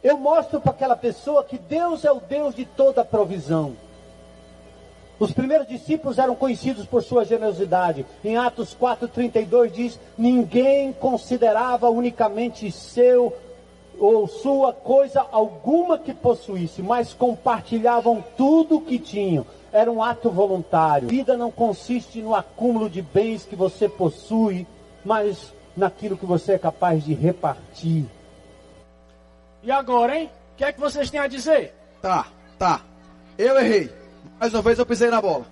Eu 0.03 0.19
mostro 0.19 0.61
para 0.61 0.73
aquela 0.73 0.97
pessoa 0.97 1.45
que 1.45 1.57
Deus 1.57 2.05
é 2.05 2.11
o 2.11 2.19
Deus 2.21 2.55
de 2.55 2.65
toda 2.65 3.05
provisão. 3.05 3.77
Os 5.21 5.31
primeiros 5.31 5.69
discípulos 5.69 6.19
eram 6.19 6.35
conhecidos 6.35 6.85
por 6.85 7.01
sua 7.01 7.25
generosidade. 7.25 8.05
Em 8.25 8.37
Atos 8.37 8.75
4:32 8.75 9.73
diz: 9.73 10.01
"Ninguém 10.19 10.93
considerava 10.93 11.89
unicamente 11.89 12.73
seu 12.73 13.33
ou 14.05 14.27
sua 14.27 14.73
coisa 14.73 15.25
alguma 15.31 15.97
que 15.97 16.13
possuísse, 16.13 16.83
mas 16.83 17.15
compartilhavam 17.15 18.23
tudo 18.37 18.79
o 18.79 18.81
que 18.81 18.99
tinham. 18.99 19.47
Era 19.73 19.91
um 19.91 20.03
ato 20.03 20.29
voluntário. 20.29 21.09
Vida 21.09 21.37
não 21.37 21.53
consiste 21.53 22.21
no 22.21 22.35
acúmulo 22.35 22.91
de 22.91 23.01
bens 23.01 23.45
que 23.45 23.55
você 23.55 23.89
possui, 23.89 24.67
mas 25.05 25.55
naquilo 25.77 26.17
que 26.17 26.27
você 26.27 26.55
é 26.55 26.59
capaz 26.59 27.05
de 27.05 27.15
repartir. 27.15 28.05
E 29.63 29.71
agora, 29.71 30.19
hein? 30.19 30.31
O 30.55 30.57
que 30.57 30.65
é 30.65 30.73
que 30.73 30.81
vocês 30.81 31.09
têm 31.09 31.21
a 31.21 31.29
dizer? 31.29 31.73
Tá, 32.03 32.27
Tá. 32.59 32.81
Eu 33.39 33.57
errei. 33.59 33.89
Mais 34.39 34.53
uma 34.53 34.63
vez 34.63 34.79
eu 34.81 34.87
pisei 34.87 35.11
na 35.11 35.21
bola. 35.23 35.47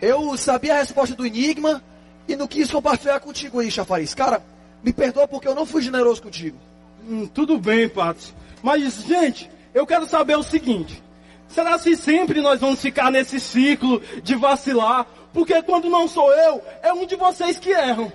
Eu 0.00 0.36
sabia 0.36 0.74
a 0.74 0.78
resposta 0.78 1.16
do 1.16 1.26
enigma 1.26 1.82
e 2.28 2.36
não 2.36 2.46
quis 2.46 2.70
compartilhar 2.70 3.18
contigo 3.18 3.58
aí, 3.58 3.72
Chafariz. 3.72 4.14
Cara, 4.14 4.40
me 4.84 4.92
perdoa 4.92 5.26
porque 5.26 5.48
eu 5.48 5.54
não 5.54 5.66
fui 5.66 5.82
generoso 5.82 6.22
contigo. 6.22 6.56
Hum, 7.06 7.26
tudo 7.26 7.58
bem, 7.58 7.88
Patos. 7.88 8.34
Mas, 8.62 9.02
gente, 9.04 9.50
eu 9.72 9.86
quero 9.86 10.06
saber 10.06 10.36
o 10.36 10.42
seguinte. 10.42 11.02
Será 11.48 11.78
que 11.78 11.96
sempre 11.96 12.40
nós 12.40 12.60
vamos 12.60 12.80
ficar 12.80 13.10
nesse 13.10 13.38
ciclo 13.38 14.02
de 14.22 14.34
vacilar? 14.34 15.06
Porque 15.32 15.62
quando 15.62 15.88
não 15.88 16.08
sou 16.08 16.32
eu, 16.32 16.62
é 16.82 16.92
um 16.92 17.06
de 17.06 17.14
vocês 17.14 17.58
que 17.58 17.70
erram. 17.70 18.12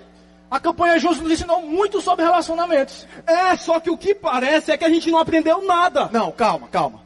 A 0.50 0.60
campanha 0.60 1.00
Juntos 1.00 1.22
nos 1.22 1.32
ensinou 1.32 1.62
muito 1.62 2.02
sobre 2.02 2.26
relacionamentos. 2.26 3.08
É, 3.26 3.56
só 3.56 3.80
que 3.80 3.90
o 3.90 3.98
que 3.98 4.14
parece 4.14 4.72
é 4.72 4.78
que 4.78 4.84
a 4.84 4.90
gente 4.90 5.10
não 5.10 5.20
aprendeu 5.20 5.66
nada. 5.66 6.10
Não, 6.12 6.30
calma, 6.32 6.68
calma. 6.68 7.02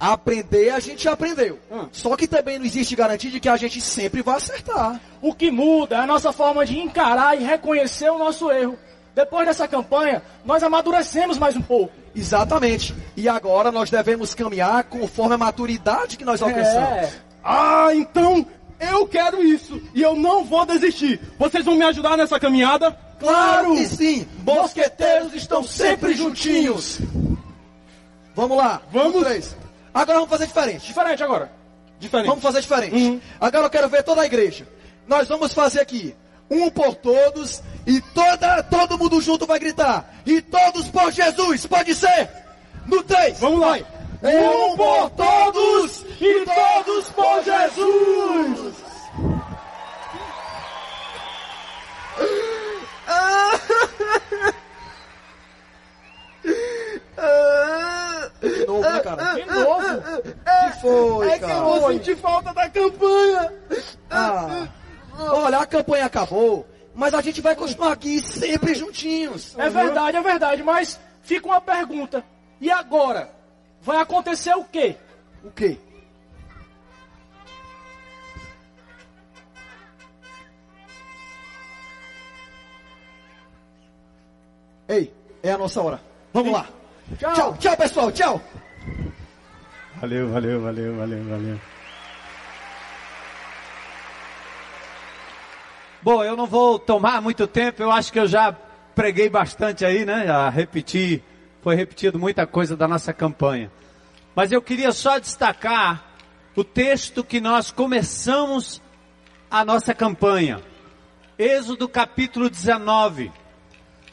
Aprender 0.00 0.70
a 0.70 0.80
gente 0.80 1.06
aprendeu. 1.06 1.58
Hum. 1.70 1.88
Só 1.92 2.16
que 2.16 2.26
também 2.26 2.58
não 2.58 2.64
existe 2.64 2.96
garantia 2.96 3.30
de 3.30 3.38
que 3.38 3.48
a 3.48 3.56
gente 3.56 3.80
sempre 3.82 4.22
vai 4.22 4.36
acertar. 4.36 4.98
O 5.20 5.34
que 5.34 5.50
muda 5.50 5.96
é 5.96 5.98
a 5.98 6.06
nossa 6.06 6.32
forma 6.32 6.64
de 6.64 6.78
encarar 6.78 7.38
e 7.38 7.44
reconhecer 7.44 8.08
o 8.08 8.18
nosso 8.18 8.50
erro. 8.50 8.78
Depois 9.16 9.46
dessa 9.46 9.66
campanha, 9.66 10.22
nós 10.44 10.62
amadurecemos 10.62 11.38
mais 11.38 11.56
um 11.56 11.62
pouco. 11.62 11.90
Exatamente. 12.14 12.94
E 13.16 13.26
agora 13.30 13.72
nós 13.72 13.88
devemos 13.88 14.34
caminhar 14.34 14.84
conforme 14.84 15.36
a 15.36 15.38
maturidade 15.38 16.18
que 16.18 16.24
nós 16.24 16.42
alcançamos. 16.42 16.98
É. 16.98 17.12
Ah, 17.42 17.88
então 17.94 18.44
eu 18.78 19.06
quero 19.08 19.42
isso 19.42 19.80
e 19.94 20.02
eu 20.02 20.14
não 20.14 20.44
vou 20.44 20.66
desistir. 20.66 21.18
Vocês 21.38 21.64
vão 21.64 21.76
me 21.76 21.84
ajudar 21.84 22.18
nessa 22.18 22.38
caminhada? 22.38 22.94
Claro 23.18 23.74
que 23.74 23.86
sim! 23.86 24.28
Mosqueteiros 24.44 25.32
estão 25.34 25.64
sempre 25.64 26.14
juntinhos! 26.14 26.98
Vamos 28.34 28.58
lá, 28.58 28.82
Vamos. 28.92 29.16
Um, 29.16 29.24
três. 29.24 29.56
Agora 29.94 30.18
vamos 30.18 30.28
fazer 30.28 30.46
diferente. 30.46 30.86
Diferente 30.88 31.22
agora. 31.22 31.50
Diferente. 31.98 32.26
Vamos 32.26 32.42
fazer 32.42 32.60
diferente. 32.60 32.94
Uhum. 32.94 33.18
Agora 33.40 33.64
eu 33.64 33.70
quero 33.70 33.88
ver 33.88 34.02
toda 34.02 34.20
a 34.20 34.26
igreja. 34.26 34.68
Nós 35.08 35.26
vamos 35.26 35.54
fazer 35.54 35.80
aqui 35.80 36.14
um 36.50 36.70
por 36.70 36.94
todos 36.94 37.62
e 37.86 38.00
toda, 38.00 38.62
todo 38.64 38.98
mundo 38.98 39.20
junto 39.20 39.46
vai 39.46 39.58
gritar. 39.58 40.12
E 40.26 40.40
todos 40.42 40.88
por 40.88 41.10
Jesus, 41.12 41.66
pode 41.66 41.94
ser? 41.94 42.28
No 42.86 43.02
três. 43.02 43.38
Vamos 43.40 43.60
lá. 43.60 43.78
Um 44.22 44.76
por 44.76 45.10
todos 45.10 46.04
e 46.20 46.44
todos 46.44 47.08
por 47.10 47.44
Jesus. 47.44 48.74
De 58.40 58.66
novo, 58.66 58.80
né, 58.82 59.00
cara? 59.00 59.34
De 59.34 59.44
novo. 59.46 60.02
que 60.42 60.80
foi, 60.80 61.28
É 61.28 61.32
que 61.34 61.40
cara? 61.40 61.52
eu 61.54 61.64
vou 61.64 61.92
sentir 61.92 62.16
falta 62.16 62.52
da 62.52 62.68
campanha. 62.68 63.52
Ah, 64.10 64.68
olha, 65.18 65.58
a 65.58 65.66
campanha 65.66 66.06
acabou, 66.06 66.66
mas 66.96 67.12
a 67.12 67.20
gente 67.20 67.42
vai 67.42 67.54
continuar 67.54 67.92
aqui 67.92 68.20
sempre 68.20 68.74
juntinhos. 68.74 69.56
É 69.58 69.68
verdade, 69.68 70.16
é 70.16 70.22
verdade, 70.22 70.62
mas 70.62 70.98
fica 71.22 71.46
uma 71.46 71.60
pergunta. 71.60 72.24
E 72.58 72.70
agora? 72.70 73.30
Vai 73.82 73.98
acontecer 73.98 74.54
o 74.56 74.64
quê? 74.64 74.96
O 75.44 75.50
quê? 75.50 75.78
Ei, 84.88 85.12
é 85.42 85.52
a 85.52 85.58
nossa 85.58 85.82
hora. 85.82 86.00
Vamos 86.32 86.52
lá. 86.52 86.66
Tchau. 87.18 87.34
Tchau, 87.34 87.56
tchau, 87.58 87.76
pessoal, 87.76 88.10
tchau. 88.10 88.40
Valeu, 90.00 90.30
valeu, 90.30 90.62
valeu, 90.62 90.96
valeu, 90.96 91.24
valeu. 91.24 91.75
Bom, 96.06 96.22
eu 96.22 96.36
não 96.36 96.46
vou 96.46 96.78
tomar 96.78 97.20
muito 97.20 97.48
tempo, 97.48 97.82
eu 97.82 97.90
acho 97.90 98.12
que 98.12 98.20
eu 98.20 98.28
já 98.28 98.52
preguei 98.94 99.28
bastante 99.28 99.84
aí, 99.84 100.04
né? 100.04 100.24
Já 100.24 100.48
repeti, 100.48 101.20
foi 101.60 101.74
repetido 101.74 102.16
muita 102.16 102.46
coisa 102.46 102.76
da 102.76 102.86
nossa 102.86 103.12
campanha. 103.12 103.72
Mas 104.32 104.52
eu 104.52 104.62
queria 104.62 104.92
só 104.92 105.18
destacar 105.18 106.14
o 106.54 106.62
texto 106.62 107.24
que 107.24 107.40
nós 107.40 107.72
começamos 107.72 108.80
a 109.50 109.64
nossa 109.64 109.92
campanha. 109.92 110.62
Êxodo 111.36 111.88
capítulo 111.88 112.48
19. 112.48 113.32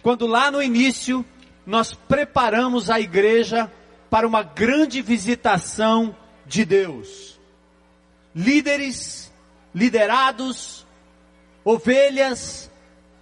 Quando 0.01 0.25
lá 0.25 0.49
no 0.49 0.63
início 0.63 1.23
nós 1.63 1.93
preparamos 1.93 2.89
a 2.89 2.99
igreja 2.99 3.71
para 4.09 4.27
uma 4.27 4.41
grande 4.41 4.99
visitação 4.99 6.17
de 6.43 6.65
Deus. 6.65 7.39
Líderes, 8.33 9.31
liderados, 9.75 10.82
ovelhas, 11.63 12.69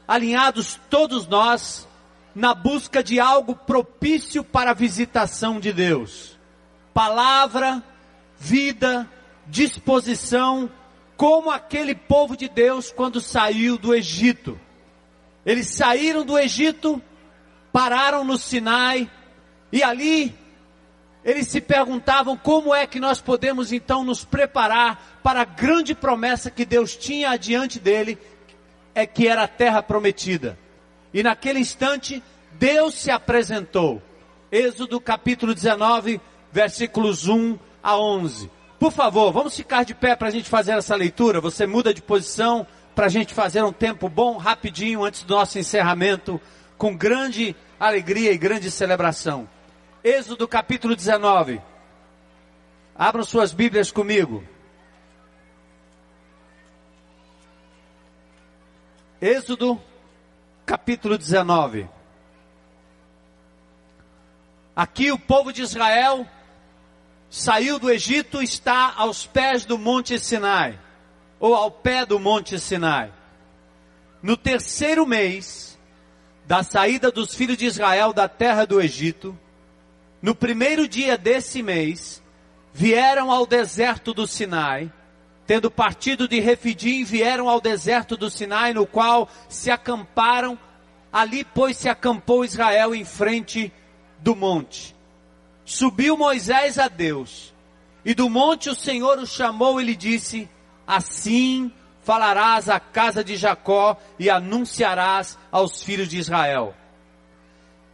alinhados 0.07 0.79
todos 0.89 1.27
nós 1.27 1.87
na 2.33 2.53
busca 2.53 3.03
de 3.03 3.19
algo 3.19 3.55
propício 3.55 4.43
para 4.43 4.71
a 4.71 4.75
visitação 4.75 5.59
de 5.59 5.71
Deus. 5.73 6.37
Palavra, 6.93 7.83
vida, 8.37 9.09
disposição, 9.47 10.69
como 11.15 11.51
aquele 11.51 11.93
povo 11.93 12.35
de 12.35 12.49
Deus 12.49 12.91
quando 12.91 13.21
saiu 13.21 13.77
do 13.77 13.93
Egito. 13.93 14.59
Eles 15.45 15.67
saíram 15.67 16.25
do 16.25 16.37
Egito, 16.37 17.01
pararam 17.71 18.23
no 18.23 18.37
Sinai 18.37 19.09
e 19.71 19.83
ali 19.83 20.35
eles 21.23 21.47
se 21.47 21.61
perguntavam 21.61 22.35
como 22.35 22.73
é 22.73 22.87
que 22.87 22.99
nós 22.99 23.21
podemos 23.21 23.71
então 23.71 24.03
nos 24.03 24.25
preparar 24.25 25.19
para 25.21 25.41
a 25.41 25.45
grande 25.45 25.93
promessa 25.93 26.49
que 26.49 26.65
Deus 26.65 26.95
tinha 26.95 27.29
adiante 27.29 27.79
dele, 27.79 28.17
é 28.93 29.05
que 29.05 29.27
era 29.27 29.43
a 29.43 29.47
terra 29.47 29.81
prometida. 29.81 30.57
E 31.13 31.23
naquele 31.23 31.59
instante, 31.59 32.21
Deus 32.53 32.95
se 32.95 33.11
apresentou. 33.11 34.01
Êxodo 34.51 34.99
capítulo 34.99 35.53
19, 35.53 36.19
versículos 36.51 37.27
1 37.27 37.57
a 37.81 37.97
11. 37.97 38.49
Por 38.79 38.91
favor, 38.91 39.31
vamos 39.31 39.55
ficar 39.55 39.83
de 39.83 39.93
pé 39.93 40.15
para 40.15 40.27
a 40.27 40.31
gente 40.31 40.49
fazer 40.49 40.71
essa 40.71 40.95
leitura. 40.95 41.39
Você 41.39 41.65
muda 41.67 41.93
de 41.93 42.01
posição 42.01 42.65
para 42.95 43.05
a 43.05 43.09
gente 43.09 43.33
fazer 43.33 43.63
um 43.63 43.71
tempo 43.71 44.09
bom, 44.09 44.37
rapidinho, 44.37 45.03
antes 45.03 45.23
do 45.23 45.35
nosso 45.35 45.57
encerramento, 45.57 46.41
com 46.77 46.95
grande 46.95 47.55
alegria 47.79 48.31
e 48.31 48.37
grande 48.37 48.69
celebração. 48.69 49.47
Êxodo 50.03 50.47
capítulo 50.47 50.95
19. 50.95 51.61
Abram 52.95 53.23
suas 53.23 53.53
Bíblias 53.53 53.91
comigo. 53.91 54.43
Êxodo 59.21 59.79
capítulo 60.65 61.15
19. 61.15 61.87
Aqui 64.75 65.11
o 65.11 65.19
povo 65.19 65.53
de 65.53 65.61
Israel 65.61 66.25
saiu 67.29 67.77
do 67.77 67.91
Egito, 67.91 68.41
está 68.41 68.95
aos 68.97 69.27
pés 69.27 69.63
do 69.63 69.77
Monte 69.77 70.17
Sinai, 70.17 70.79
ou 71.39 71.53
ao 71.53 71.69
pé 71.69 72.03
do 72.03 72.19
Monte 72.19 72.59
Sinai. 72.59 73.13
No 74.23 74.35
terceiro 74.35 75.05
mês 75.05 75.77
da 76.47 76.63
saída 76.63 77.11
dos 77.11 77.35
filhos 77.35 77.57
de 77.57 77.67
Israel 77.67 78.13
da 78.13 78.27
terra 78.27 78.65
do 78.65 78.81
Egito, 78.81 79.37
no 80.19 80.33
primeiro 80.33 80.87
dia 80.87 81.15
desse 81.15 81.61
mês, 81.61 82.23
vieram 82.73 83.29
ao 83.29 83.45
deserto 83.45 84.15
do 84.15 84.25
Sinai, 84.25 84.91
tendo 85.51 85.69
partido 85.69 86.29
de 86.29 86.39
Refidim, 86.39 87.03
vieram 87.03 87.49
ao 87.49 87.59
deserto 87.59 88.15
do 88.15 88.29
Sinai, 88.29 88.73
no 88.73 88.87
qual 88.87 89.27
se 89.49 89.69
acamparam, 89.69 90.57
ali 91.11 91.43
pois 91.43 91.75
se 91.75 91.89
acampou 91.89 92.45
Israel 92.45 92.95
em 92.95 93.03
frente 93.03 93.69
do 94.19 94.33
monte. 94.33 94.95
Subiu 95.65 96.15
Moisés 96.15 96.79
a 96.79 96.87
Deus, 96.87 97.53
e 98.05 98.13
do 98.13 98.29
monte 98.29 98.69
o 98.69 98.75
Senhor 98.75 99.19
o 99.19 99.27
chamou 99.27 99.81
e 99.81 99.83
lhe 99.83 99.93
disse: 99.93 100.47
Assim 100.87 101.69
falarás 102.01 102.69
à 102.69 102.79
casa 102.79 103.21
de 103.21 103.35
Jacó 103.35 103.97
e 104.17 104.29
anunciarás 104.29 105.37
aos 105.51 105.83
filhos 105.83 106.07
de 106.07 106.17
Israel. 106.17 106.73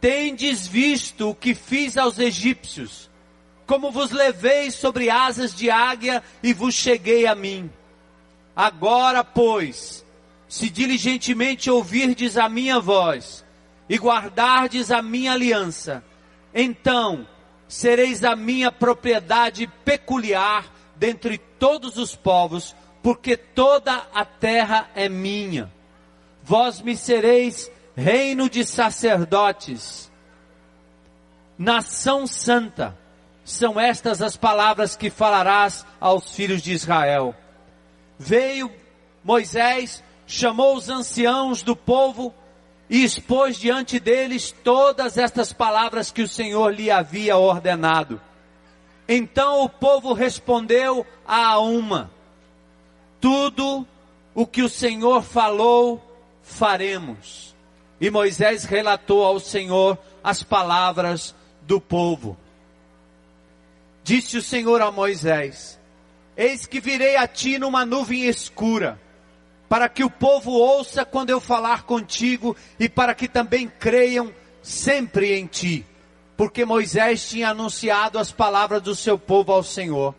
Tendes 0.00 0.64
visto 0.64 1.30
o 1.30 1.34
que 1.34 1.56
fiz 1.56 1.96
aos 1.96 2.20
egípcios, 2.20 3.07
como 3.68 3.90
vos 3.90 4.10
levei 4.10 4.70
sobre 4.70 5.10
asas 5.10 5.54
de 5.54 5.70
águia 5.70 6.22
e 6.42 6.54
vos 6.54 6.74
cheguei 6.74 7.26
a 7.26 7.34
mim. 7.34 7.70
Agora, 8.56 9.22
pois, 9.22 10.02
se 10.48 10.70
diligentemente 10.70 11.70
ouvirdes 11.70 12.38
a 12.38 12.48
minha 12.48 12.80
voz 12.80 13.44
e 13.86 13.98
guardardes 13.98 14.90
a 14.90 15.02
minha 15.02 15.34
aliança, 15.34 16.02
então 16.54 17.28
sereis 17.68 18.24
a 18.24 18.34
minha 18.34 18.72
propriedade 18.72 19.66
peculiar 19.84 20.64
dentre 20.96 21.36
todos 21.36 21.98
os 21.98 22.16
povos, 22.16 22.74
porque 23.02 23.36
toda 23.36 24.06
a 24.14 24.24
terra 24.24 24.88
é 24.94 25.10
minha. 25.10 25.70
Vós 26.42 26.80
me 26.80 26.96
sereis 26.96 27.70
reino 27.94 28.48
de 28.48 28.64
sacerdotes, 28.64 30.10
nação 31.58 32.26
santa. 32.26 32.97
São 33.50 33.80
estas 33.80 34.20
as 34.20 34.36
palavras 34.36 34.94
que 34.96 35.10
falarás 35.10 35.86
aos 36.00 36.34
filhos 36.34 36.62
de 36.62 36.72
Israel. 36.72 37.34
Veio 38.18 38.70
Moisés, 39.24 40.02
chamou 40.26 40.76
os 40.76 40.88
anciãos 40.88 41.62
do 41.62 41.74
povo 41.74 42.34
e 42.90 43.02
expôs 43.04 43.56
diante 43.56 43.98
deles 43.98 44.54
todas 44.64 45.16
estas 45.18 45.52
palavras 45.52 46.10
que 46.10 46.22
o 46.22 46.28
Senhor 46.28 46.74
lhe 46.74 46.90
havia 46.90 47.36
ordenado. 47.36 48.20
Então 49.08 49.62
o 49.62 49.68
povo 49.68 50.12
respondeu 50.12 51.06
a 51.26 51.58
uma: 51.58 52.10
Tudo 53.20 53.86
o 54.34 54.46
que 54.46 54.62
o 54.62 54.68
Senhor 54.68 55.22
falou, 55.22 56.02
faremos. 56.42 57.54
E 58.00 58.10
Moisés 58.10 58.64
relatou 58.64 59.24
ao 59.24 59.40
Senhor 59.40 59.98
as 60.22 60.42
palavras 60.42 61.34
do 61.62 61.80
povo. 61.80 62.36
Disse 64.08 64.38
o 64.38 64.42
Senhor 64.42 64.80
a 64.80 64.90
Moisés: 64.90 65.78
Eis 66.34 66.64
que 66.64 66.80
virei 66.80 67.16
a 67.16 67.28
ti 67.28 67.58
numa 67.58 67.84
nuvem 67.84 68.24
escura, 68.24 68.98
para 69.68 69.86
que 69.86 70.02
o 70.02 70.08
povo 70.08 70.50
ouça 70.50 71.04
quando 71.04 71.28
eu 71.28 71.38
falar 71.38 71.82
contigo 71.82 72.56
e 72.80 72.88
para 72.88 73.14
que 73.14 73.28
também 73.28 73.68
creiam 73.68 74.32
sempre 74.62 75.38
em 75.38 75.46
ti. 75.46 75.84
Porque 76.38 76.64
Moisés 76.64 77.28
tinha 77.28 77.50
anunciado 77.50 78.18
as 78.18 78.32
palavras 78.32 78.80
do 78.80 78.94
seu 78.94 79.18
povo 79.18 79.52
ao 79.52 79.62
Senhor. 79.62 80.14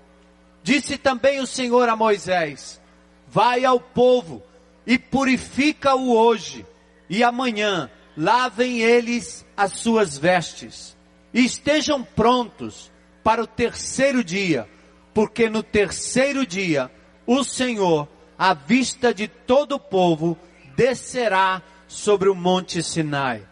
Disse 0.62 0.96
também 0.96 1.40
o 1.40 1.48
Senhor 1.48 1.90
a 1.90 1.96
Moisés: 1.96 2.80
Vai 3.28 3.66
ao 3.66 3.80
povo 3.80 4.44
e 4.86 5.00
purifica-o 5.00 6.16
hoje, 6.16 6.64
e 7.10 7.24
amanhã 7.24 7.90
lavem 8.16 8.82
eles 8.82 9.44
as 9.58 9.72
suas 9.72 10.16
vestes, 10.16 10.96
e 11.34 11.44
estejam 11.44 12.04
prontos 12.04 12.92
para 13.24 13.44
o 13.44 13.48
terceiro 13.48 14.24
dia, 14.24 14.68
porque 15.14 15.50
no 15.50 15.64
terceiro 15.64 16.46
dia 16.46 16.92
o 17.26 17.44
Senhor, 17.44 18.08
à 18.38 18.54
vista 18.54 19.14
de 19.14 19.28
todo 19.28 19.74
o 19.76 19.80
povo, 19.80 20.38
descerá 20.76 21.62
sobre 21.88 22.30
o 22.30 22.36
monte 22.36 22.82
Sinai. 22.82 23.46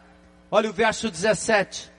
Olha 0.50 0.70
o 0.70 0.74
verso 0.74 1.12
17. 1.12 1.92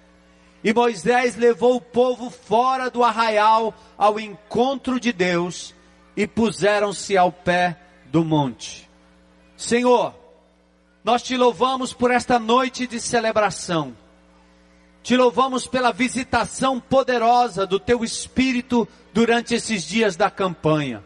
E 0.64 0.72
Moisés 0.72 1.36
levou 1.36 1.76
o 1.76 1.80
povo 1.80 2.30
fora 2.30 2.90
do 2.90 3.04
arraial 3.04 3.74
ao 3.96 4.18
encontro 4.18 4.98
de 4.98 5.12
Deus 5.12 5.74
e 6.16 6.26
puseram-se 6.26 7.16
ao 7.16 7.30
pé 7.30 7.78
do 8.06 8.24
monte. 8.24 8.90
Senhor, 9.56 10.14
nós 11.04 11.22
te 11.22 11.36
louvamos 11.36 11.92
por 11.92 12.10
esta 12.10 12.38
noite 12.38 12.86
de 12.86 13.00
celebração. 13.00 13.96
Te 15.08 15.16
louvamos 15.16 15.66
pela 15.66 15.90
visitação 15.90 16.78
poderosa 16.78 17.66
do 17.66 17.80
teu 17.80 18.04
Espírito 18.04 18.86
durante 19.10 19.54
esses 19.54 19.82
dias 19.82 20.16
da 20.16 20.30
campanha. 20.30 21.02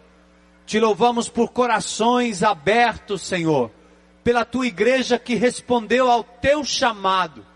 Te 0.67 0.81
louvamos 0.81 1.29
por 1.29 1.51
corações 1.51 2.43
abertos, 2.43 3.23
Senhor, 3.23 3.71
pela 4.25 4.45
tua 4.45 4.67
igreja 4.67 5.21
que 5.21 5.37
respondeu 5.37 6.11
ao 6.11 6.25
teu 6.25 6.65
chamado. 6.65 7.47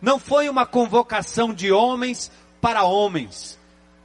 Não 0.00 0.20
foi 0.20 0.48
uma 0.48 0.64
convocação 0.64 1.52
de 1.52 1.72
homens 1.72 2.30
para 2.60 2.84
homens, 2.84 3.58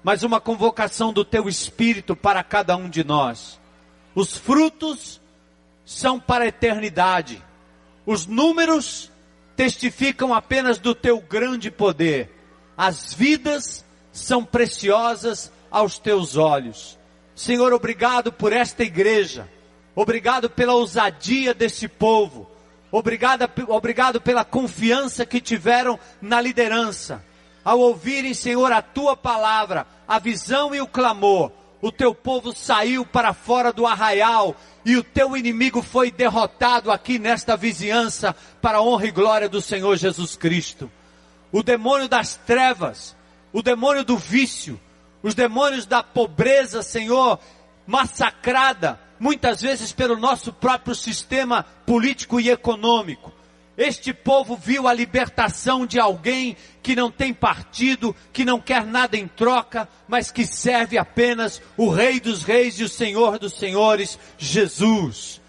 mas 0.03 0.23
uma 0.23 0.41
convocação 0.41 1.13
do 1.13 1.23
teu 1.23 1.47
Espírito 1.47 2.15
para 2.15 2.43
cada 2.43 2.75
um 2.75 2.89
de 2.89 3.03
nós. 3.03 3.59
Os 4.15 4.35
frutos 4.35 5.21
são 5.85 6.19
para 6.19 6.45
a 6.45 6.47
eternidade. 6.47 7.39
Os 8.03 8.25
números 8.25 9.12
testificam 9.55 10.33
apenas 10.33 10.77
do 10.77 10.95
teu 10.95 11.19
grande 11.19 11.69
poder. 11.69 12.29
As 12.77 13.13
vidas 13.13 13.85
são 14.11 14.43
preciosas 14.43 15.51
aos 15.69 15.97
teus 15.97 16.37
olhos. 16.37 16.97
Senhor, 17.35 17.73
obrigado 17.73 18.31
por 18.31 18.53
esta 18.53 18.83
igreja. 18.83 19.49
Obrigado 19.95 20.49
pela 20.49 20.73
ousadia 20.73 21.53
desse 21.53 21.87
povo. 21.87 22.49
Obrigado, 22.91 23.49
obrigado 23.69 24.21
pela 24.21 24.45
confiança 24.45 25.25
que 25.25 25.41
tiveram 25.41 25.99
na 26.21 26.39
liderança. 26.39 27.23
Ao 27.65 27.79
ouvirem, 27.79 28.33
Senhor, 28.33 28.71
a 28.71 28.81
tua 28.81 29.15
palavra, 29.17 29.87
a 30.07 30.19
visão 30.19 30.75
e 30.75 30.81
o 30.81 30.87
clamor, 30.87 31.51
o 31.83 31.91
teu 31.91 32.15
povo 32.15 32.55
saiu 32.55 33.05
para 33.05 33.33
fora 33.33 33.73
do 33.73 33.85
arraial 33.85 34.55
e 34.85 34.95
o 34.95 35.03
teu 35.03 35.35
inimigo 35.35 35.81
foi 35.81 36.09
derrotado 36.09 36.89
aqui 36.89 37.19
nesta 37.19 37.57
vizinhança 37.57 38.33
para 38.61 38.77
a 38.77 38.81
honra 38.81 39.07
e 39.07 39.11
glória 39.11 39.49
do 39.49 39.59
Senhor 39.59 39.97
Jesus 39.97 40.37
Cristo. 40.37 40.89
O 41.51 41.61
demônio 41.61 42.07
das 42.07 42.35
trevas, 42.35 43.13
o 43.51 43.61
demônio 43.61 44.05
do 44.05 44.17
vício, 44.17 44.79
os 45.21 45.35
demônios 45.35 45.85
da 45.85 46.01
pobreza, 46.01 46.81
Senhor, 46.81 47.37
massacrada 47.85 48.97
muitas 49.19 49.61
vezes 49.61 49.91
pelo 49.91 50.15
nosso 50.15 50.53
próprio 50.53 50.95
sistema 50.95 51.63
político 51.85 52.39
e 52.39 52.49
econômico. 52.49 53.32
Este 53.77 54.13
povo 54.13 54.55
viu 54.55 54.87
a 54.87 54.93
libertação 54.93 55.85
de 55.85 55.99
alguém 55.99 56.55
que 56.83 56.95
não 56.95 57.09
tem 57.09 57.33
partido, 57.33 58.15
que 58.31 58.45
não 58.45 58.59
quer 58.59 58.85
nada 58.85 59.17
em 59.17 59.27
troca, 59.27 59.89
mas 60.07 60.31
que 60.31 60.45
serve 60.45 60.97
apenas 60.97 61.59
o 61.75 61.89
Rei 61.89 62.19
dos 62.19 62.43
Reis 62.43 62.79
e 62.79 62.83
o 62.83 62.89
Senhor 62.89 63.39
dos 63.39 63.53
Senhores, 63.53 64.19
Jesus. 64.37 65.41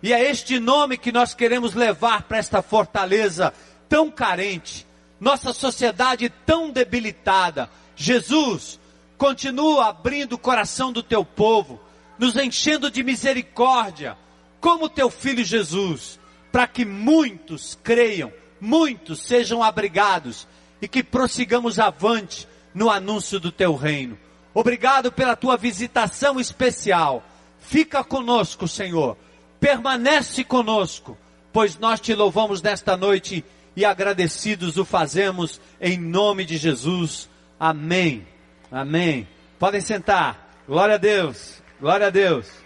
E 0.00 0.12
é 0.12 0.30
este 0.30 0.60
nome 0.60 0.96
que 0.96 1.10
nós 1.10 1.34
queremos 1.34 1.74
levar 1.74 2.22
para 2.22 2.38
esta 2.38 2.62
fortaleza 2.62 3.52
tão 3.88 4.10
carente, 4.10 4.86
nossa 5.18 5.52
sociedade 5.52 6.28
tão 6.46 6.70
debilitada. 6.70 7.68
Jesus, 7.96 8.78
continua 9.18 9.88
abrindo 9.88 10.34
o 10.34 10.38
coração 10.38 10.92
do 10.92 11.02
teu 11.02 11.24
povo, 11.24 11.80
nos 12.16 12.36
enchendo 12.36 12.88
de 12.88 13.02
misericórdia, 13.02 14.16
como 14.60 14.88
teu 14.88 15.10
filho 15.10 15.44
Jesus 15.44 16.21
para 16.52 16.66
que 16.66 16.84
muitos 16.84 17.76
creiam, 17.82 18.30
muitos 18.60 19.22
sejam 19.22 19.62
abrigados 19.62 20.46
e 20.80 20.86
que 20.86 21.02
prossigamos 21.02 21.78
avante 21.78 22.46
no 22.74 22.90
anúncio 22.90 23.40
do 23.40 23.50
teu 23.50 23.74
reino. 23.74 24.18
Obrigado 24.54 25.10
pela 25.10 25.34
tua 25.34 25.56
visitação 25.56 26.38
especial. 26.38 27.24
Fica 27.58 28.04
conosco, 28.04 28.68
Senhor. 28.68 29.16
Permanece 29.58 30.44
conosco, 30.44 31.16
pois 31.52 31.78
nós 31.78 32.00
te 32.00 32.14
louvamos 32.14 32.60
nesta 32.60 32.96
noite 32.96 33.42
e 33.74 33.84
agradecidos 33.84 34.76
o 34.76 34.84
fazemos 34.84 35.60
em 35.80 35.98
nome 35.98 36.44
de 36.44 36.58
Jesus. 36.58 37.30
Amém. 37.58 38.26
Amém. 38.70 39.26
Podem 39.58 39.80
sentar. 39.80 40.62
Glória 40.68 40.96
a 40.96 40.98
Deus. 40.98 41.62
Glória 41.80 42.08
a 42.08 42.10
Deus. 42.10 42.61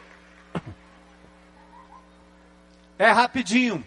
É 2.99 3.11
rapidinho. 3.11 3.85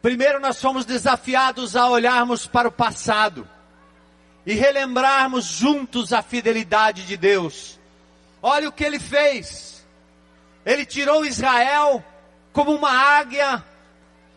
Primeiro 0.00 0.38
nós 0.38 0.60
fomos 0.60 0.84
desafiados 0.84 1.74
a 1.74 1.88
olharmos 1.88 2.46
para 2.46 2.68
o 2.68 2.72
passado 2.72 3.48
e 4.44 4.52
relembrarmos 4.52 5.46
juntos 5.46 6.12
a 6.12 6.22
fidelidade 6.22 7.06
de 7.06 7.16
Deus. 7.16 7.80
Olha 8.42 8.68
o 8.68 8.72
que 8.72 8.84
ele 8.84 9.00
fez. 9.00 9.84
Ele 10.64 10.84
tirou 10.84 11.24
Israel 11.24 12.04
como 12.52 12.74
uma 12.74 12.90
águia 12.90 13.64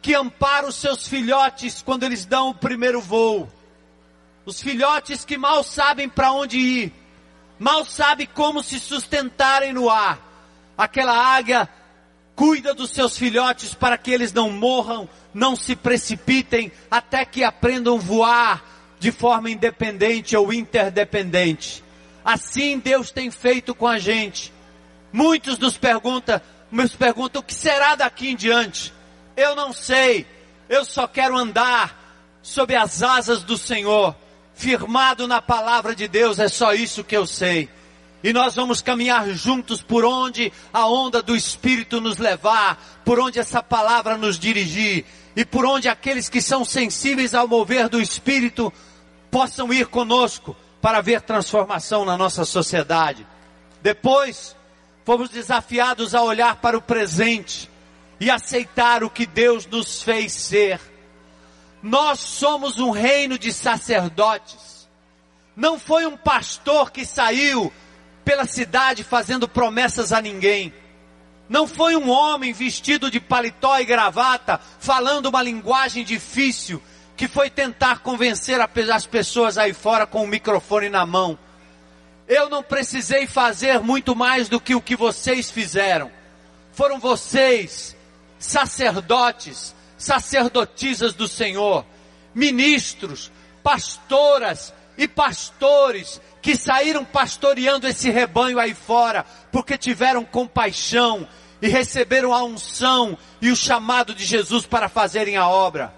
que 0.01 0.15
ampara 0.15 0.65
os 0.65 0.75
seus 0.75 1.07
filhotes 1.07 1.81
quando 1.81 2.03
eles 2.03 2.25
dão 2.25 2.49
o 2.49 2.55
primeiro 2.55 3.01
voo. 3.01 3.51
Os 4.45 4.61
filhotes 4.61 5.25
que 5.25 5.37
mal 5.37 5.61
sabem 5.63 6.07
para 6.07 6.31
onde 6.31 6.57
ir, 6.57 6.93
mal 7.59 7.83
sabem 7.83 8.25
como 8.25 8.63
se 8.63 8.79
sustentarem 8.79 9.73
no 9.73 9.89
ar. 9.89 10.19
Aquela 10.77 11.13
águia 11.13 11.67
cuida 12.37 12.71
dos 12.71 12.91
seus 12.91 13.17
filhotes 13.17 13.73
para 13.73 13.97
que 13.97 14.11
eles 14.11 14.31
não 14.31 14.51
morram, 14.51 15.09
não 15.33 15.55
se 15.55 15.75
precipitem, 15.75 16.71
até 16.89 17.25
que 17.25 17.43
aprendam 17.43 17.97
voar 17.97 18.63
de 18.99 19.11
forma 19.11 19.49
independente 19.49 20.37
ou 20.37 20.53
interdependente. 20.53 21.83
Assim 22.23 22.77
Deus 22.77 23.09
tem 23.09 23.31
feito 23.31 23.73
com 23.73 23.87
a 23.87 23.97
gente. 23.97 24.53
Muitos 25.11 25.57
nos 25.57 25.79
perguntam, 25.79 26.39
nos 26.71 26.95
perguntam 26.95 27.41
o 27.41 27.43
que 27.43 27.55
será 27.55 27.95
daqui 27.95 28.29
em 28.29 28.35
diante. 28.35 28.93
Eu 29.35 29.55
não 29.55 29.73
sei. 29.73 30.27
Eu 30.69 30.85
só 30.85 31.07
quero 31.07 31.35
andar 31.35 32.21
sob 32.43 32.75
as 32.75 33.01
asas 33.01 33.41
do 33.41 33.57
Senhor, 33.57 34.15
firmado 34.53 35.27
na 35.27 35.41
palavra 35.41 35.95
de 35.95 36.07
Deus, 36.07 36.37
é 36.37 36.47
só 36.47 36.71
isso 36.73 37.03
que 37.03 37.17
eu 37.17 37.25
sei. 37.25 37.67
E 38.23 38.33
nós 38.33 38.55
vamos 38.55 38.81
caminhar 38.81 39.29
juntos 39.29 39.81
por 39.81 40.03
onde 40.03 40.51
a 40.73 40.87
onda 40.87 41.21
do 41.21 41.35
Espírito 41.35 42.01
nos 42.01 42.17
levar, 42.17 43.01
por 43.05 43.19
onde 43.19 43.39
essa 43.39 43.61
palavra 43.61 44.17
nos 44.17 44.39
dirigir, 44.39 45.05
e 45.35 45.45
por 45.45 45.65
onde 45.65 45.87
aqueles 45.87 46.27
que 46.27 46.41
são 46.41 46.65
sensíveis 46.65 47.35
ao 47.35 47.47
mover 47.47 47.87
do 47.87 48.01
Espírito 48.01 48.73
possam 49.29 49.71
ir 49.71 49.85
conosco 49.87 50.55
para 50.81 51.01
ver 51.01 51.21
transformação 51.21 52.05
na 52.05 52.17
nossa 52.17 52.43
sociedade. 52.43 53.25
Depois, 53.81 54.55
fomos 55.05 55.29
desafiados 55.29 56.15
a 56.15 56.21
olhar 56.23 56.55
para 56.57 56.77
o 56.77 56.81
presente 56.81 57.69
e 58.19 58.31
aceitar 58.31 59.03
o 59.03 59.09
que 59.09 59.27
Deus 59.27 59.67
nos 59.67 60.01
fez 60.01 60.33
ser. 60.33 60.81
Nós 61.83 62.19
somos 62.19 62.79
um 62.79 62.89
reino 62.89 63.37
de 63.37 63.53
sacerdotes 63.53 64.87
Não 65.55 65.79
foi 65.79 66.05
um 66.05 66.17
pastor 66.17 66.91
que 66.91 67.05
saiu 67.05 67.71
pela 68.27 68.45
cidade 68.45 69.05
fazendo 69.05 69.47
promessas 69.47 70.11
a 70.11 70.21
ninguém. 70.21 70.73
Não 71.47 71.65
foi 71.65 71.95
um 71.95 72.09
homem 72.09 72.51
vestido 72.51 73.09
de 73.09 73.21
paletó 73.21 73.79
e 73.79 73.85
gravata, 73.85 74.59
falando 74.81 75.27
uma 75.27 75.41
linguagem 75.41 76.03
difícil, 76.03 76.83
que 77.15 77.25
foi 77.25 77.49
tentar 77.49 77.99
convencer 77.99 78.59
as 78.59 79.05
pessoas 79.05 79.57
aí 79.57 79.71
fora 79.71 80.05
com 80.05 80.25
o 80.25 80.27
microfone 80.27 80.89
na 80.89 81.05
mão. 81.05 81.39
Eu 82.27 82.49
não 82.49 82.61
precisei 82.61 83.27
fazer 83.27 83.79
muito 83.79 84.13
mais 84.13 84.49
do 84.49 84.59
que 84.59 84.75
o 84.75 84.81
que 84.81 84.97
vocês 84.97 85.49
fizeram. 85.49 86.11
Foram 86.73 86.99
vocês, 86.99 87.95
sacerdotes, 88.37 89.73
sacerdotisas 89.97 91.13
do 91.13 91.29
Senhor, 91.29 91.85
ministros, 92.35 93.31
pastoras 93.63 94.73
e 94.97 95.07
pastores 95.07 96.19
que 96.41 96.55
saíram 96.55 97.05
pastoreando 97.05 97.87
esse 97.87 98.09
rebanho 98.09 98.59
aí 98.59 98.73
fora, 98.73 99.25
porque 99.51 99.77
tiveram 99.77 100.23
compaixão 100.23 101.27
e 101.61 101.67
receberam 101.67 102.33
a 102.33 102.43
unção 102.43 103.17
e 103.41 103.51
o 103.51 103.55
chamado 103.55 104.13
de 104.13 104.25
Jesus 104.25 104.65
para 104.65 104.89
fazerem 104.89 105.37
a 105.37 105.47
obra. 105.47 105.93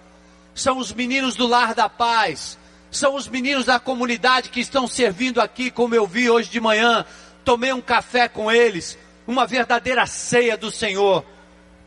São 0.54 0.78
os 0.78 0.92
meninos 0.92 1.36
do 1.36 1.48
lar 1.48 1.74
da 1.74 1.88
paz, 1.88 2.58
são 2.92 3.16
os 3.16 3.28
meninos 3.28 3.66
da 3.66 3.80
comunidade 3.80 4.50
que 4.50 4.60
estão 4.60 4.88
servindo 4.88 5.40
aqui, 5.40 5.70
como 5.70 5.96
eu 5.96 6.08
vi 6.08 6.30
hoje 6.30 6.50
de 6.50 6.60
manhã. 6.60 7.06
Tomei 7.46 7.72
um 7.72 7.82
café 7.82 8.28
com 8.28 8.52
eles, 8.52 8.98
uma 9.28 9.46
verdadeira 9.46 10.06
ceia 10.06 10.58
do 10.58 10.72
Senhor. 10.72 11.24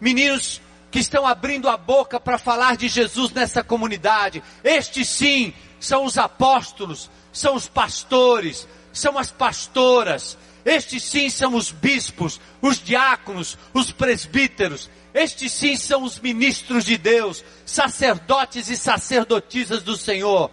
Meninos 0.00 0.60
que 0.90 0.98
estão 0.98 1.26
abrindo 1.26 1.68
a 1.68 1.76
boca 1.76 2.20
para 2.20 2.38
falar 2.38 2.76
de 2.76 2.86
Jesus 2.86 3.32
nessa 3.32 3.64
comunidade. 3.64 4.42
Estes 4.62 5.08
sim 5.08 5.52
são 5.85 6.05
os 6.05 6.16
apóstolos, 6.16 7.11
são 7.33 7.55
os 7.55 7.68
pastores, 7.68 8.68
são 8.93 9.18
as 9.18 9.30
pastoras. 9.30 10.39
Estes 10.64 11.03
sim 11.03 11.28
são 11.28 11.55
os 11.55 11.72
bispos, 11.72 12.41
os 12.61 12.78
diáconos, 12.78 13.59
os 13.74 13.91
presbíteros. 13.91 14.89
Estes 15.12 15.53
sim 15.53 15.76
são 15.76 16.05
os 16.05 16.18
ministros 16.20 16.85
de 16.85 16.97
Deus, 16.97 17.45
sacerdotes 17.66 18.68
e 18.68 18.76
sacerdotisas 18.76 19.83
do 19.83 19.97
Senhor 19.97 20.51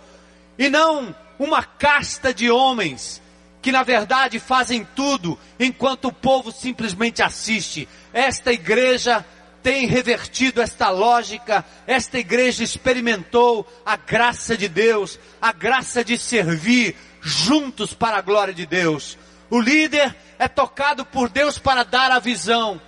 e 0.58 0.70
não 0.70 1.16
uma 1.40 1.64
casta 1.64 2.34
de 2.34 2.52
homens 2.52 3.22
que 3.62 3.72
na 3.72 3.82
verdade 3.84 4.40
fazem 4.40 4.86
tudo 4.96 5.40
enquanto 5.58 6.10
o 6.10 6.14
povo 6.14 6.52
simplesmente 6.52 7.22
assiste. 7.22 7.88
Esta 8.14 8.52
igreja 8.52 9.26
tem 9.62 9.86
revertido 9.86 10.62
esta 10.62 10.90
lógica, 10.90 11.66
esta 11.86 12.18
igreja 12.18 12.64
experimentou 12.64 13.68
a 13.86 13.96
graça 13.96 14.58
de 14.58 14.68
Deus, 14.68 15.20
a 15.42 15.52
graça 15.52 16.04
de 16.04 16.18
servir 16.18 16.96
juntos 17.22 17.94
para 17.94 18.18
a 18.18 18.22
glória 18.22 18.54
de 18.54 18.66
Deus. 18.66 19.18
O 19.50 19.60
líder 19.60 20.16
é 20.38 20.48
tocado 20.48 21.06
por 21.06 21.30
Deus 21.30 21.58
para 21.58 21.84
dar 21.84 22.12
a 22.12 22.20
visão, 22.20 22.80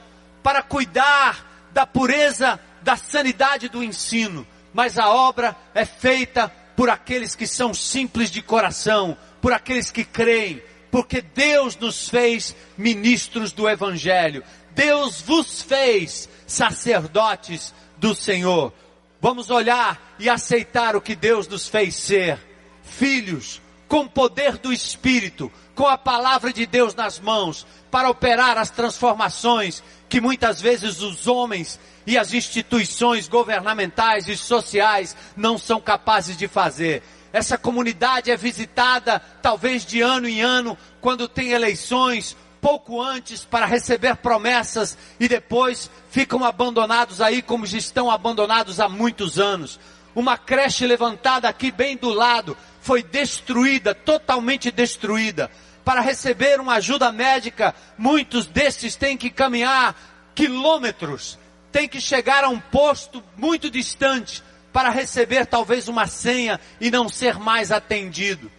para 0.41 0.61
cuidar 0.61 1.69
da 1.73 1.85
pureza, 1.85 2.59
da 2.81 2.95
sanidade 2.95 3.69
do 3.69 3.83
ensino, 3.83 4.45
mas 4.73 4.97
a 4.97 5.09
obra 5.09 5.55
é 5.73 5.85
feita 5.85 6.51
por 6.75 6.89
aqueles 6.89 7.35
que 7.35 7.45
são 7.45 7.73
simples 7.73 8.31
de 8.31 8.41
coração, 8.41 9.17
por 9.41 9.53
aqueles 9.53 9.91
que 9.91 10.03
creem, 10.03 10.61
porque 10.89 11.21
Deus 11.21 11.75
nos 11.77 12.09
fez 12.09 12.55
ministros 12.77 13.51
do 13.51 13.67
Evangelho. 13.69 14.43
Deus 14.75 15.21
vos 15.21 15.61
fez 15.61 16.29
sacerdotes 16.47 17.73
do 17.97 18.15
Senhor. 18.15 18.73
Vamos 19.19 19.49
olhar 19.49 20.15
e 20.17 20.29
aceitar 20.29 20.95
o 20.95 21.01
que 21.01 21.15
Deus 21.15 21.47
nos 21.47 21.67
fez 21.67 21.95
ser. 21.95 22.39
Filhos, 22.83 23.61
com 23.87 24.07
poder 24.07 24.57
do 24.57 24.73
Espírito, 24.73 25.51
com 25.75 25.87
a 25.87 25.97
palavra 25.97 26.51
de 26.51 26.65
Deus 26.65 26.95
nas 26.95 27.19
mãos, 27.19 27.65
para 27.91 28.09
operar 28.09 28.57
as 28.57 28.69
transformações 28.69 29.83
que 30.09 30.19
muitas 30.19 30.59
vezes 30.61 31.01
os 31.01 31.27
homens 31.27 31.79
e 32.05 32.17
as 32.17 32.33
instituições 32.33 33.27
governamentais 33.27 34.27
e 34.27 34.35
sociais 34.35 35.15
não 35.35 35.57
são 35.57 35.79
capazes 35.79 36.35
de 36.35 36.47
fazer. 36.47 37.03
Essa 37.31 37.57
comunidade 37.57 38.29
é 38.29 38.35
visitada 38.35 39.19
talvez 39.41 39.85
de 39.85 40.01
ano 40.01 40.27
em 40.27 40.41
ano, 40.41 40.77
quando 40.99 41.27
tem 41.27 41.51
eleições, 41.51 42.35
pouco 42.61 43.01
antes 43.01 43.43
para 43.43 43.65
receber 43.65 44.15
promessas 44.17 44.97
e 45.19 45.27
depois 45.27 45.89
ficam 46.11 46.43
abandonados 46.45 47.19
aí 47.19 47.41
como 47.41 47.65
já 47.65 47.77
estão 47.77 48.09
abandonados 48.09 48.79
há 48.79 48.87
muitos 48.87 49.39
anos. 49.39 49.79
Uma 50.15 50.37
creche 50.37 50.85
levantada 50.85 51.49
aqui 51.49 51.71
bem 51.71 51.97
do 51.97 52.09
lado 52.09 52.55
foi 52.79 53.01
destruída, 53.01 53.95
totalmente 53.95 54.69
destruída. 54.69 55.49
Para 55.83 55.99
receber 55.99 56.59
uma 56.59 56.75
ajuda 56.75 57.11
médica, 57.11 57.73
muitos 57.97 58.45
desses 58.45 58.95
têm 58.95 59.17
que 59.17 59.29
caminhar 59.29 59.95
quilômetros 60.35 61.39
tem 61.71 61.87
que 61.87 62.01
chegar 62.01 62.43
a 62.43 62.49
um 62.49 62.59
posto 62.59 63.23
muito 63.37 63.69
distante 63.69 64.43
para 64.73 64.89
receber 64.89 65.45
talvez 65.45 65.87
uma 65.87 66.05
senha 66.05 66.59
e 66.79 66.91
não 66.91 67.09
ser 67.09 67.39
mais 67.39 67.71
atendido. 67.71 68.51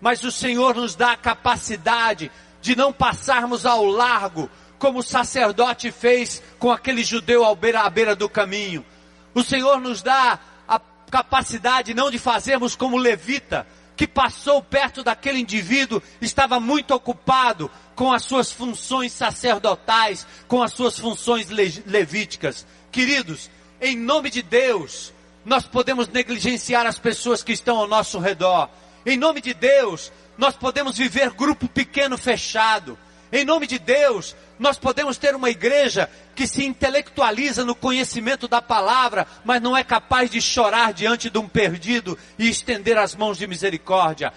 Mas 0.00 0.22
o 0.24 0.30
Senhor 0.30 0.74
nos 0.74 0.94
dá 0.94 1.12
a 1.12 1.16
capacidade 1.16 2.30
de 2.66 2.74
não 2.74 2.92
passarmos 2.92 3.64
ao 3.64 3.84
largo, 3.84 4.50
como 4.76 4.98
o 4.98 5.02
sacerdote 5.02 5.92
fez 5.92 6.42
com 6.58 6.72
aquele 6.72 7.04
judeu 7.04 7.44
à 7.44 7.54
beira, 7.54 7.82
à 7.82 7.88
beira 7.88 8.16
do 8.16 8.28
caminho. 8.28 8.84
O 9.32 9.42
Senhor 9.42 9.80
nos 9.80 10.02
dá 10.02 10.38
a 10.66 10.80
capacidade 11.08 11.94
não 11.94 12.10
de 12.10 12.18
fazermos 12.18 12.74
como 12.74 12.96
levita, 12.96 13.64
que 13.96 14.06
passou 14.06 14.60
perto 14.60 15.04
daquele 15.04 15.38
indivíduo, 15.38 16.02
estava 16.20 16.58
muito 16.58 16.92
ocupado 16.92 17.70
com 17.94 18.12
as 18.12 18.24
suas 18.24 18.50
funções 18.52 19.12
sacerdotais, 19.12 20.26
com 20.48 20.60
as 20.60 20.72
suas 20.72 20.98
funções 20.98 21.48
levíticas. 21.48 22.66
Queridos, 22.90 23.48
em 23.80 23.96
nome 23.96 24.28
de 24.28 24.42
Deus, 24.42 25.12
nós 25.44 25.64
podemos 25.64 26.08
negligenciar 26.08 26.84
as 26.84 26.98
pessoas 26.98 27.44
que 27.44 27.52
estão 27.52 27.78
ao 27.78 27.86
nosso 27.86 28.18
redor. 28.18 28.68
Em 29.06 29.16
nome 29.16 29.40
de 29.40 29.54
Deus, 29.54 30.10
nós 30.38 30.56
podemos 30.56 30.96
viver 30.96 31.30
grupo 31.30 31.68
pequeno 31.68 32.16
fechado. 32.18 32.98
Em 33.32 33.44
nome 33.44 33.66
de 33.66 33.78
Deus, 33.78 34.36
nós 34.58 34.78
podemos 34.78 35.18
ter 35.18 35.34
uma 35.34 35.50
igreja 35.50 36.08
que 36.34 36.46
se 36.46 36.64
intelectualiza 36.64 37.64
no 37.64 37.74
conhecimento 37.74 38.46
da 38.46 38.62
palavra, 38.62 39.26
mas 39.44 39.60
não 39.60 39.76
é 39.76 39.82
capaz 39.82 40.30
de 40.30 40.40
chorar 40.40 40.92
diante 40.92 41.28
de 41.28 41.38
um 41.38 41.48
perdido 41.48 42.16
e 42.38 42.48
estender 42.48 42.96
as 42.96 43.14
mãos 43.14 43.36
de 43.36 43.46
misericórdia. 43.46 44.32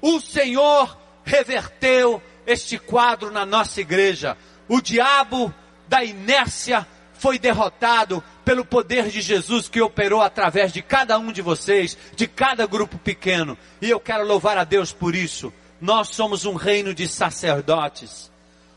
O 0.00 0.20
Senhor 0.20 0.98
reverteu 1.24 2.20
este 2.46 2.78
quadro 2.78 3.30
na 3.30 3.46
nossa 3.46 3.80
igreja. 3.80 4.36
O 4.68 4.80
diabo 4.80 5.54
da 5.86 6.02
inércia 6.02 6.86
foi 7.22 7.38
derrotado 7.38 8.22
pelo 8.44 8.64
poder 8.64 9.08
de 9.08 9.22
Jesus 9.22 9.68
que 9.68 9.80
operou 9.80 10.20
através 10.20 10.72
de 10.72 10.82
cada 10.82 11.18
um 11.18 11.32
de 11.32 11.40
vocês, 11.40 11.96
de 12.14 12.26
cada 12.26 12.66
grupo 12.66 12.98
pequeno. 12.98 13.56
E 13.80 13.88
eu 13.88 13.98
quero 13.98 14.26
louvar 14.26 14.58
a 14.58 14.64
Deus 14.64 14.92
por 14.92 15.14
isso. 15.14 15.50
Nós 15.80 16.08
somos 16.08 16.44
um 16.44 16.54
reino 16.54 16.92
de 16.92 17.08
sacerdotes 17.08 18.30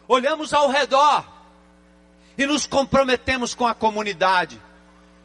olhamos 0.08 0.54
ao 0.54 0.70
redor 0.70 1.26
e 2.38 2.46
nos 2.46 2.66
comprometemos 2.66 3.56
com 3.56 3.66
a 3.66 3.74
comunidade. 3.74 4.62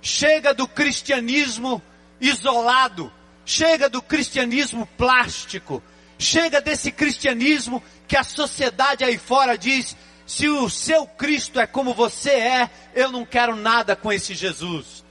Chega 0.01 0.55
do 0.55 0.67
cristianismo 0.67 1.83
isolado, 2.21 3.13
chega 3.45 3.89
do 3.89 4.01
cristianismo 4.01 4.87
plástico, 4.97 5.83
chega 6.19 6.61
desse 6.61 6.91
cristianismo 6.91 7.83
que 8.09 8.17
a 8.17 8.25
sociedade 8.25 9.05
aí 9.05 9.19
fora 9.19 9.59
diz: 9.59 9.97
se 10.31 10.49
o 10.49 10.71
seu 10.71 11.09
Cristo 11.09 11.59
é 11.59 11.67
como 11.67 11.93
você 11.93 12.31
é, 12.31 12.71
eu 12.95 13.11
não 13.11 13.27
quero 13.27 13.57
nada 13.57 13.97
com 13.97 14.13
esse 14.13 14.33
Jesus. 14.33 15.05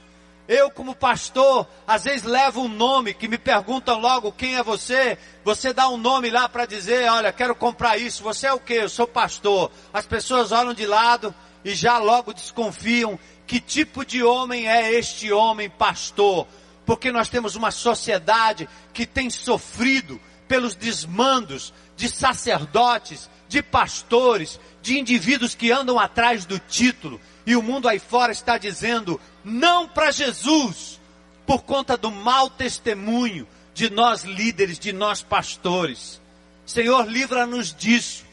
Eu, 0.48 0.70
como 0.70 0.94
pastor, 0.94 1.68
às 1.86 2.04
vezes 2.04 2.22
levo 2.22 2.62
um 2.62 2.68
nome 2.68 3.12
que 3.12 3.28
me 3.28 3.36
perguntam 3.36 4.00
logo 4.00 4.32
quem 4.32 4.56
é 4.56 4.62
você. 4.62 5.18
Você 5.44 5.74
dá 5.74 5.90
um 5.90 5.98
nome 5.98 6.30
lá 6.30 6.48
para 6.48 6.64
dizer, 6.64 7.06
olha, 7.10 7.34
quero 7.34 7.54
comprar 7.54 7.98
isso. 7.98 8.22
Você 8.22 8.46
é 8.46 8.52
o 8.54 8.58
quê? 8.58 8.78
Eu 8.80 8.88
sou 8.88 9.06
pastor. 9.06 9.70
As 9.92 10.06
pessoas 10.06 10.52
olham 10.52 10.72
de 10.72 10.86
lado 10.86 11.34
e 11.62 11.74
já 11.74 11.98
logo 11.98 12.32
desconfiam 12.32 13.18
que 13.46 13.60
tipo 13.60 14.06
de 14.06 14.22
homem 14.22 14.70
é 14.70 14.90
este 14.90 15.30
homem 15.30 15.68
pastor. 15.68 16.46
Porque 16.86 17.12
nós 17.12 17.28
temos 17.28 17.56
uma 17.56 17.70
sociedade 17.70 18.66
que 18.94 19.04
tem 19.04 19.28
sofrido 19.28 20.18
pelos 20.48 20.74
desmandos 20.74 21.74
de 21.94 22.08
sacerdotes, 22.08 23.28
de 23.50 23.62
pastores, 23.62 24.58
de 24.82 24.98
indivíduos 24.98 25.54
que 25.54 25.70
andam 25.70 25.98
atrás 25.98 26.44
do 26.44 26.58
título. 26.58 27.20
E 27.46 27.56
o 27.56 27.62
mundo 27.62 27.88
aí 27.88 27.98
fora 27.98 28.32
está 28.32 28.58
dizendo: 28.58 29.20
não 29.44 29.88
para 29.88 30.10
Jesus, 30.10 31.00
por 31.46 31.62
conta 31.62 31.96
do 31.96 32.10
mau 32.10 32.50
testemunho 32.50 33.46
de 33.74 33.90
nós 33.90 34.24
líderes, 34.24 34.78
de 34.78 34.92
nós 34.92 35.22
pastores. 35.22 36.20
Senhor, 36.66 37.08
livra-nos 37.08 37.74
disso. 37.74 38.24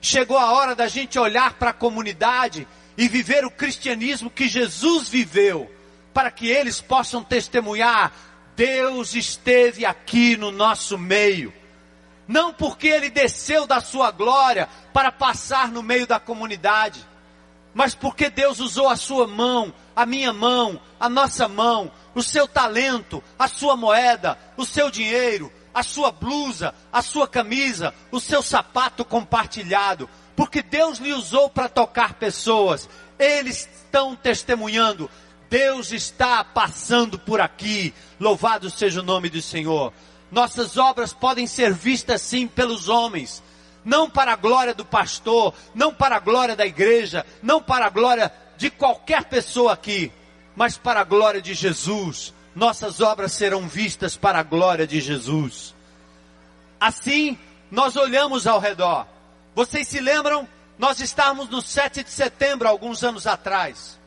Chegou 0.00 0.38
a 0.38 0.52
hora 0.52 0.74
da 0.74 0.88
gente 0.88 1.18
olhar 1.18 1.54
para 1.54 1.70
a 1.70 1.74
comunidade 1.74 2.66
e 2.96 3.08
viver 3.08 3.44
o 3.44 3.50
cristianismo 3.50 4.30
que 4.30 4.48
Jesus 4.48 5.08
viveu, 5.08 5.70
para 6.14 6.30
que 6.30 6.48
eles 6.48 6.80
possam 6.80 7.22
testemunhar: 7.22 8.12
Deus 8.56 9.14
esteve 9.14 9.84
aqui 9.84 10.36
no 10.36 10.50
nosso 10.50 10.96
meio. 10.98 11.52
Não 12.30 12.52
porque 12.52 12.86
ele 12.86 13.10
desceu 13.10 13.66
da 13.66 13.80
sua 13.80 14.12
glória 14.12 14.68
para 14.92 15.10
passar 15.10 15.72
no 15.72 15.82
meio 15.82 16.06
da 16.06 16.20
comunidade, 16.20 17.04
mas 17.74 17.92
porque 17.92 18.30
Deus 18.30 18.60
usou 18.60 18.88
a 18.88 18.94
sua 18.94 19.26
mão, 19.26 19.74
a 19.96 20.06
minha 20.06 20.32
mão, 20.32 20.80
a 21.00 21.08
nossa 21.08 21.48
mão, 21.48 21.90
o 22.14 22.22
seu 22.22 22.46
talento, 22.46 23.20
a 23.36 23.48
sua 23.48 23.76
moeda, 23.76 24.38
o 24.56 24.64
seu 24.64 24.92
dinheiro, 24.92 25.52
a 25.74 25.82
sua 25.82 26.12
blusa, 26.12 26.72
a 26.92 27.02
sua 27.02 27.26
camisa, 27.26 27.92
o 28.12 28.20
seu 28.20 28.42
sapato 28.42 29.04
compartilhado, 29.04 30.08
porque 30.36 30.62
Deus 30.62 30.98
lhe 30.98 31.12
usou 31.12 31.50
para 31.50 31.68
tocar 31.68 32.14
pessoas. 32.14 32.88
Eles 33.18 33.68
estão 33.74 34.14
testemunhando. 34.14 35.10
Deus 35.50 35.90
está 35.90 36.44
passando 36.44 37.18
por 37.18 37.40
aqui. 37.40 37.92
Louvado 38.20 38.70
seja 38.70 39.00
o 39.00 39.04
nome 39.04 39.28
do 39.28 39.42
Senhor. 39.42 39.92
Nossas 40.30 40.76
obras 40.76 41.12
podem 41.12 41.46
ser 41.46 41.72
vistas 41.72 42.22
sim 42.22 42.46
pelos 42.46 42.88
homens, 42.88 43.42
não 43.84 44.08
para 44.08 44.32
a 44.32 44.36
glória 44.36 44.74
do 44.74 44.84
pastor, 44.84 45.54
não 45.74 45.92
para 45.92 46.16
a 46.16 46.20
glória 46.20 46.54
da 46.54 46.66
igreja, 46.66 47.26
não 47.42 47.62
para 47.62 47.86
a 47.86 47.90
glória 47.90 48.32
de 48.56 48.70
qualquer 48.70 49.24
pessoa 49.24 49.72
aqui, 49.72 50.12
mas 50.54 50.76
para 50.76 51.00
a 51.00 51.04
glória 51.04 51.40
de 51.40 51.54
Jesus. 51.54 52.32
Nossas 52.54 53.00
obras 53.00 53.32
serão 53.32 53.66
vistas 53.68 54.16
para 54.16 54.38
a 54.38 54.42
glória 54.42 54.86
de 54.86 55.00
Jesus. 55.00 55.74
Assim, 56.78 57.38
nós 57.70 57.96
olhamos 57.96 58.46
ao 58.46 58.58
redor. 58.58 59.06
Vocês 59.54 59.86
se 59.88 60.00
lembram? 60.00 60.48
Nós 60.78 61.00
estávamos 61.00 61.48
no 61.48 61.60
7 61.60 62.04
de 62.04 62.10
setembro, 62.10 62.68
alguns 62.68 63.04
anos 63.04 63.26
atrás. 63.26 63.98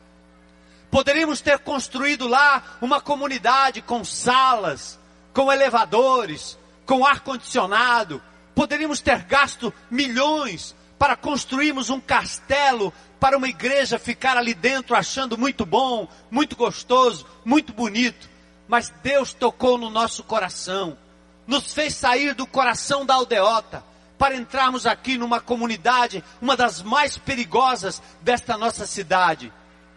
Poderíamos 0.90 1.40
ter 1.40 1.58
construído 1.58 2.28
lá 2.28 2.62
uma 2.80 3.00
comunidade 3.00 3.80
com 3.82 4.04
salas, 4.04 4.98
com 5.34 5.52
elevadores, 5.52 6.56
com 6.86 7.04
ar-condicionado. 7.04 8.22
Poderíamos 8.54 9.00
ter 9.00 9.22
gasto 9.24 9.74
milhões 9.90 10.74
para 10.96 11.16
construirmos 11.16 11.90
um 11.90 12.00
castelo 12.00 12.92
para 13.18 13.36
uma 13.36 13.48
igreja 13.48 13.98
ficar 13.98 14.36
ali 14.36 14.54
dentro 14.54 14.94
achando 14.94 15.36
muito 15.36 15.66
bom, 15.66 16.08
muito 16.30 16.54
gostoso, 16.54 17.26
muito 17.44 17.72
bonito. 17.72 18.30
Mas 18.68 18.90
Deus 19.02 19.34
tocou 19.34 19.76
no 19.76 19.90
nosso 19.90 20.22
coração, 20.22 20.96
nos 21.46 21.74
fez 21.74 21.94
sair 21.94 22.34
do 22.34 22.46
coração 22.46 23.04
da 23.04 23.14
aldeota 23.14 23.84
para 24.16 24.36
entrarmos 24.36 24.86
aqui 24.86 25.18
numa 25.18 25.40
comunidade, 25.40 26.22
uma 26.40 26.56
das 26.56 26.80
mais 26.80 27.18
perigosas 27.18 28.00
desta 28.22 28.56
nossa 28.56 28.86
cidade. 28.86 29.52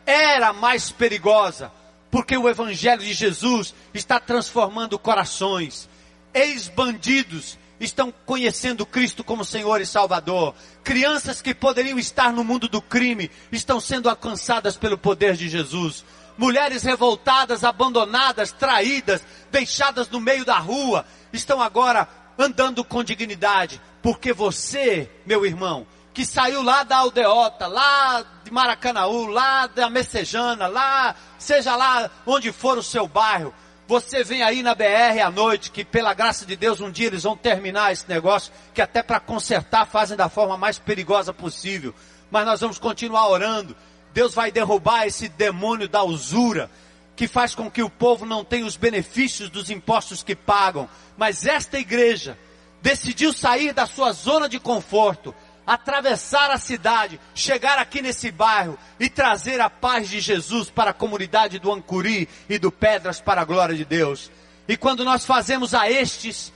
Era 0.05 0.51
mais 0.51 0.89
perigosa, 0.89 1.71
porque 2.09 2.37
o 2.37 2.47
Evangelho 2.47 3.01
de 3.01 3.13
Jesus 3.13 3.73
está 3.93 4.19
transformando 4.19 4.97
corações. 4.97 5.89
Ex-bandidos 6.33 7.57
estão 7.79 8.13
conhecendo 8.25 8.85
Cristo 8.85 9.23
como 9.23 9.45
Senhor 9.45 9.81
e 9.81 9.85
Salvador. 9.85 10.55
Crianças 10.83 11.41
que 11.41 11.53
poderiam 11.53 11.99
estar 11.99 12.31
no 12.31 12.43
mundo 12.43 12.67
do 12.67 12.81
crime 12.81 13.29
estão 13.51 13.79
sendo 13.79 14.09
alcançadas 14.09 14.77
pelo 14.77 14.97
poder 14.97 15.35
de 15.35 15.49
Jesus. 15.49 16.03
Mulheres 16.37 16.83
revoltadas, 16.83 17.63
abandonadas, 17.63 18.51
traídas, 18.51 19.23
deixadas 19.51 20.07
no 20.09 20.19
meio 20.19 20.45
da 20.45 20.57
rua, 20.59 21.05
estão 21.33 21.61
agora 21.61 22.07
andando 22.37 22.83
com 22.83 23.03
dignidade. 23.03 23.81
Porque 24.01 24.31
você, 24.31 25.09
meu 25.25 25.45
irmão, 25.45 25.85
que 26.13 26.25
saiu 26.25 26.61
lá 26.61 26.83
da 26.83 26.97
aldeota, 26.97 27.67
lá 27.67 28.23
de 28.47 28.53
Maracanaú, 28.53 29.27
lá 29.27 29.67
da 29.67 29.89
Messejana, 29.89 30.67
lá, 30.67 31.15
seja 31.37 31.75
lá 31.75 32.09
onde 32.25 32.51
for 32.51 32.77
o 32.77 32.83
seu 32.83 33.07
bairro, 33.07 33.53
você 33.87 34.23
vem 34.23 34.41
aí 34.41 34.63
na 34.63 34.73
BR 34.73 35.21
à 35.25 35.29
noite, 35.29 35.71
que 35.71 35.83
pela 35.83 36.13
graça 36.13 36.45
de 36.45 36.55
Deus 36.55 36.81
um 36.81 36.91
dia 36.91 37.07
eles 37.07 37.23
vão 37.23 37.37
terminar 37.37 37.91
esse 37.91 38.07
negócio, 38.07 38.51
que 38.73 38.81
até 38.81 39.03
para 39.03 39.19
consertar 39.19 39.85
fazem 39.85 40.17
da 40.17 40.29
forma 40.29 40.57
mais 40.57 40.79
perigosa 40.79 41.33
possível. 41.33 41.93
Mas 42.31 42.45
nós 42.45 42.59
vamos 42.59 42.79
continuar 42.79 43.27
orando. 43.29 43.75
Deus 44.13 44.33
vai 44.33 44.51
derrubar 44.51 45.05
esse 45.05 45.29
demônio 45.29 45.87
da 45.87 46.03
usura, 46.03 46.69
que 47.15 47.27
faz 47.27 47.55
com 47.55 47.71
que 47.71 47.81
o 47.81 47.89
povo 47.89 48.25
não 48.25 48.43
tenha 48.43 48.65
os 48.65 48.75
benefícios 48.75 49.49
dos 49.49 49.69
impostos 49.69 50.23
que 50.23 50.35
pagam. 50.35 50.89
Mas 51.17 51.45
esta 51.45 51.79
igreja 51.79 52.37
decidiu 52.81 53.33
sair 53.33 53.73
da 53.73 53.85
sua 53.85 54.11
zona 54.11 54.49
de 54.49 54.59
conforto, 54.59 55.33
atravessar 55.67 56.49
a 56.49 56.57
cidade, 56.57 57.19
chegar 57.35 57.77
aqui 57.77 58.01
nesse 58.01 58.31
bairro 58.31 58.79
e 58.97 59.09
trazer 59.09 59.59
a 59.59 59.69
paz 59.69 60.07
de 60.07 60.21
Jesus 60.21 60.69
para 60.69 60.91
a 60.91 60.93
comunidade 60.93 61.59
do 61.59 61.73
Ancuri 61.73 62.29
e 62.47 62.57
do 62.57 62.71
Pedras 62.71 63.19
para 63.19 63.41
a 63.41 63.45
glória 63.45 63.75
de 63.75 63.83
Deus. 63.83 64.31
E 64.65 64.77
quando 64.77 65.03
nós 65.03 65.25
fazemos 65.25 65.73
a 65.73 65.91
estes, 65.91 66.53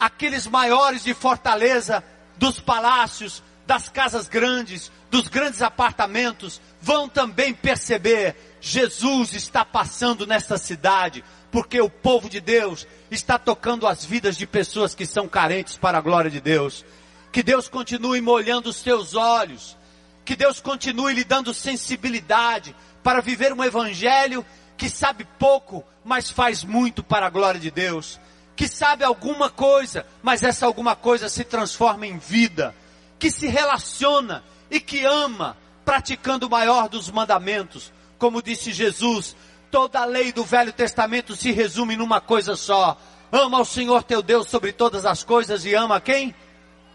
aqueles 0.00 0.48
maiores 0.48 1.04
de 1.04 1.14
Fortaleza, 1.14 2.02
dos 2.36 2.58
palácios, 2.58 3.40
das 3.66 3.88
casas 3.88 4.28
grandes, 4.28 4.90
dos 5.10 5.28
grandes 5.28 5.62
apartamentos, 5.62 6.60
vão 6.80 7.08
também 7.08 7.54
perceber, 7.54 8.34
Jesus 8.60 9.32
está 9.32 9.64
passando 9.64 10.26
nesta 10.26 10.58
cidade, 10.58 11.22
porque 11.52 11.80
o 11.80 11.88
povo 11.88 12.28
de 12.28 12.40
Deus 12.40 12.86
está 13.10 13.38
tocando 13.38 13.86
as 13.86 14.04
vidas 14.04 14.36
de 14.36 14.46
pessoas 14.46 14.94
que 14.94 15.06
são 15.06 15.28
carentes 15.28 15.76
para 15.76 15.98
a 15.98 16.00
glória 16.00 16.30
de 16.30 16.40
Deus. 16.40 16.84
Que 17.32 17.42
Deus 17.42 17.68
continue 17.68 18.20
molhando 18.20 18.70
os 18.70 18.76
seus 18.76 19.14
olhos. 19.14 19.76
Que 20.24 20.36
Deus 20.36 20.60
continue 20.60 21.14
lhe 21.14 21.24
dando 21.24 21.54
sensibilidade 21.54 22.74
para 23.02 23.20
viver 23.20 23.52
um 23.52 23.64
evangelho 23.64 24.44
que 24.76 24.88
sabe 24.88 25.26
pouco, 25.38 25.84
mas 26.04 26.30
faz 26.30 26.64
muito 26.64 27.02
para 27.02 27.26
a 27.26 27.30
glória 27.30 27.60
de 27.60 27.70
Deus. 27.70 28.18
Que 28.56 28.66
sabe 28.66 29.04
alguma 29.04 29.50
coisa, 29.50 30.06
mas 30.22 30.42
essa 30.42 30.66
alguma 30.66 30.96
coisa 30.96 31.28
se 31.28 31.44
transforma 31.44 32.06
em 32.06 32.18
vida. 32.18 32.74
Que 33.18 33.30
se 33.30 33.46
relaciona 33.46 34.42
e 34.70 34.80
que 34.80 35.04
ama, 35.04 35.56
praticando 35.84 36.46
o 36.46 36.50
maior 36.50 36.88
dos 36.88 37.10
mandamentos. 37.10 37.92
Como 38.18 38.42
disse 38.42 38.72
Jesus, 38.72 39.36
toda 39.70 40.00
a 40.00 40.04
lei 40.04 40.32
do 40.32 40.44
Velho 40.44 40.72
Testamento 40.72 41.36
se 41.36 41.52
resume 41.52 41.96
numa 41.96 42.20
coisa 42.20 42.56
só: 42.56 42.98
ama 43.32 43.60
o 43.60 43.64
Senhor 43.64 44.02
teu 44.02 44.22
Deus 44.22 44.48
sobre 44.48 44.72
todas 44.72 45.04
as 45.04 45.22
coisas 45.22 45.64
e 45.64 45.74
ama 45.74 46.00
quem? 46.00 46.34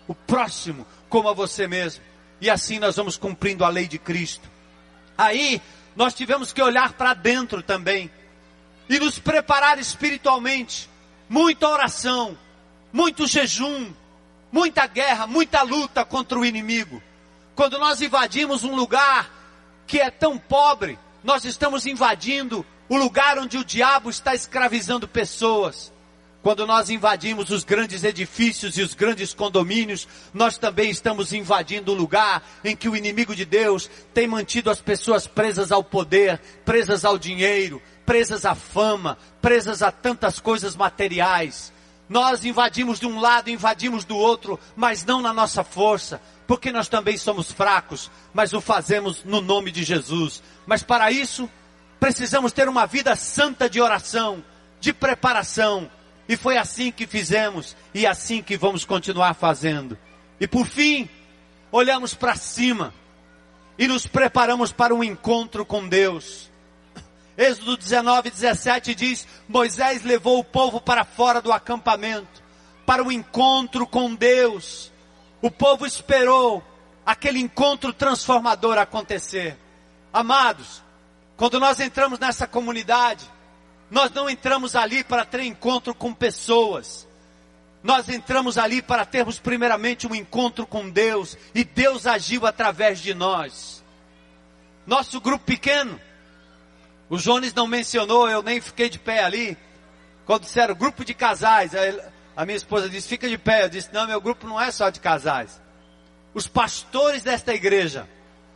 O 0.07 0.13
próximo 0.13 0.85
como 1.09 1.29
a 1.29 1.33
você 1.33 1.67
mesmo. 1.67 2.03
E 2.41 2.49
assim 2.49 2.79
nós 2.79 2.95
vamos 2.95 3.17
cumprindo 3.17 3.63
a 3.63 3.69
lei 3.69 3.87
de 3.87 3.97
Cristo. 3.97 4.49
Aí 5.17 5.61
nós 5.95 6.13
tivemos 6.13 6.51
que 6.51 6.61
olhar 6.61 6.93
para 6.93 7.13
dentro 7.13 7.61
também 7.61 8.11
e 8.89 8.99
nos 8.99 9.17
preparar 9.17 9.79
espiritualmente. 9.79 10.89
Muita 11.29 11.67
oração, 11.67 12.37
muito 12.91 13.25
jejum, 13.25 13.91
muita 14.51 14.85
guerra, 14.87 15.25
muita 15.25 15.61
luta 15.61 16.05
contra 16.05 16.37
o 16.37 16.45
inimigo. 16.45 17.01
Quando 17.55 17.79
nós 17.79 18.01
invadimos 18.01 18.63
um 18.63 18.75
lugar 18.75 19.31
que 19.87 19.99
é 19.99 20.11
tão 20.11 20.37
pobre, 20.37 20.99
nós 21.23 21.45
estamos 21.45 21.85
invadindo 21.85 22.65
o 22.87 22.97
lugar 22.97 23.39
onde 23.39 23.57
o 23.57 23.65
diabo 23.65 24.09
está 24.09 24.35
escravizando 24.35 25.07
pessoas. 25.07 25.91
Quando 26.45 26.67
nós 26.67 26.91
invadimos 26.91 27.49
os 27.49 27.63
grandes 27.63 28.03
edifícios 28.03 28.77
e 28.77 28.83
os 28.83 28.93
grandes 28.93 29.33
condomínios, 29.33 30.07
nós 30.31 30.59
também 30.59 30.91
estamos 30.91 31.33
invadindo 31.33 31.91
o 31.91 31.95
lugar 31.95 32.47
em 32.63 32.75
que 32.75 32.87
o 32.87 32.95
inimigo 32.95 33.35
de 33.35 33.45
Deus 33.45 33.89
tem 34.13 34.27
mantido 34.27 34.69
as 34.69 34.79
pessoas 34.79 35.25
presas 35.25 35.71
ao 35.71 35.83
poder, 35.83 36.39
presas 36.63 37.03
ao 37.03 37.17
dinheiro, 37.17 37.81
presas 38.05 38.45
à 38.45 38.53
fama, 38.53 39.17
presas 39.41 39.81
a 39.81 39.91
tantas 39.91 40.39
coisas 40.39 40.75
materiais. 40.75 41.73
Nós 42.07 42.45
invadimos 42.45 42.99
de 42.99 43.07
um 43.07 43.19
lado, 43.19 43.49
invadimos 43.49 44.05
do 44.05 44.15
outro, 44.15 44.59
mas 44.75 45.03
não 45.03 45.23
na 45.23 45.33
nossa 45.33 45.63
força, 45.63 46.21
porque 46.45 46.71
nós 46.71 46.87
também 46.87 47.17
somos 47.17 47.51
fracos, 47.51 48.11
mas 48.35 48.53
o 48.53 48.61
fazemos 48.61 49.23
no 49.23 49.41
nome 49.41 49.71
de 49.71 49.83
Jesus. 49.83 50.43
Mas 50.67 50.83
para 50.83 51.09
isso, 51.09 51.49
precisamos 51.99 52.51
ter 52.51 52.69
uma 52.69 52.85
vida 52.85 53.15
santa 53.15 53.67
de 53.67 53.81
oração, 53.81 54.43
de 54.79 54.93
preparação, 54.93 55.89
e 56.27 56.35
foi 56.35 56.57
assim 56.57 56.91
que 56.91 57.05
fizemos 57.05 57.75
e 57.93 58.05
assim 58.05 58.41
que 58.41 58.57
vamos 58.57 58.83
continuar 58.83 59.33
fazendo. 59.33 59.97
E 60.39 60.47
por 60.47 60.65
fim, 60.65 61.09
olhamos 61.71 62.13
para 62.13 62.35
cima 62.35 62.93
e 63.77 63.87
nos 63.87 64.07
preparamos 64.07 64.71
para 64.71 64.93
um 64.93 65.03
encontro 65.03 65.65
com 65.65 65.87
Deus. 65.87 66.51
Êxodo 67.37 67.77
19, 67.77 68.31
17 68.31 68.95
diz: 68.95 69.27
Moisés 69.47 70.03
levou 70.03 70.39
o 70.39 70.43
povo 70.43 70.79
para 70.79 71.03
fora 71.03 71.41
do 71.41 71.51
acampamento, 71.51 72.41
para 72.85 73.03
o 73.03 73.11
encontro 73.11 73.85
com 73.85 74.15
Deus. 74.15 74.91
O 75.41 75.51
povo 75.51 75.85
esperou 75.85 76.63
aquele 77.05 77.39
encontro 77.39 77.93
transformador 77.93 78.77
acontecer. 78.77 79.57
Amados, 80.11 80.81
quando 81.35 81.59
nós 81.59 81.79
entramos 81.79 82.17
nessa 82.17 82.47
comunidade, 82.47 83.29
nós 83.95 84.11
não 84.11 84.29
entramos 84.29 84.75
ali 84.75 85.05
para 85.05 85.23
ter 85.23 85.39
encontro 85.39 85.95
com 85.95 86.13
pessoas. 86.13 87.07
Nós 87.81 88.09
entramos 88.09 88.57
ali 88.57 88.81
para 88.81 89.05
termos 89.05 89.39
primeiramente 89.39 90.05
um 90.05 90.13
encontro 90.13 90.67
com 90.67 90.89
Deus 90.89 91.37
e 91.53 91.63
Deus 91.63 92.05
agiu 92.05 92.45
através 92.45 92.99
de 92.99 93.13
nós. 93.13 93.81
Nosso 94.85 95.21
grupo 95.21 95.45
pequeno, 95.45 95.97
o 97.09 97.15
Jones 97.15 97.53
não 97.53 97.67
mencionou, 97.67 98.29
eu 98.29 98.43
nem 98.43 98.59
fiquei 98.59 98.89
de 98.89 98.99
pé 98.99 99.23
ali. 99.23 99.57
Quando 100.25 100.41
disseram 100.41 100.75
grupo 100.75 101.05
de 101.05 101.13
casais, 101.13 101.71
A 102.35 102.45
minha 102.45 102.57
esposa 102.57 102.89
disse: 102.89 103.07
fica 103.07 103.29
de 103.29 103.37
pé. 103.37 103.63
Eu 103.63 103.69
disse: 103.69 103.93
não, 103.93 104.05
meu 104.05 104.19
grupo 104.19 104.45
não 104.45 104.59
é 104.59 104.71
só 104.71 104.89
de 104.89 104.99
casais. 104.99 105.61
Os 106.33 106.49
pastores 106.49 107.23
desta 107.23 107.53
igreja 107.53 108.09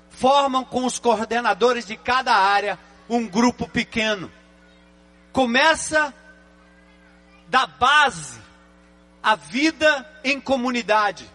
formam 0.10 0.66
com 0.66 0.84
os 0.84 1.00
coordenadores 1.00 1.86
de 1.86 1.96
cada 1.96 2.36
área 2.36 2.78
um 3.08 3.26
grupo 3.26 3.70
pequeno. 3.70 4.30
Começa 5.32 6.14
da 7.48 7.66
base 7.66 8.40
a 9.22 9.36
vida 9.36 10.08
em 10.24 10.40
comunidade. 10.40 11.30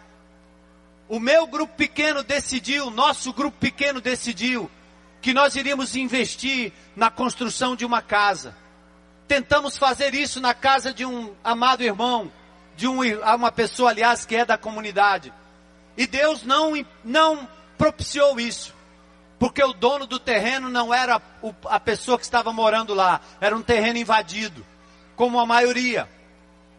O 1.09 1.21
meu 1.21 1.47
grupo 1.47 1.75
pequeno 1.75 2.23
decidiu, 2.23 2.91
nosso 2.91 3.33
grupo 3.33 3.59
pequeno 3.59 4.01
decidiu 4.01 4.71
que 5.21 5.35
nós 5.35 5.55
iríamos 5.57 5.97
investir 5.97 6.73
na 6.97 7.11
construção 7.11 7.77
de 7.77 7.85
uma 7.85 8.03
casa. 8.03 8.57
Tentamos 9.29 9.77
fazer 9.77 10.15
isso 10.15 10.41
na 10.41 10.55
casa 10.55 10.93
de 10.93 11.05
um 11.05 11.35
amado 11.43 11.83
irmão, 11.83 12.31
de 12.77 12.87
um, 12.89 13.01
uma 13.35 13.53
pessoa, 13.53 13.91
aliás, 13.91 14.25
que 14.25 14.37
é 14.37 14.45
da 14.45 14.59
comunidade. 14.59 15.33
E 15.97 16.07
Deus 16.07 16.43
não, 16.43 16.73
não 17.05 17.49
propiciou 17.79 18.39
isso. 18.39 18.75
Porque 19.39 19.63
o 19.63 19.73
dono 19.73 20.07
do 20.07 20.19
terreno 20.19 20.69
não 20.69 20.93
era 20.93 21.21
a 21.67 21.81
pessoa 21.81 22.19
que 22.19 22.25
estava 22.25 22.53
morando 22.53 22.95
lá, 22.95 23.21
era 23.41 23.57
um 23.57 23.63
terreno 23.63 23.99
invadido, 23.99 24.65
como 25.17 25.41
a 25.41 25.47
maioria. 25.47 26.09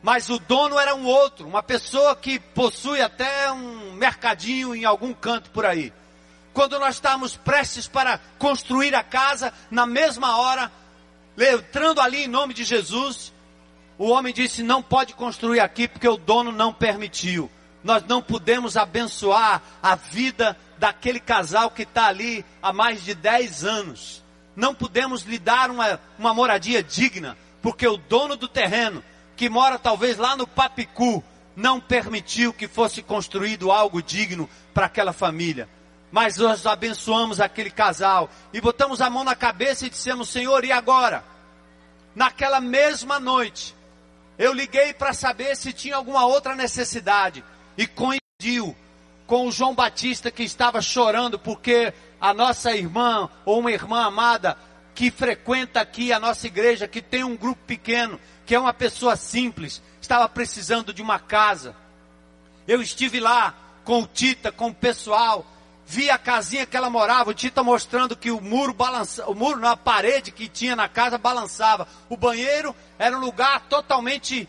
Mas 0.02 0.30
o 0.30 0.40
dono 0.40 0.80
era 0.80 0.96
um 0.96 1.06
outro, 1.06 1.48
uma 1.48 1.64
pessoa 1.64 2.16
que 2.16 2.40
possui 2.40 3.02
até 3.02 3.52
um 3.52 3.94
mercadinho 3.94 4.76
em 4.76 4.86
algum 4.86 5.14
canto 5.14 5.50
por 5.50 5.66
aí. 5.66 5.92
Quando 6.54 6.80
nós 6.80 6.96
estávamos 6.96 7.36
prestes 7.36 7.88
para 7.88 8.20
construir 8.40 8.96
a 8.96 9.04
casa, 9.04 9.52
na 9.70 9.86
mesma 9.86 10.38
hora, 10.38 10.72
entrando 11.38 12.00
ali 12.00 12.24
em 12.24 12.28
nome 12.28 12.54
de 12.54 12.64
Jesus, 12.64 13.34
o 13.98 14.10
homem 14.10 14.34
disse: 14.34 14.64
Não 14.64 14.82
pode 14.82 15.14
construir 15.14 15.60
aqui 15.60 15.88
porque 15.88 16.08
o 16.08 16.18
dono 16.18 16.52
não 16.52 16.74
permitiu. 16.74 17.50
Nós 17.84 18.04
não 18.08 18.22
podemos 18.22 18.78
abençoar 18.78 19.62
a 19.82 19.96
vida 19.96 20.58
daquele 20.78 21.20
casal 21.20 21.72
que 21.72 21.84
está 21.84 22.08
ali 22.08 22.46
há 22.62 22.72
mais 22.74 23.04
de 23.04 23.14
10 23.14 23.64
anos. 23.64 24.24
Não 24.56 24.74
podemos 24.74 25.24
lhe 25.24 25.38
dar 25.38 25.70
uma, 25.70 26.00
uma 26.18 26.34
moradia 26.34 26.82
digna, 26.82 27.38
porque 27.62 27.88
o 27.88 27.98
dono 27.98 28.36
do 28.36 28.48
terreno, 28.48 29.04
que 29.36 29.50
mora 29.50 29.78
talvez 29.78 30.18
lá 30.18 30.36
no 30.36 30.48
Papicu, 30.48 31.24
não 31.56 31.80
permitiu 31.80 32.54
que 32.54 32.68
fosse 32.68 33.02
construído 33.02 33.72
algo 33.72 34.02
digno 34.02 34.50
para 34.74 34.86
aquela 34.86 35.14
família. 35.14 35.70
Mas 36.12 36.38
nós 36.38 36.66
abençoamos 36.66 37.40
aquele 37.40 37.70
casal 37.70 38.30
e 38.54 38.62
botamos 38.62 39.02
a 39.02 39.10
mão 39.10 39.24
na 39.24 39.36
cabeça 39.36 39.86
e 39.86 39.90
dissemos: 39.90 40.30
Senhor, 40.30 40.64
e 40.64 40.72
agora? 40.72 41.24
Naquela 42.14 42.62
mesma 42.62 43.20
noite, 43.20 43.76
eu 44.38 44.54
liguei 44.54 44.94
para 44.94 45.14
saber 45.14 45.56
se 45.58 45.74
tinha 45.74 45.96
alguma 45.96 46.26
outra 46.26 46.56
necessidade 46.56 47.44
e 47.78 47.86
coincidiu 47.86 48.76
com 49.28 49.48
o 49.48 49.52
João 49.52 49.74
Batista 49.74 50.30
que 50.30 50.44
estava 50.44 50.82
chorando 50.82 51.40
porque 51.40 51.94
a 52.20 52.34
nossa 52.34 52.76
irmã 52.76 53.30
ou 53.46 53.60
uma 53.60 53.72
irmã 53.72 54.06
amada 54.06 54.58
que 54.94 55.12
frequenta 55.12 55.82
aqui 55.82 56.14
a 56.14 56.20
nossa 56.20 56.48
igreja, 56.48 56.88
que 56.88 57.02
tem 57.02 57.24
um 57.24 57.36
grupo 57.36 57.62
pequeno, 57.68 58.20
que 58.46 58.56
é 58.56 58.60
uma 58.60 58.74
pessoa 58.74 59.16
simples, 59.18 59.82
estava 60.02 60.28
precisando 60.30 60.94
de 60.94 61.02
uma 61.02 61.20
casa. 61.20 61.76
Eu 62.66 62.82
estive 62.82 63.20
lá 63.20 63.54
com 63.84 64.02
o 64.02 64.08
Tita, 64.08 64.52
com 64.52 64.70
o 64.70 64.74
pessoal, 64.74 65.46
vi 65.86 66.10
a 66.10 66.18
casinha 66.18 66.66
que 66.66 66.78
ela 66.78 66.90
morava, 66.90 67.30
o 67.30 67.34
Tita 67.34 67.62
mostrando 67.62 68.16
que 68.16 68.32
o 68.32 68.40
muro 68.40 68.74
balançava, 68.74 69.30
o 69.30 69.36
muro, 69.36 69.60
na 69.60 69.76
parede 69.76 70.32
que 70.32 70.48
tinha 70.48 70.76
na 70.76 70.88
casa 70.88 71.18
balançava. 71.18 71.88
O 72.10 72.16
banheiro 72.16 72.74
era 72.98 73.18
um 73.18 73.22
lugar 73.22 73.62
totalmente 73.68 74.48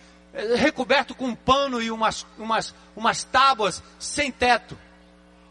recoberto 0.56 1.14
com 1.14 1.26
um 1.26 1.34
pano 1.34 1.80
e 1.80 1.90
umas, 1.90 2.26
umas, 2.38 2.74
umas 2.94 3.24
tábuas 3.24 3.82
sem 3.98 4.30
teto. 4.30 4.78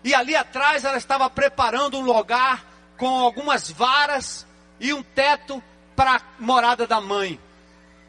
E 0.04 0.14
ali 0.14 0.36
atrás 0.36 0.84
ela 0.86 0.98
estava 0.98 1.30
preparando 1.30 1.98
um 1.98 2.04
lugar 2.04 2.64
com 2.98 3.08
algumas 3.08 3.70
varas 3.70 4.46
e 4.80 4.94
um 4.94 5.02
teto 5.02 5.64
para 5.96 6.18
a 6.18 6.22
morada 6.40 6.86
da 6.86 7.02
mãe. 7.02 7.40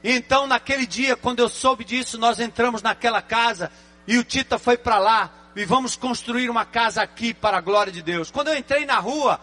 Então, 0.05 0.47
naquele 0.47 0.87
dia, 0.87 1.17
quando 1.17 1.41
eu 1.41 1.49
soube 1.49 1.85
disso, 1.85 2.19
nós 2.19 2.39
entramos 2.39 2.83
naquela 2.83 3.23
casa 3.23 3.73
e 4.07 4.19
o 4.19 4.25
Tita 4.25 4.59
foi 4.59 4.77
para 4.77 4.99
lá 4.99 5.31
e 5.57 5.65
vamos 5.65 5.97
construir 5.97 6.51
uma 6.51 6.65
casa 6.65 7.03
aqui 7.03 7.33
para 7.33 7.57
a 7.57 7.61
glória 7.61 7.93
de 7.93 8.03
Deus. 8.03 8.31
Quando 8.31 8.49
eu 8.49 8.57
entrei 8.57 8.85
na 8.85 8.99
rua, 8.99 9.41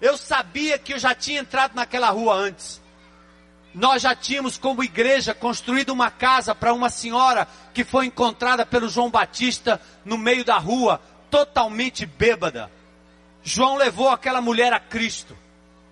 eu 0.00 0.16
sabia 0.16 0.78
que 0.78 0.92
eu 0.92 0.98
já 0.98 1.14
tinha 1.14 1.40
entrado 1.40 1.74
naquela 1.74 2.10
rua 2.10 2.34
antes. 2.34 2.80
Nós 3.78 4.02
já 4.02 4.12
tínhamos, 4.12 4.58
como 4.58 4.82
igreja, 4.82 5.32
construído 5.32 5.90
uma 5.90 6.10
casa 6.10 6.52
para 6.52 6.74
uma 6.74 6.90
senhora 6.90 7.46
que 7.72 7.84
foi 7.84 8.06
encontrada 8.06 8.66
pelo 8.66 8.88
João 8.88 9.08
Batista 9.08 9.80
no 10.04 10.18
meio 10.18 10.44
da 10.44 10.58
rua, 10.58 11.00
totalmente 11.30 12.04
bêbada. 12.04 12.68
João 13.40 13.76
levou 13.76 14.08
aquela 14.08 14.40
mulher 14.40 14.72
a 14.72 14.80
Cristo. 14.80 15.38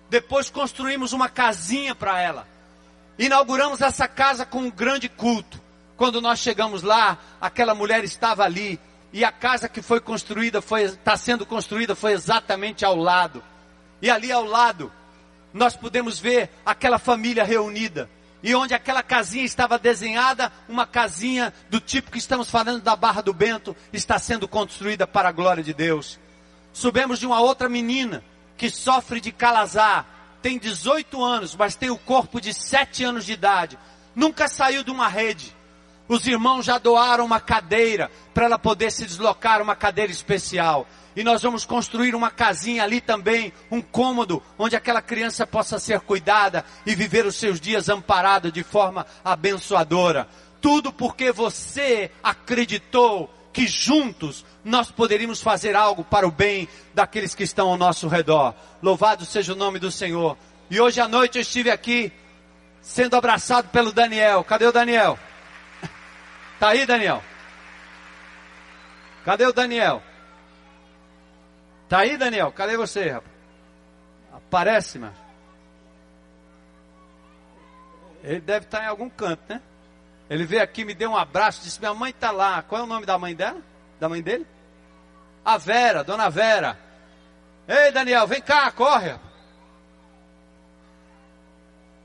Depois 0.09 0.49
construímos 0.49 1.13
uma 1.13 1.29
casinha 1.29 1.95
para 1.95 2.21
ela. 2.21 2.45
Inauguramos 3.17 3.79
essa 3.79 4.05
casa 4.05 4.45
com 4.45 4.63
um 4.63 4.69
grande 4.69 5.07
culto. 5.07 5.61
Quando 5.95 6.19
nós 6.19 6.39
chegamos 6.39 6.83
lá, 6.83 7.17
aquela 7.39 7.73
mulher 7.73 8.03
estava 8.03 8.43
ali 8.43 8.77
e 9.13 9.23
a 9.23 9.31
casa 9.31 9.69
que 9.69 9.81
foi 9.81 10.01
construída 10.01 10.61
foi 10.61 10.81
está 10.83 11.15
sendo 11.15 11.45
construída 11.45 11.95
foi 11.95 12.11
exatamente 12.11 12.83
ao 12.83 12.97
lado. 12.97 13.41
E 14.01 14.09
ali 14.09 14.29
ao 14.29 14.43
lado 14.43 14.91
nós 15.53 15.75
podemos 15.75 16.19
ver 16.19 16.49
aquela 16.65 16.99
família 16.99 17.43
reunida. 17.43 18.09
E 18.43 18.53
onde 18.53 18.73
aquela 18.73 19.01
casinha 19.01 19.43
estava 19.43 19.79
desenhada, 19.79 20.51
uma 20.69 20.85
casinha 20.85 21.53
do 21.69 21.79
tipo 21.79 22.11
que 22.11 22.19
estamos 22.19 22.49
falando 22.49 22.81
da 22.81 22.95
Barra 22.95 23.21
do 23.21 23.33
Bento, 23.33 23.75
está 23.91 24.19
sendo 24.19 24.47
construída 24.47 25.07
para 25.07 25.29
a 25.29 25.31
glória 25.31 25.63
de 25.63 25.73
Deus. 25.73 26.19
Subimos 26.71 27.19
de 27.19 27.25
uma 27.25 27.39
outra 27.41 27.67
menina 27.67 28.23
que 28.55 28.69
sofre 28.69 29.19
de 29.19 29.31
calazar, 29.31 30.05
tem 30.41 30.59
18 30.59 31.23
anos, 31.23 31.55
mas 31.55 31.75
tem 31.75 31.89
o 31.89 31.97
corpo 31.97 32.39
de 32.39 32.53
7 32.53 33.03
anos 33.03 33.25
de 33.25 33.33
idade. 33.33 33.77
Nunca 34.15 34.47
saiu 34.47 34.83
de 34.83 34.91
uma 34.91 35.07
rede. 35.07 35.56
Os 36.07 36.25
irmãos 36.25 36.65
já 36.65 36.77
doaram 36.77 37.25
uma 37.25 37.39
cadeira 37.39 38.09
para 38.33 38.45
ela 38.45 38.57
poder 38.57 38.91
se 38.91 39.05
deslocar, 39.05 39.61
uma 39.61 39.75
cadeira 39.75 40.11
especial. 40.11 40.87
E 41.15 41.23
nós 41.23 41.41
vamos 41.41 41.65
construir 41.65 42.13
uma 42.13 42.29
casinha 42.29 42.83
ali 42.83 43.01
também, 43.01 43.51
um 43.71 43.81
cômodo, 43.81 44.41
onde 44.57 44.75
aquela 44.75 45.01
criança 45.01 45.47
possa 45.47 45.79
ser 45.79 45.99
cuidada 46.01 46.63
e 46.85 46.93
viver 46.93 47.25
os 47.25 47.35
seus 47.35 47.59
dias 47.59 47.89
amparado 47.89 48.51
de 48.51 48.63
forma 48.63 49.05
abençoadora. 49.25 50.27
Tudo 50.61 50.93
porque 50.93 51.31
você 51.31 52.11
acreditou 52.23 53.33
que 53.51 53.65
juntos 53.65 54.45
nós 54.63 54.91
poderíamos 54.91 55.41
fazer 55.41 55.75
algo 55.75 56.03
para 56.03 56.27
o 56.27 56.31
bem 56.31 56.69
daqueles 56.93 57.33
que 57.33 57.43
estão 57.43 57.69
ao 57.69 57.77
nosso 57.77 58.07
redor. 58.07 58.53
Louvado 58.81 59.25
seja 59.25 59.53
o 59.53 59.55
nome 59.55 59.79
do 59.79 59.89
Senhor. 59.89 60.37
E 60.69 60.79
hoje 60.79 61.01
à 61.01 61.07
noite 61.07 61.39
eu 61.39 61.41
estive 61.41 61.71
aqui 61.71 62.11
sendo 62.79 63.15
abraçado 63.15 63.69
pelo 63.69 63.91
Daniel. 63.91 64.43
Cadê 64.43 64.67
o 64.67 64.71
Daniel? 64.71 65.17
Tá 66.59 66.69
aí, 66.69 66.85
Daniel? 66.85 67.23
Cadê 69.23 69.45
o 69.45 69.53
Daniel? 69.53 70.01
Tá 71.87 71.99
aí, 71.99 72.17
Daniel? 72.17 72.51
Cadê 72.51 72.75
você, 72.75 73.09
rapaz? 73.09 73.31
Aparece, 74.33 74.97
mano. 74.97 75.15
Ele 78.23 78.41
deve 78.41 78.65
estar 78.65 78.83
em 78.83 78.87
algum 78.87 79.09
canto, 79.09 79.41
né? 79.47 79.61
Ele 80.29 80.45
veio 80.45 80.61
aqui, 80.61 80.83
me 80.83 80.93
deu 80.93 81.11
um 81.11 81.17
abraço, 81.17 81.63
disse: 81.63 81.79
Minha 81.79 81.93
mãe 81.93 82.09
está 82.09 82.31
lá. 82.31 82.61
Qual 82.61 82.81
é 82.81 82.83
o 82.83 82.87
nome 82.87 83.05
da 83.05 83.17
mãe 83.17 83.35
dela? 83.35 83.61
Da 83.99 84.09
mãe 84.09 84.21
dele? 84.21 84.45
A 85.45 85.57
Vera, 85.57 86.03
dona 86.03 86.29
Vera. 86.29 86.77
Ei, 87.67 87.91
Daniel, 87.91 88.27
vem 88.27 88.41
cá, 88.41 88.69
corre. 88.71 89.15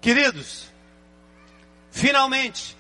Queridos, 0.01 0.71
finalmente, 1.91 2.77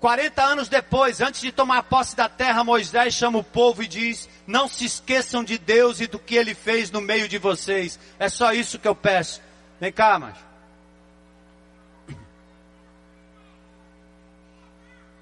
40 0.00 0.42
anos 0.42 0.68
depois, 0.68 1.20
antes 1.20 1.40
de 1.40 1.50
tomar 1.50 1.82
posse 1.84 2.14
da 2.14 2.28
terra, 2.28 2.62
Moisés 2.62 3.14
chama 3.14 3.38
o 3.38 3.44
povo 3.44 3.82
e 3.82 3.88
diz: 3.88 4.28
Não 4.46 4.68
se 4.68 4.84
esqueçam 4.84 5.42
de 5.42 5.58
Deus 5.58 6.00
e 6.00 6.06
do 6.06 6.18
que 6.18 6.36
ele 6.36 6.54
fez 6.54 6.90
no 6.90 7.00
meio 7.00 7.28
de 7.28 7.38
vocês. 7.38 7.98
É 8.18 8.28
só 8.28 8.52
isso 8.52 8.78
que 8.78 8.86
eu 8.86 8.94
peço. 8.94 9.40
Vem 9.80 9.92
cá, 9.92 10.18
mas. 10.18 10.36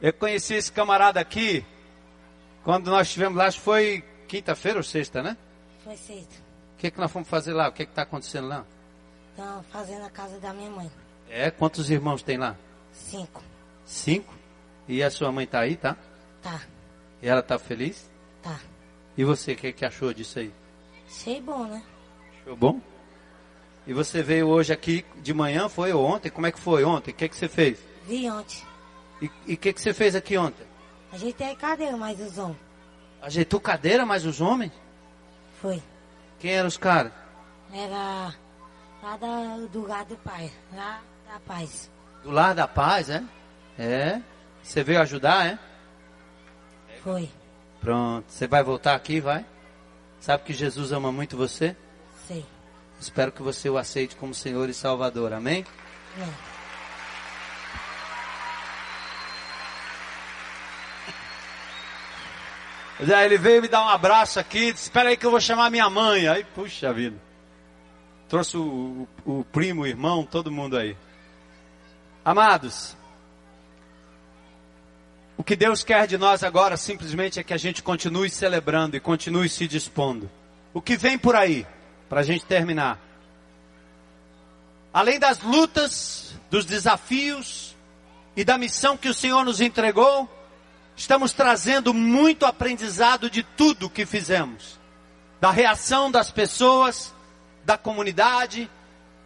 Eu 0.00 0.12
conheci 0.12 0.54
esse 0.54 0.70
camarada 0.70 1.18
aqui 1.18 1.64
quando 2.66 2.90
nós 2.90 3.06
estivemos 3.06 3.38
lá, 3.38 3.46
acho 3.46 3.58
que 3.58 3.64
foi 3.64 4.04
quinta-feira 4.26 4.78
ou 4.78 4.82
sexta, 4.82 5.22
né? 5.22 5.36
Foi 5.84 5.96
sexta. 5.96 6.34
O 6.74 6.78
que, 6.78 6.90
que 6.90 6.98
nós 6.98 7.12
fomos 7.12 7.28
fazer 7.28 7.52
lá? 7.52 7.68
O 7.68 7.72
que 7.72 7.84
está 7.84 8.02
acontecendo 8.02 8.48
lá? 8.48 8.66
Estão 9.30 9.62
fazendo 9.70 10.04
a 10.04 10.10
casa 10.10 10.36
da 10.40 10.52
minha 10.52 10.68
mãe. 10.68 10.90
É? 11.30 11.48
Quantos 11.48 11.88
irmãos 11.90 12.24
tem 12.24 12.36
lá? 12.36 12.56
Cinco. 12.92 13.40
Cinco? 13.84 14.34
E 14.88 15.02
a 15.02 15.10
sua 15.10 15.32
mãe 15.32 15.46
tá 15.46 15.60
aí, 15.60 15.76
tá? 15.76 15.96
Tá. 16.42 16.60
E 17.22 17.28
ela 17.28 17.42
tá 17.42 17.58
feliz? 17.58 18.08
Tá. 18.42 18.60
E 19.16 19.24
você, 19.24 19.52
o 19.52 19.56
que, 19.56 19.72
que 19.72 19.84
achou 19.84 20.12
disso 20.12 20.38
aí? 20.38 20.52
Achei 21.08 21.40
bom, 21.40 21.64
né? 21.64 21.82
Achou 22.40 22.56
bom? 22.56 22.80
E 23.86 23.92
você 23.92 24.22
veio 24.22 24.48
hoje 24.48 24.72
aqui 24.72 25.04
de 25.16 25.32
manhã, 25.32 25.68
foi 25.68 25.92
ou 25.92 26.04
ontem? 26.04 26.30
Como 26.30 26.46
é 26.46 26.52
que 26.52 26.58
foi 26.58 26.84
ontem? 26.84 27.12
O 27.12 27.14
que, 27.14 27.28
que 27.28 27.36
você 27.36 27.48
fez? 27.48 27.78
Vi 28.06 28.28
ontem. 28.30 28.62
E 29.46 29.54
o 29.54 29.56
que, 29.56 29.72
que 29.72 29.80
você 29.80 29.94
fez 29.94 30.14
aqui 30.14 30.36
ontem? 30.36 30.66
Ajeitei 31.12 31.52
a 31.52 31.56
cadeira, 31.56 31.96
mas 31.96 32.20
os 32.20 32.36
homens. 32.36 32.58
Ajeitou 33.22 33.60
cadeira, 33.60 34.04
mais 34.04 34.26
os 34.26 34.40
homens? 34.40 34.72
Foi. 35.60 35.82
Quem 36.38 36.52
eram 36.52 36.68
os 36.68 36.76
caras? 36.76 37.12
Era 37.72 38.34
lá 39.02 39.16
da, 39.16 39.56
do 39.66 39.80
lugar 39.80 40.04
do 40.04 40.16
pai. 40.16 40.50
Lá 40.74 41.00
da 41.26 41.40
paz. 41.40 41.90
Do 42.22 42.30
Lar 42.30 42.54
da 42.54 42.68
Paz, 42.68 43.08
é? 43.08 43.24
É. 43.78 44.20
Você 44.66 44.82
veio 44.82 45.00
ajudar, 45.00 45.46
é? 45.46 45.58
Foi. 47.02 47.30
Pronto. 47.80 48.24
Você 48.28 48.48
vai 48.48 48.64
voltar 48.64 48.96
aqui, 48.96 49.20
vai? 49.20 49.46
Sabe 50.18 50.42
que 50.42 50.52
Jesus 50.52 50.90
ama 50.90 51.12
muito 51.12 51.36
você? 51.36 51.76
Sei. 52.26 52.44
Espero 53.00 53.30
que 53.30 53.42
você 53.42 53.70
o 53.70 53.78
aceite 53.78 54.16
como 54.16 54.34
Senhor 54.34 54.68
e 54.68 54.74
Salvador. 54.74 55.32
Amém? 55.32 55.64
Aí 62.98 63.24
ele 63.24 63.38
veio 63.38 63.62
me 63.62 63.68
dar 63.68 63.84
um 63.84 63.88
abraço 63.88 64.40
aqui, 64.40 64.72
disse, 64.72 64.84
espera 64.84 65.10
aí 65.10 65.16
que 65.16 65.24
eu 65.24 65.30
vou 65.30 65.40
chamar 65.40 65.70
minha 65.70 65.88
mãe. 65.88 66.26
Aí, 66.26 66.42
puxa 66.42 66.92
vida. 66.92 67.16
Trouxe 68.28 68.56
o, 68.56 69.06
o, 69.24 69.40
o 69.40 69.44
primo, 69.44 69.82
o 69.82 69.86
irmão, 69.86 70.24
todo 70.24 70.50
mundo 70.50 70.76
aí. 70.76 70.96
Amados, 72.24 72.96
o 75.36 75.44
que 75.44 75.54
Deus 75.54 75.84
quer 75.84 76.06
de 76.06 76.16
nós 76.16 76.42
agora 76.42 76.76
simplesmente 76.76 77.38
é 77.38 77.44
que 77.44 77.52
a 77.52 77.58
gente 77.58 77.82
continue 77.82 78.30
celebrando 78.30 78.96
e 78.96 79.00
continue 79.00 79.48
se 79.48 79.68
dispondo. 79.68 80.30
O 80.72 80.80
que 80.80 80.96
vem 80.96 81.18
por 81.18 81.36
aí, 81.36 81.66
para 82.08 82.20
a 82.20 82.22
gente 82.22 82.44
terminar. 82.46 82.98
Além 84.92 85.18
das 85.18 85.40
lutas, 85.40 86.34
dos 86.50 86.64
desafios 86.64 87.76
e 88.34 88.44
da 88.44 88.56
missão 88.56 88.96
que 88.96 89.08
o 89.08 89.14
Senhor 89.14 89.44
nos 89.44 89.60
entregou, 89.60 90.28
estamos 90.96 91.34
trazendo 91.34 91.92
muito 91.92 92.46
aprendizado 92.46 93.28
de 93.28 93.42
tudo 93.42 93.90
que 93.90 94.06
fizemos. 94.06 94.80
Da 95.38 95.50
reação 95.50 96.10
das 96.10 96.30
pessoas, 96.30 97.14
da 97.62 97.76
comunidade, 97.76 98.70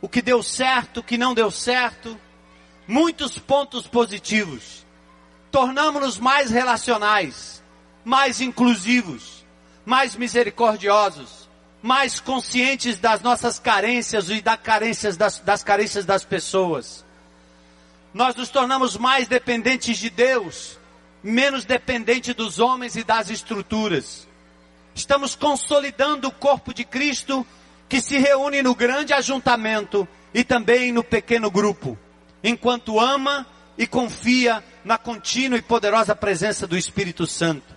o 0.00 0.08
que 0.08 0.20
deu 0.20 0.42
certo, 0.42 0.98
o 0.98 1.02
que 1.04 1.16
não 1.16 1.34
deu 1.34 1.52
certo, 1.52 2.18
muitos 2.86 3.38
pontos 3.38 3.86
positivos. 3.86 4.84
Tornamos-nos 5.50 6.18
mais 6.18 6.50
relacionais, 6.50 7.62
mais 8.04 8.40
inclusivos, 8.40 9.44
mais 9.84 10.14
misericordiosos, 10.14 11.48
mais 11.82 12.20
conscientes 12.20 12.98
das 12.98 13.20
nossas 13.20 13.58
carências 13.58 14.28
e 14.28 14.40
das 14.40 14.60
carências 14.60 15.16
das, 15.16 15.38
das 15.40 15.64
carências 15.64 16.04
das 16.04 16.24
pessoas. 16.24 17.04
Nós 18.12 18.34
nos 18.34 18.48
tornamos 18.48 18.96
mais 18.96 19.28
dependentes 19.28 19.98
de 19.98 20.10
Deus, 20.10 20.78
menos 21.22 21.64
dependente 21.64 22.32
dos 22.32 22.58
homens 22.58 22.96
e 22.96 23.04
das 23.04 23.30
estruturas. 23.30 24.26
Estamos 24.94 25.34
consolidando 25.34 26.28
o 26.28 26.32
corpo 26.32 26.74
de 26.74 26.84
Cristo 26.84 27.46
que 27.88 28.00
se 28.00 28.18
reúne 28.18 28.62
no 28.62 28.74
grande 28.74 29.12
ajuntamento 29.12 30.06
e 30.32 30.44
também 30.44 30.92
no 30.92 31.02
pequeno 31.02 31.50
grupo, 31.50 31.98
enquanto 32.42 33.00
ama 33.00 33.46
e 33.76 33.86
confia 33.86 34.62
na 34.84 34.98
contínua 34.98 35.58
e 35.58 35.62
poderosa 35.62 36.14
presença 36.14 36.66
do 36.66 36.76
Espírito 36.76 37.26
Santo. 37.26 37.74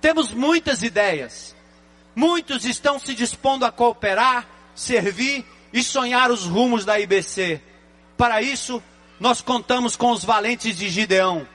Temos 0.00 0.32
muitas 0.32 0.82
ideias. 0.82 1.54
Muitos 2.14 2.64
estão 2.64 2.98
se 2.98 3.14
dispondo 3.14 3.64
a 3.64 3.72
cooperar, 3.72 4.46
servir 4.74 5.44
e 5.72 5.82
sonhar 5.82 6.30
os 6.30 6.44
rumos 6.44 6.84
da 6.84 6.98
IBC. 7.00 7.60
Para 8.16 8.40
isso, 8.40 8.82
nós 9.18 9.40
contamos 9.40 9.96
com 9.96 10.10
os 10.10 10.24
valentes 10.24 10.76
de 10.76 10.88
Gideão, 10.88 11.46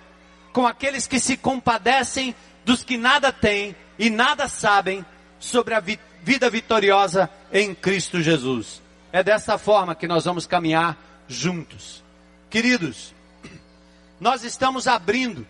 com 0.52 0.68
aqueles 0.68 1.08
que 1.08 1.20
se 1.20 1.38
compadecem 1.38 2.36
dos 2.66 2.84
que 2.84 2.98
nada 2.98 3.32
têm 3.32 3.76
e 3.98 4.10
nada 4.10 4.48
sabem 4.48 5.06
sobre 5.40 5.74
a 5.74 5.80
vi 5.80 6.00
vida 6.22 6.50
vitoriosa 6.50 7.30
em 7.52 7.74
Cristo 7.74 8.22
Jesus. 8.22 8.82
É 9.12 9.24
dessa 9.24 9.58
forma 9.58 9.96
que 9.96 10.08
nós 10.08 10.26
vamos 10.26 10.46
caminhar 10.46 10.98
juntos. 11.28 12.04
Queridos, 12.50 13.14
nós 14.20 14.43
estamos 14.43 14.88
abrindo 14.88 15.47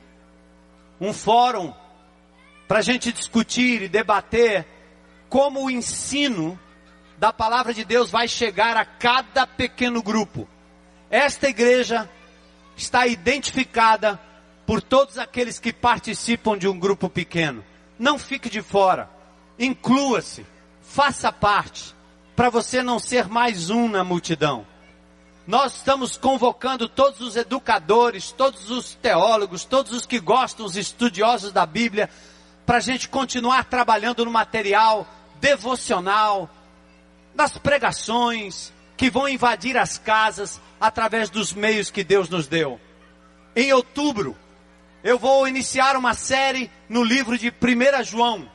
um 1.00 1.14
fórum 1.14 1.74
para 2.68 2.80
a 2.80 2.84
gente 2.84 3.12
discutir 3.12 3.82
e 3.82 3.88
debater 3.88 4.66
como 5.28 5.64
o 5.64 5.72
ensino 5.72 6.60
da 7.18 7.34
palavra 7.34 7.74
de 7.74 7.84
Deus 7.84 8.12
vai 8.12 8.28
chegar 8.28 8.78
a 8.78 8.86
cada 8.86 9.46
pequeno 9.48 10.02
grupo. 10.02 10.48
Esta 11.10 11.50
igreja 11.50 12.10
está 12.78 13.08
identificada 13.08 14.20
por 14.66 14.82
todos 14.82 15.18
aqueles 15.18 15.60
que 15.60 15.74
participam 15.74 16.58
de 16.58 16.68
um 16.68 16.80
grupo 16.80 17.10
pequeno. 17.10 17.64
Não 17.98 18.20
fique 18.20 18.50
de 18.50 18.62
fora. 18.62 19.10
Inclua-se. 19.58 20.46
Faça 20.82 21.32
parte. 21.32 21.96
Para 22.36 22.50
você 22.50 22.82
não 22.82 23.00
ser 23.00 23.28
mais 23.28 23.70
um 23.70 23.90
na 23.90 24.04
multidão. 24.04 24.66
Nós 25.50 25.78
estamos 25.78 26.16
convocando 26.16 26.88
todos 26.88 27.22
os 27.22 27.36
educadores, 27.36 28.32
todos 28.32 28.70
os 28.70 28.94
teólogos, 28.94 29.66
todos 29.66 29.92
os 29.94 30.06
que 30.06 30.20
gostam, 30.20 30.64
os 30.64 30.76
estudiosos 30.76 31.52
da 31.52 31.66
Bíblia, 31.66 32.08
para 32.68 32.78
a 32.78 32.80
gente 32.80 33.10
continuar 33.10 33.64
trabalhando 33.64 34.24
no 34.24 34.30
material 34.30 35.08
devocional, 35.42 36.48
nas 37.34 37.58
pregações 37.58 38.72
que 38.96 39.10
vão 39.10 39.28
invadir 39.28 39.76
as 39.76 39.98
casas 39.98 40.62
através 40.80 41.32
dos 41.32 41.52
meios 41.52 41.90
que 41.90 42.04
Deus 42.04 42.30
nos 42.30 42.48
deu. 42.48 42.80
Em 43.56 43.74
outubro, 43.74 44.38
eu 45.04 45.18
vou 45.18 45.48
iniciar 45.48 45.96
uma 45.96 46.14
série 46.14 46.70
no 46.88 47.04
livro 47.04 47.40
de 47.40 47.50
1 47.50 48.04
João, 48.04 48.48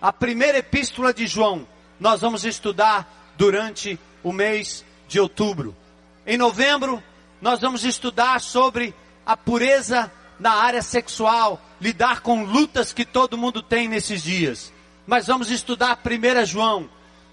a 0.00 0.12
primeira 0.12 0.58
epístola 0.58 1.12
de 1.12 1.26
João. 1.26 1.66
Nós 1.98 2.20
vamos 2.20 2.44
estudar 2.44 3.32
durante 3.36 3.98
o 4.22 4.32
mês 4.32 4.84
de 5.08 5.18
outubro. 5.18 5.81
Em 6.24 6.38
novembro, 6.38 7.02
nós 7.40 7.60
vamos 7.60 7.84
estudar 7.84 8.40
sobre 8.40 8.94
a 9.26 9.36
pureza 9.36 10.10
na 10.38 10.52
área 10.52 10.82
sexual, 10.82 11.60
lidar 11.80 12.20
com 12.20 12.44
lutas 12.44 12.92
que 12.92 13.04
todo 13.04 13.36
mundo 13.36 13.60
tem 13.60 13.88
nesses 13.88 14.22
dias. 14.22 14.72
Mas 15.04 15.26
vamos 15.26 15.50
estudar 15.50 15.98
1 15.98 16.46
João. 16.46 16.88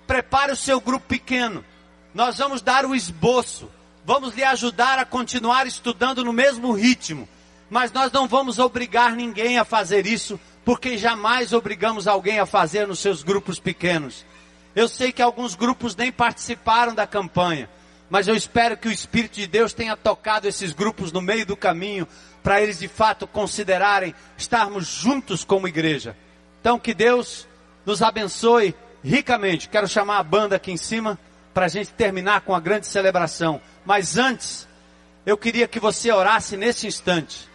Prepare 0.07 0.51
o 0.51 0.55
seu 0.55 0.81
grupo 0.81 1.05
pequeno. 1.07 1.63
Nós 2.15 2.39
vamos 2.39 2.61
dar 2.61 2.83
o 2.83 2.95
esboço. 2.95 3.69
Vamos 4.03 4.33
lhe 4.33 4.43
ajudar 4.43 4.97
a 4.97 5.05
continuar 5.05 5.67
estudando 5.67 6.25
no 6.25 6.33
mesmo 6.33 6.71
ritmo. 6.71 7.29
Mas 7.69 7.91
nós 7.91 8.11
não 8.11 8.27
vamos 8.27 8.57
obrigar 8.57 9.11
ninguém 9.11 9.59
a 9.59 9.65
fazer 9.65 10.07
isso, 10.07 10.39
porque 10.65 10.97
jamais 10.97 11.53
obrigamos 11.53 12.07
alguém 12.07 12.39
a 12.39 12.45
fazer 12.47 12.87
nos 12.87 12.97
seus 12.97 13.21
grupos 13.21 13.59
pequenos. 13.59 14.25
Eu 14.75 14.87
sei 14.87 15.11
que 15.11 15.21
alguns 15.21 15.53
grupos 15.53 15.95
nem 15.95 16.11
participaram 16.11 16.95
da 16.95 17.05
campanha, 17.05 17.69
mas 18.09 18.27
eu 18.27 18.35
espero 18.35 18.77
que 18.77 18.87
o 18.87 18.91
Espírito 18.91 19.35
de 19.35 19.47
Deus 19.47 19.73
tenha 19.73 19.95
tocado 19.95 20.47
esses 20.47 20.73
grupos 20.73 21.11
no 21.11 21.21
meio 21.21 21.45
do 21.45 21.55
caminho, 21.55 22.07
para 22.41 22.61
eles 22.61 22.79
de 22.79 22.87
fato 22.87 23.27
considerarem 23.27 24.15
estarmos 24.37 24.87
juntos 24.87 25.43
como 25.43 25.67
igreja. 25.67 26.15
Então 26.59 26.79
que 26.79 26.93
Deus 26.93 27.47
nos 27.85 28.01
abençoe 28.01 28.75
ricamente. 29.03 29.69
Quero 29.69 29.87
chamar 29.87 30.17
a 30.19 30.23
banda 30.23 30.55
aqui 30.55 30.71
em 30.71 30.77
cima 30.77 31.19
para 31.53 31.65
a 31.65 31.69
gente 31.69 31.91
terminar 31.93 32.41
com 32.41 32.55
a 32.55 32.59
grande 32.59 32.87
celebração. 32.87 33.61
Mas 33.85 34.17
antes, 34.17 34.67
eu 35.25 35.37
queria 35.37 35.67
que 35.67 35.79
você 35.79 36.11
orasse 36.11 36.57
nesse 36.57 36.87
instante 36.87 37.49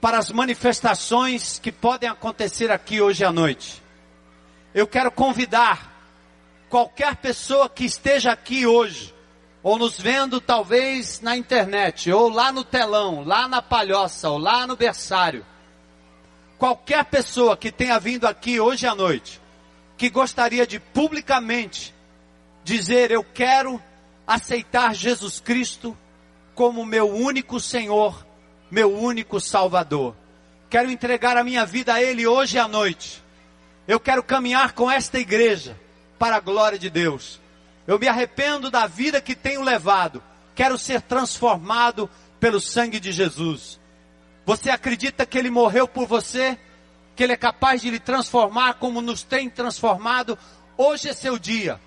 para 0.00 0.18
as 0.18 0.30
manifestações 0.30 1.58
que 1.58 1.72
podem 1.72 2.08
acontecer 2.08 2.70
aqui 2.70 3.00
hoje 3.00 3.24
à 3.24 3.32
noite. 3.32 3.82
Eu 4.74 4.86
quero 4.86 5.10
convidar 5.10 5.94
qualquer 6.68 7.16
pessoa 7.16 7.70
que 7.70 7.84
esteja 7.84 8.32
aqui 8.32 8.66
hoje, 8.66 9.13
ou 9.64 9.78
nos 9.78 9.98
vendo 9.98 10.42
talvez 10.42 11.22
na 11.22 11.38
internet, 11.38 12.12
ou 12.12 12.28
lá 12.28 12.52
no 12.52 12.62
telão, 12.62 13.24
lá 13.24 13.48
na 13.48 13.62
palhoça, 13.62 14.28
ou 14.28 14.36
lá 14.36 14.66
no 14.66 14.76
berçário. 14.76 15.44
Qualquer 16.58 17.02
pessoa 17.06 17.56
que 17.56 17.72
tenha 17.72 17.98
vindo 17.98 18.26
aqui 18.26 18.60
hoje 18.60 18.86
à 18.86 18.94
noite, 18.94 19.40
que 19.96 20.10
gostaria 20.10 20.66
de 20.66 20.78
publicamente 20.78 21.94
dizer: 22.62 23.10
Eu 23.10 23.24
quero 23.24 23.82
aceitar 24.26 24.94
Jesus 24.94 25.40
Cristo 25.40 25.96
como 26.54 26.84
meu 26.84 27.08
único 27.08 27.58
Senhor, 27.58 28.22
meu 28.70 28.94
único 28.94 29.40
Salvador. 29.40 30.14
Quero 30.68 30.90
entregar 30.90 31.38
a 31.38 31.44
minha 31.44 31.64
vida 31.64 31.94
a 31.94 32.02
Ele 32.02 32.26
hoje 32.26 32.58
à 32.58 32.68
noite. 32.68 33.24
Eu 33.88 33.98
quero 33.98 34.22
caminhar 34.22 34.72
com 34.72 34.90
esta 34.90 35.18
igreja 35.18 35.74
para 36.18 36.36
a 36.36 36.40
glória 36.40 36.78
de 36.78 36.90
Deus. 36.90 37.40
Eu 37.86 37.98
me 37.98 38.08
arrependo 38.08 38.70
da 38.70 38.86
vida 38.86 39.20
que 39.20 39.34
tenho 39.34 39.62
levado. 39.62 40.22
Quero 40.54 40.78
ser 40.78 41.02
transformado 41.02 42.08
pelo 42.40 42.60
sangue 42.60 42.98
de 42.98 43.12
Jesus. 43.12 43.80
Você 44.46 44.70
acredita 44.70 45.26
que 45.26 45.38
Ele 45.38 45.50
morreu 45.50 45.88
por 45.88 46.06
você? 46.06 46.58
Que 47.14 47.24
Ele 47.24 47.32
é 47.32 47.36
capaz 47.36 47.80
de 47.80 47.90
lhe 47.90 47.98
transformar 47.98 48.74
como 48.74 49.00
nos 49.00 49.22
tem 49.22 49.48
transformado? 49.50 50.38
Hoje 50.76 51.08
é 51.08 51.12
seu 51.12 51.38
dia. 51.38 51.80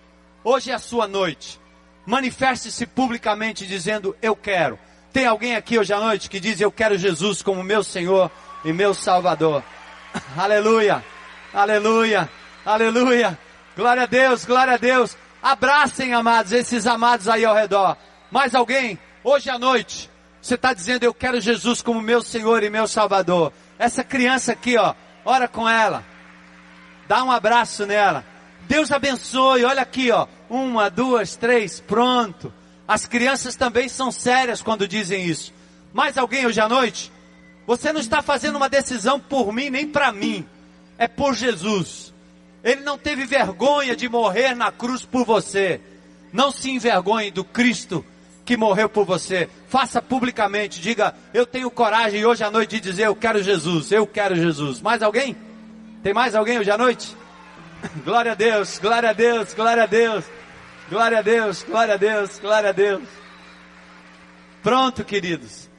Hoje 0.44 0.72
é 0.72 0.74
a 0.74 0.80
sua 0.80 1.08
noite. 1.08 1.60
Manifeste-se 2.06 2.86
publicamente 2.86 3.68
dizendo: 3.68 4.16
Eu 4.22 4.36
quero 4.36 4.80
Tem 5.12 5.26
alguém 5.26 5.56
aqui 5.56 5.78
hoje 5.78 5.92
à 5.92 6.00
noite 6.00 6.30
que 6.30 6.40
diz: 6.40 6.62
Eu 6.62 6.72
quero 6.72 6.98
Jesus 6.98 7.42
como 7.42 7.64
meu 7.64 7.84
Senhor 7.84 8.32
e 8.64 8.72
meu 8.72 8.94
Salvador? 8.94 9.64
aleluia, 10.38 11.04
aleluia, 11.54 12.30
aleluia. 12.66 13.38
Glória 13.76 14.04
a 14.04 14.06
Deus, 14.06 14.46
glória 14.46 14.74
a 14.74 14.78
Deus. 14.78 15.18
Abracem, 15.48 16.14
amados, 16.14 16.52
esses 16.52 16.86
amados 16.86 17.30
aí 17.30 17.46
ao 17.46 17.56
redor. 17.56 17.96
Mais 18.30 18.54
alguém? 18.54 19.00
Hoje 19.24 19.50
à 19.50 19.58
noite, 19.58 20.10
você 20.42 20.56
está 20.56 20.74
dizendo: 20.74 21.06
Eu 21.06 21.14
quero 21.14 21.40
Jesus 21.40 21.82
como 21.82 22.02
meu 22.02 22.22
Senhor 22.22 22.64
e 22.64 22.70
meu 22.70 22.86
Salvador. 22.86 23.54
Essa 23.80 24.04
criança 24.04 24.52
aqui, 24.52 24.76
ó, 24.76 24.94
ora 25.24 25.48
com 25.48 25.68
ela. 25.68 26.04
Dá 27.08 27.24
um 27.24 27.32
abraço 27.32 27.86
nela. 27.86 28.26
Deus 28.68 28.92
abençoe. 28.92 29.64
Olha 29.64 29.84
aqui, 29.84 30.12
ó. 30.12 30.28
Uma, 30.50 30.90
duas, 30.90 31.38
três, 31.38 31.80
pronto. 31.80 32.54
As 32.86 33.06
crianças 33.06 33.56
também 33.56 33.88
são 33.88 34.12
sérias 34.12 34.62
quando 34.62 34.86
dizem 34.86 35.24
isso. 35.24 35.54
Mais 35.94 36.18
alguém 36.18 36.46
hoje 36.46 36.60
à 36.60 36.68
noite? 36.68 37.10
Você 37.66 37.94
não 37.94 38.02
está 38.02 38.22
fazendo 38.22 38.58
uma 38.58 38.68
decisão 38.68 39.18
por 39.18 39.54
mim 39.54 39.70
nem 39.70 39.88
para 39.88 40.12
mim. 40.12 40.46
É 40.98 41.08
por 41.08 41.34
Jesus. 41.34 42.14
Ele 42.68 42.82
não 42.82 42.98
teve 42.98 43.24
vergonha 43.24 43.96
de 43.96 44.10
morrer 44.10 44.54
na 44.54 44.74
cruz 44.74 45.06
por 45.06 45.24
você. 45.24 45.80
Não 46.34 46.52
se 46.52 46.70
envergonhe 46.70 47.32
do 47.32 47.42
Cristo 47.42 48.04
que 48.44 48.58
morreu 48.58 48.90
por 48.90 49.06
você. 49.06 49.48
Faça 49.70 50.02
publicamente. 50.02 50.82
Diga: 50.82 51.16
Eu 51.34 51.46
tenho 51.46 51.72
coragem 51.72 52.26
hoje 52.26 52.44
à 52.44 52.52
noite 52.52 52.72
de 52.72 52.82
dizer: 52.82 53.06
Eu 53.06 53.16
quero 53.16 53.42
Jesus. 53.42 53.90
Eu 53.94 54.06
quero 54.06 54.36
Jesus. 54.36 54.82
Mais 54.82 55.02
alguém? 55.02 55.34
Tem 56.04 56.14
mais 56.14 56.36
alguém 56.36 56.60
hoje 56.60 56.70
à 56.70 56.78
noite? 56.78 57.16
Glória 58.04 58.34
a 58.34 58.36
Deus, 58.36 58.80
glória 58.80 59.12
a 59.12 59.14
Deus, 59.14 59.54
glória 59.54 59.84
a 59.84 59.86
Deus, 59.86 60.26
glória 60.90 61.20
a 61.20 61.22
Deus, 61.22 61.64
glória 61.64 61.94
a 61.94 61.98
Deus, 61.98 62.40
glória 62.40 62.70
a 62.70 62.74
Deus. 62.74 63.04
Pronto, 64.62 65.06
queridos. 65.06 65.70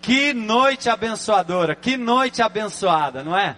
Que 0.00 0.32
noite 0.32 0.88
abençoadora, 0.88 1.74
que 1.74 1.96
noite 1.96 2.40
abençoada, 2.40 3.24
não 3.24 3.36
é? 3.36 3.56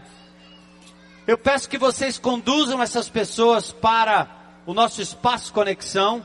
Eu 1.29 1.37
peço 1.37 1.69
que 1.69 1.77
vocês 1.77 2.17
conduzam 2.19 2.83
essas 2.83 3.11
pessoas 3.11 3.71
para 3.71 4.27
o 4.65 4.73
nosso 4.73 5.03
espaço 5.03 5.53
conexão. 5.53 6.25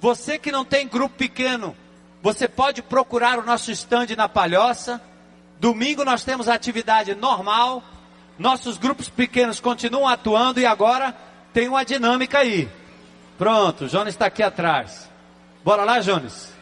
Você 0.00 0.38
que 0.38 0.52
não 0.52 0.64
tem 0.64 0.86
grupo 0.86 1.16
pequeno, 1.16 1.76
você 2.22 2.46
pode 2.46 2.80
procurar 2.80 3.36
o 3.36 3.44
nosso 3.44 3.72
stand 3.72 4.14
na 4.16 4.28
Palhoça. 4.28 5.02
Domingo 5.58 6.04
nós 6.04 6.22
temos 6.22 6.48
atividade 6.48 7.16
normal. 7.16 7.82
Nossos 8.38 8.78
grupos 8.78 9.08
pequenos 9.08 9.58
continuam 9.58 10.06
atuando 10.06 10.60
e 10.60 10.66
agora 10.66 11.12
tem 11.52 11.66
uma 11.66 11.84
dinâmica 11.84 12.38
aí. 12.38 12.68
Pronto, 13.36 13.86
o 13.86 13.88
Jones 13.88 14.14
está 14.14 14.26
aqui 14.26 14.44
atrás. 14.44 15.10
Bora 15.64 15.82
lá, 15.82 15.98
Jones. 15.98 16.53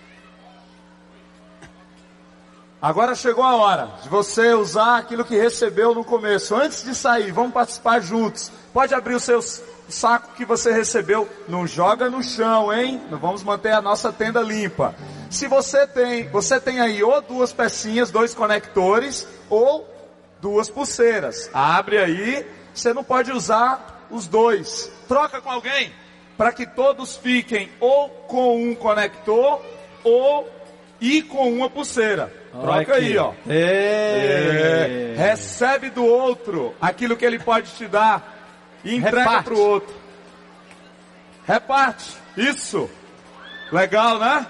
Agora 2.82 3.14
chegou 3.14 3.44
a 3.44 3.54
hora 3.54 3.90
de 4.02 4.08
você 4.08 4.52
usar 4.54 4.96
aquilo 4.96 5.24
que 5.24 5.36
recebeu 5.36 5.94
no 5.94 6.02
começo. 6.02 6.52
Antes 6.52 6.82
de 6.82 6.96
sair, 6.96 7.30
vamos 7.30 7.52
participar 7.52 8.00
juntos. 8.00 8.50
Pode 8.72 8.92
abrir 8.92 9.14
o 9.14 9.20
seu 9.20 9.40
saco 9.88 10.34
que 10.34 10.44
você 10.44 10.72
recebeu. 10.72 11.28
Não 11.46 11.64
joga 11.64 12.10
no 12.10 12.20
chão, 12.24 12.72
hein? 12.72 13.00
Vamos 13.08 13.44
manter 13.44 13.70
a 13.70 13.80
nossa 13.80 14.12
tenda 14.12 14.40
limpa. 14.40 14.96
Se 15.30 15.46
você 15.46 15.86
tem, 15.86 16.28
você 16.30 16.58
tem 16.58 16.80
aí 16.80 17.04
ou 17.04 17.22
duas 17.22 17.52
pecinhas, 17.52 18.10
dois 18.10 18.34
conectores, 18.34 19.28
ou 19.48 19.88
duas 20.40 20.68
pulseiras. 20.68 21.48
Abre 21.54 21.98
aí, 21.98 22.44
você 22.74 22.92
não 22.92 23.04
pode 23.04 23.30
usar 23.30 24.08
os 24.10 24.26
dois. 24.26 24.90
Troca 25.06 25.40
com 25.40 25.52
alguém 25.52 25.92
para 26.36 26.50
que 26.50 26.66
todos 26.66 27.14
fiquem 27.14 27.70
ou 27.78 28.08
com 28.26 28.60
um 28.60 28.74
conector 28.74 29.62
ou 30.02 30.50
e 31.00 31.22
com 31.22 31.48
uma 31.48 31.70
pulseira. 31.70 32.41
Troca 32.60 32.94
aí, 32.94 33.16
ó. 33.16 33.32
É. 33.48 35.14
Recebe 35.16 35.88
do 35.90 36.04
outro 36.04 36.74
aquilo 36.80 37.16
que 37.16 37.24
ele 37.24 37.38
pode 37.38 37.70
te 37.72 37.86
dar 37.86 38.36
e 38.84 38.94
entrega 38.94 39.42
para 39.42 39.54
o 39.54 39.58
outro. 39.58 39.94
Reparte. 41.46 42.16
Isso. 42.36 42.90
Legal, 43.72 44.18
né? 44.18 44.46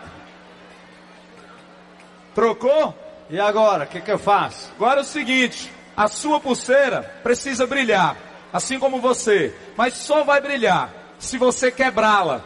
Trocou? 2.35 2.97
E 3.31 3.39
agora, 3.39 3.85
o 3.85 3.87
que, 3.87 4.01
que 4.01 4.11
eu 4.11 4.19
faço? 4.19 4.71
Agora 4.77 5.01
é 5.01 5.03
o 5.03 5.07
seguinte: 5.07 5.71
a 5.97 6.09
sua 6.09 6.41
pulseira 6.41 7.03
precisa 7.23 7.67
brilhar, 7.67 8.17
assim 8.53 8.79
como 8.79 9.01
você, 9.01 9.55
mas 9.77 9.95
só 9.95 10.25
vai 10.25 10.41
brilhar 10.41 10.93
se 11.19 11.39
você 11.39 11.71
quebrá-la. 11.71 12.43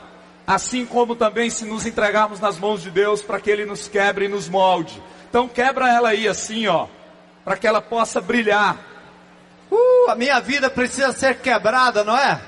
Assim 0.46 0.86
como 0.86 1.16
também 1.16 1.50
se 1.50 1.64
nos 1.64 1.86
entregarmos 1.86 2.38
nas 2.38 2.56
mãos 2.56 2.80
de 2.80 2.88
Deus 2.88 3.20
para 3.20 3.40
que 3.40 3.50
Ele 3.50 3.64
nos 3.64 3.88
quebre 3.88 4.26
e 4.26 4.28
nos 4.28 4.48
molde. 4.48 5.02
Então 5.36 5.48
quebra 5.48 5.86
ela 5.92 6.08
aí 6.08 6.26
assim, 6.26 6.66
ó, 6.66 6.86
para 7.44 7.58
que 7.58 7.66
ela 7.66 7.82
possa 7.82 8.22
brilhar. 8.22 8.78
Uh, 9.70 10.08
a 10.10 10.14
minha 10.14 10.40
vida 10.40 10.70
precisa 10.70 11.12
ser 11.12 11.40
quebrada, 11.40 12.02
não 12.02 12.16
é? 12.16 12.40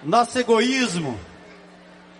Nosso 0.00 0.38
egoísmo, 0.38 1.18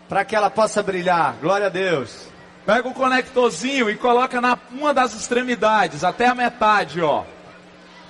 para 0.09 0.25
que 0.25 0.35
ela 0.35 0.51
possa 0.51 0.83
brilhar. 0.83 1.37
Glória 1.41 1.69
a 1.69 1.71
Deus. 1.71 2.27
Pega 2.67 2.89
o 2.89 2.95
conectorzinho 2.95 3.89
e 3.89 3.95
coloca 3.95 4.41
na 4.41 4.59
uma 4.73 4.93
das 4.93 5.15
extremidades, 5.15 6.03
até 6.03 6.27
a 6.27 6.35
metade, 6.35 7.01
ó. 7.01 7.23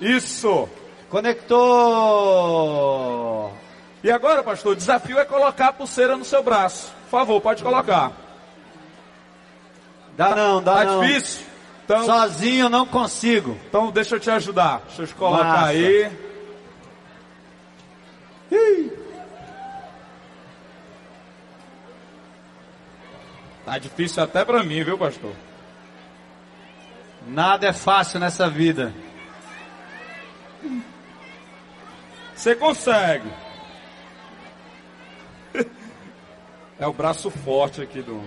Isso. 0.00 0.66
Conector. 1.10 1.60
E 4.02 4.10
agora, 4.10 4.42
pastor, 4.42 4.72
o 4.72 4.76
desafio 4.76 5.18
é 5.18 5.26
colocar 5.26 5.68
a 5.68 5.72
pulseira 5.74 6.16
no 6.16 6.24
seu 6.24 6.42
braço. 6.42 6.90
Por 7.02 7.10
favor, 7.10 7.38
pode 7.42 7.62
colocar. 7.62 8.23
Dá 10.16 10.34
não, 10.34 10.62
dá 10.62 10.74
tá 10.74 10.84
não. 10.84 11.00
difícil? 11.00 11.44
Então, 11.84 12.06
Sozinho 12.06 12.66
eu 12.66 12.70
não 12.70 12.86
consigo. 12.86 13.58
Então 13.68 13.90
deixa 13.90 14.14
eu 14.16 14.20
te 14.20 14.30
ajudar. 14.30 14.82
Deixa 14.86 15.02
eu 15.02 15.06
te 15.06 15.14
colocar 15.14 15.44
Massa. 15.44 15.66
aí. 15.66 16.10
Ih. 18.50 18.92
Tá 23.64 23.78
difícil 23.78 24.22
até 24.22 24.44
para 24.44 24.62
mim, 24.62 24.82
viu, 24.82 24.96
pastor? 24.96 25.32
Nada 27.26 27.66
é 27.66 27.72
fácil 27.72 28.20
nessa 28.20 28.48
vida. 28.48 28.94
Você 32.34 32.54
consegue. 32.54 33.28
É 36.76 36.88
o 36.88 36.92
braço 36.92 37.30
forte 37.30 37.80
aqui 37.80 38.02
do. 38.02 38.20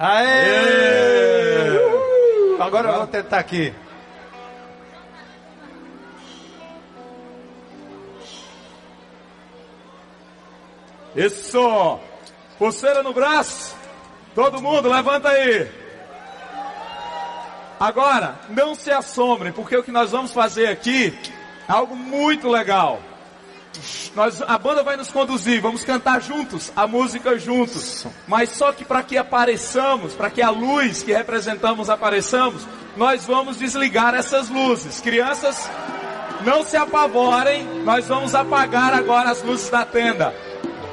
Aê! 0.00 1.76
Uh! 1.76 2.62
Agora 2.62 2.88
eu 2.88 2.98
vou 2.98 3.06
tentar 3.08 3.40
aqui. 3.40 3.74
Isso! 11.16 11.98
Pulseira 12.56 13.02
no 13.02 13.12
braço. 13.12 13.76
Todo 14.36 14.62
mundo, 14.62 14.88
levanta 14.88 15.30
aí. 15.30 15.68
Agora, 17.80 18.38
não 18.50 18.76
se 18.76 18.92
assombrem, 18.92 19.52
porque 19.52 19.76
o 19.76 19.82
que 19.82 19.90
nós 19.90 20.12
vamos 20.12 20.32
fazer 20.32 20.68
aqui 20.68 21.18
é 21.68 21.72
algo 21.72 21.96
muito 21.96 22.48
legal. 22.48 23.00
Nós, 24.14 24.42
a 24.42 24.58
banda 24.58 24.82
vai 24.82 24.96
nos 24.96 25.10
conduzir, 25.10 25.60
vamos 25.60 25.84
cantar 25.84 26.20
juntos, 26.20 26.72
a 26.74 26.86
música 26.86 27.38
juntos. 27.38 28.06
Mas 28.26 28.50
só 28.50 28.72
que 28.72 28.84
para 28.84 29.02
que 29.02 29.16
apareçamos, 29.16 30.14
para 30.14 30.30
que 30.30 30.42
a 30.42 30.50
luz 30.50 31.02
que 31.02 31.12
representamos 31.12 31.88
apareçamos, 31.90 32.66
nós 32.96 33.24
vamos 33.24 33.56
desligar 33.56 34.14
essas 34.14 34.48
luzes. 34.48 35.00
Crianças, 35.00 35.70
não 36.44 36.64
se 36.64 36.76
apavorem, 36.76 37.64
nós 37.84 38.06
vamos 38.06 38.34
apagar 38.34 38.94
agora 38.94 39.30
as 39.30 39.42
luzes 39.42 39.70
da 39.70 39.84
tenda. 39.84 40.34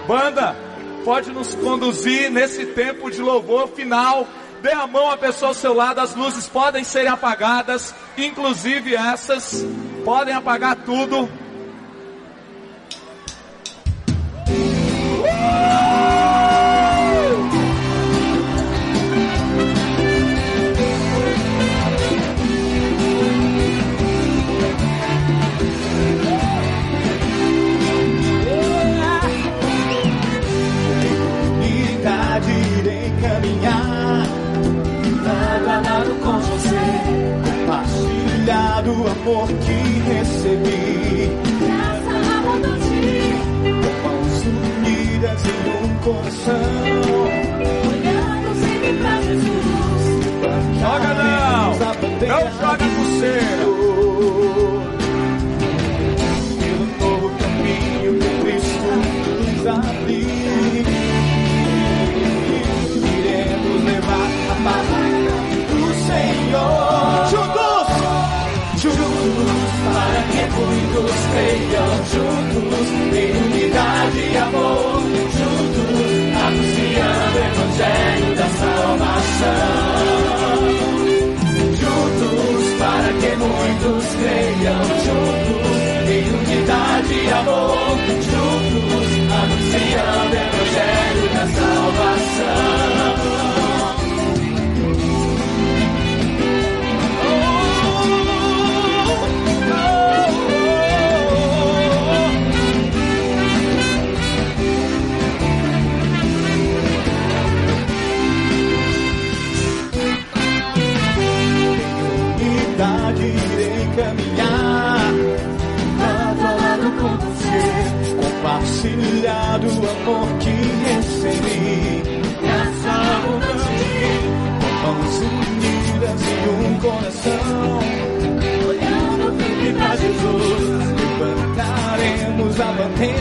Banda, 0.07 0.55
pode 1.03 1.31
nos 1.31 1.55
conduzir 1.55 2.29
nesse 2.29 2.65
tempo 2.67 3.09
de 3.09 3.21
louvor 3.21 3.69
final 3.69 4.27
Dê 4.65 4.71
a 4.71 4.87
mão 4.87 5.11
à 5.11 5.15
pessoa 5.15 5.49
ao 5.49 5.53
seu 5.53 5.75
lado, 5.75 5.99
as 6.01 6.15
luzes 6.15 6.47
podem 6.47 6.83
ser 6.83 7.05
apagadas, 7.05 7.93
inclusive 8.17 8.95
essas, 8.95 9.63
podem 10.03 10.33
apagar 10.33 10.75
tudo. 10.77 11.29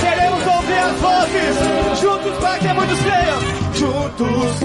Queremos 0.00 0.46
ouvir 0.46 0.78
as 0.78 0.96
vozes. 1.00 2.00
Juntos 2.00 2.38
para 2.38 2.58
que 2.58 2.68
é 2.68 2.72
muito 2.74 2.96
ceia. 2.96 3.34
Juntos. 3.74 4.60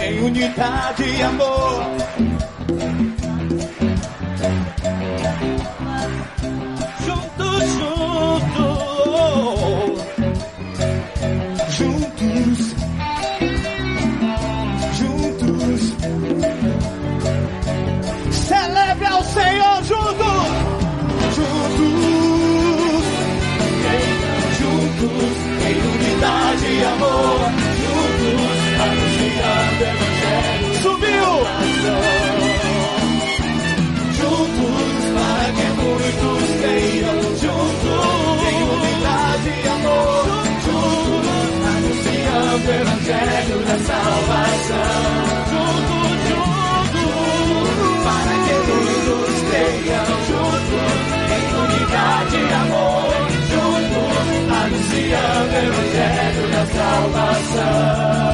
Em 0.00 0.20
unidade 0.24 1.02
e 1.02 1.22
amor. 1.22 2.05
Evangelho 43.08 43.58
da 43.60 43.78
salvação. 43.78 44.90
Junto, 45.48 45.94
junto, 46.96 47.84
para 48.02 48.34
que 48.42 48.56
todos 49.06 49.38
creiam. 49.48 50.06
Junto, 50.26 50.78
em 51.36 51.46
unidade 51.62 52.36
e 52.36 52.52
amor. 52.52 53.14
Junto, 53.52 54.00
anunciando 54.56 55.54
o 55.54 55.62
Evangelho 55.66 56.44
da 56.50 56.62
salvação. 56.66 58.25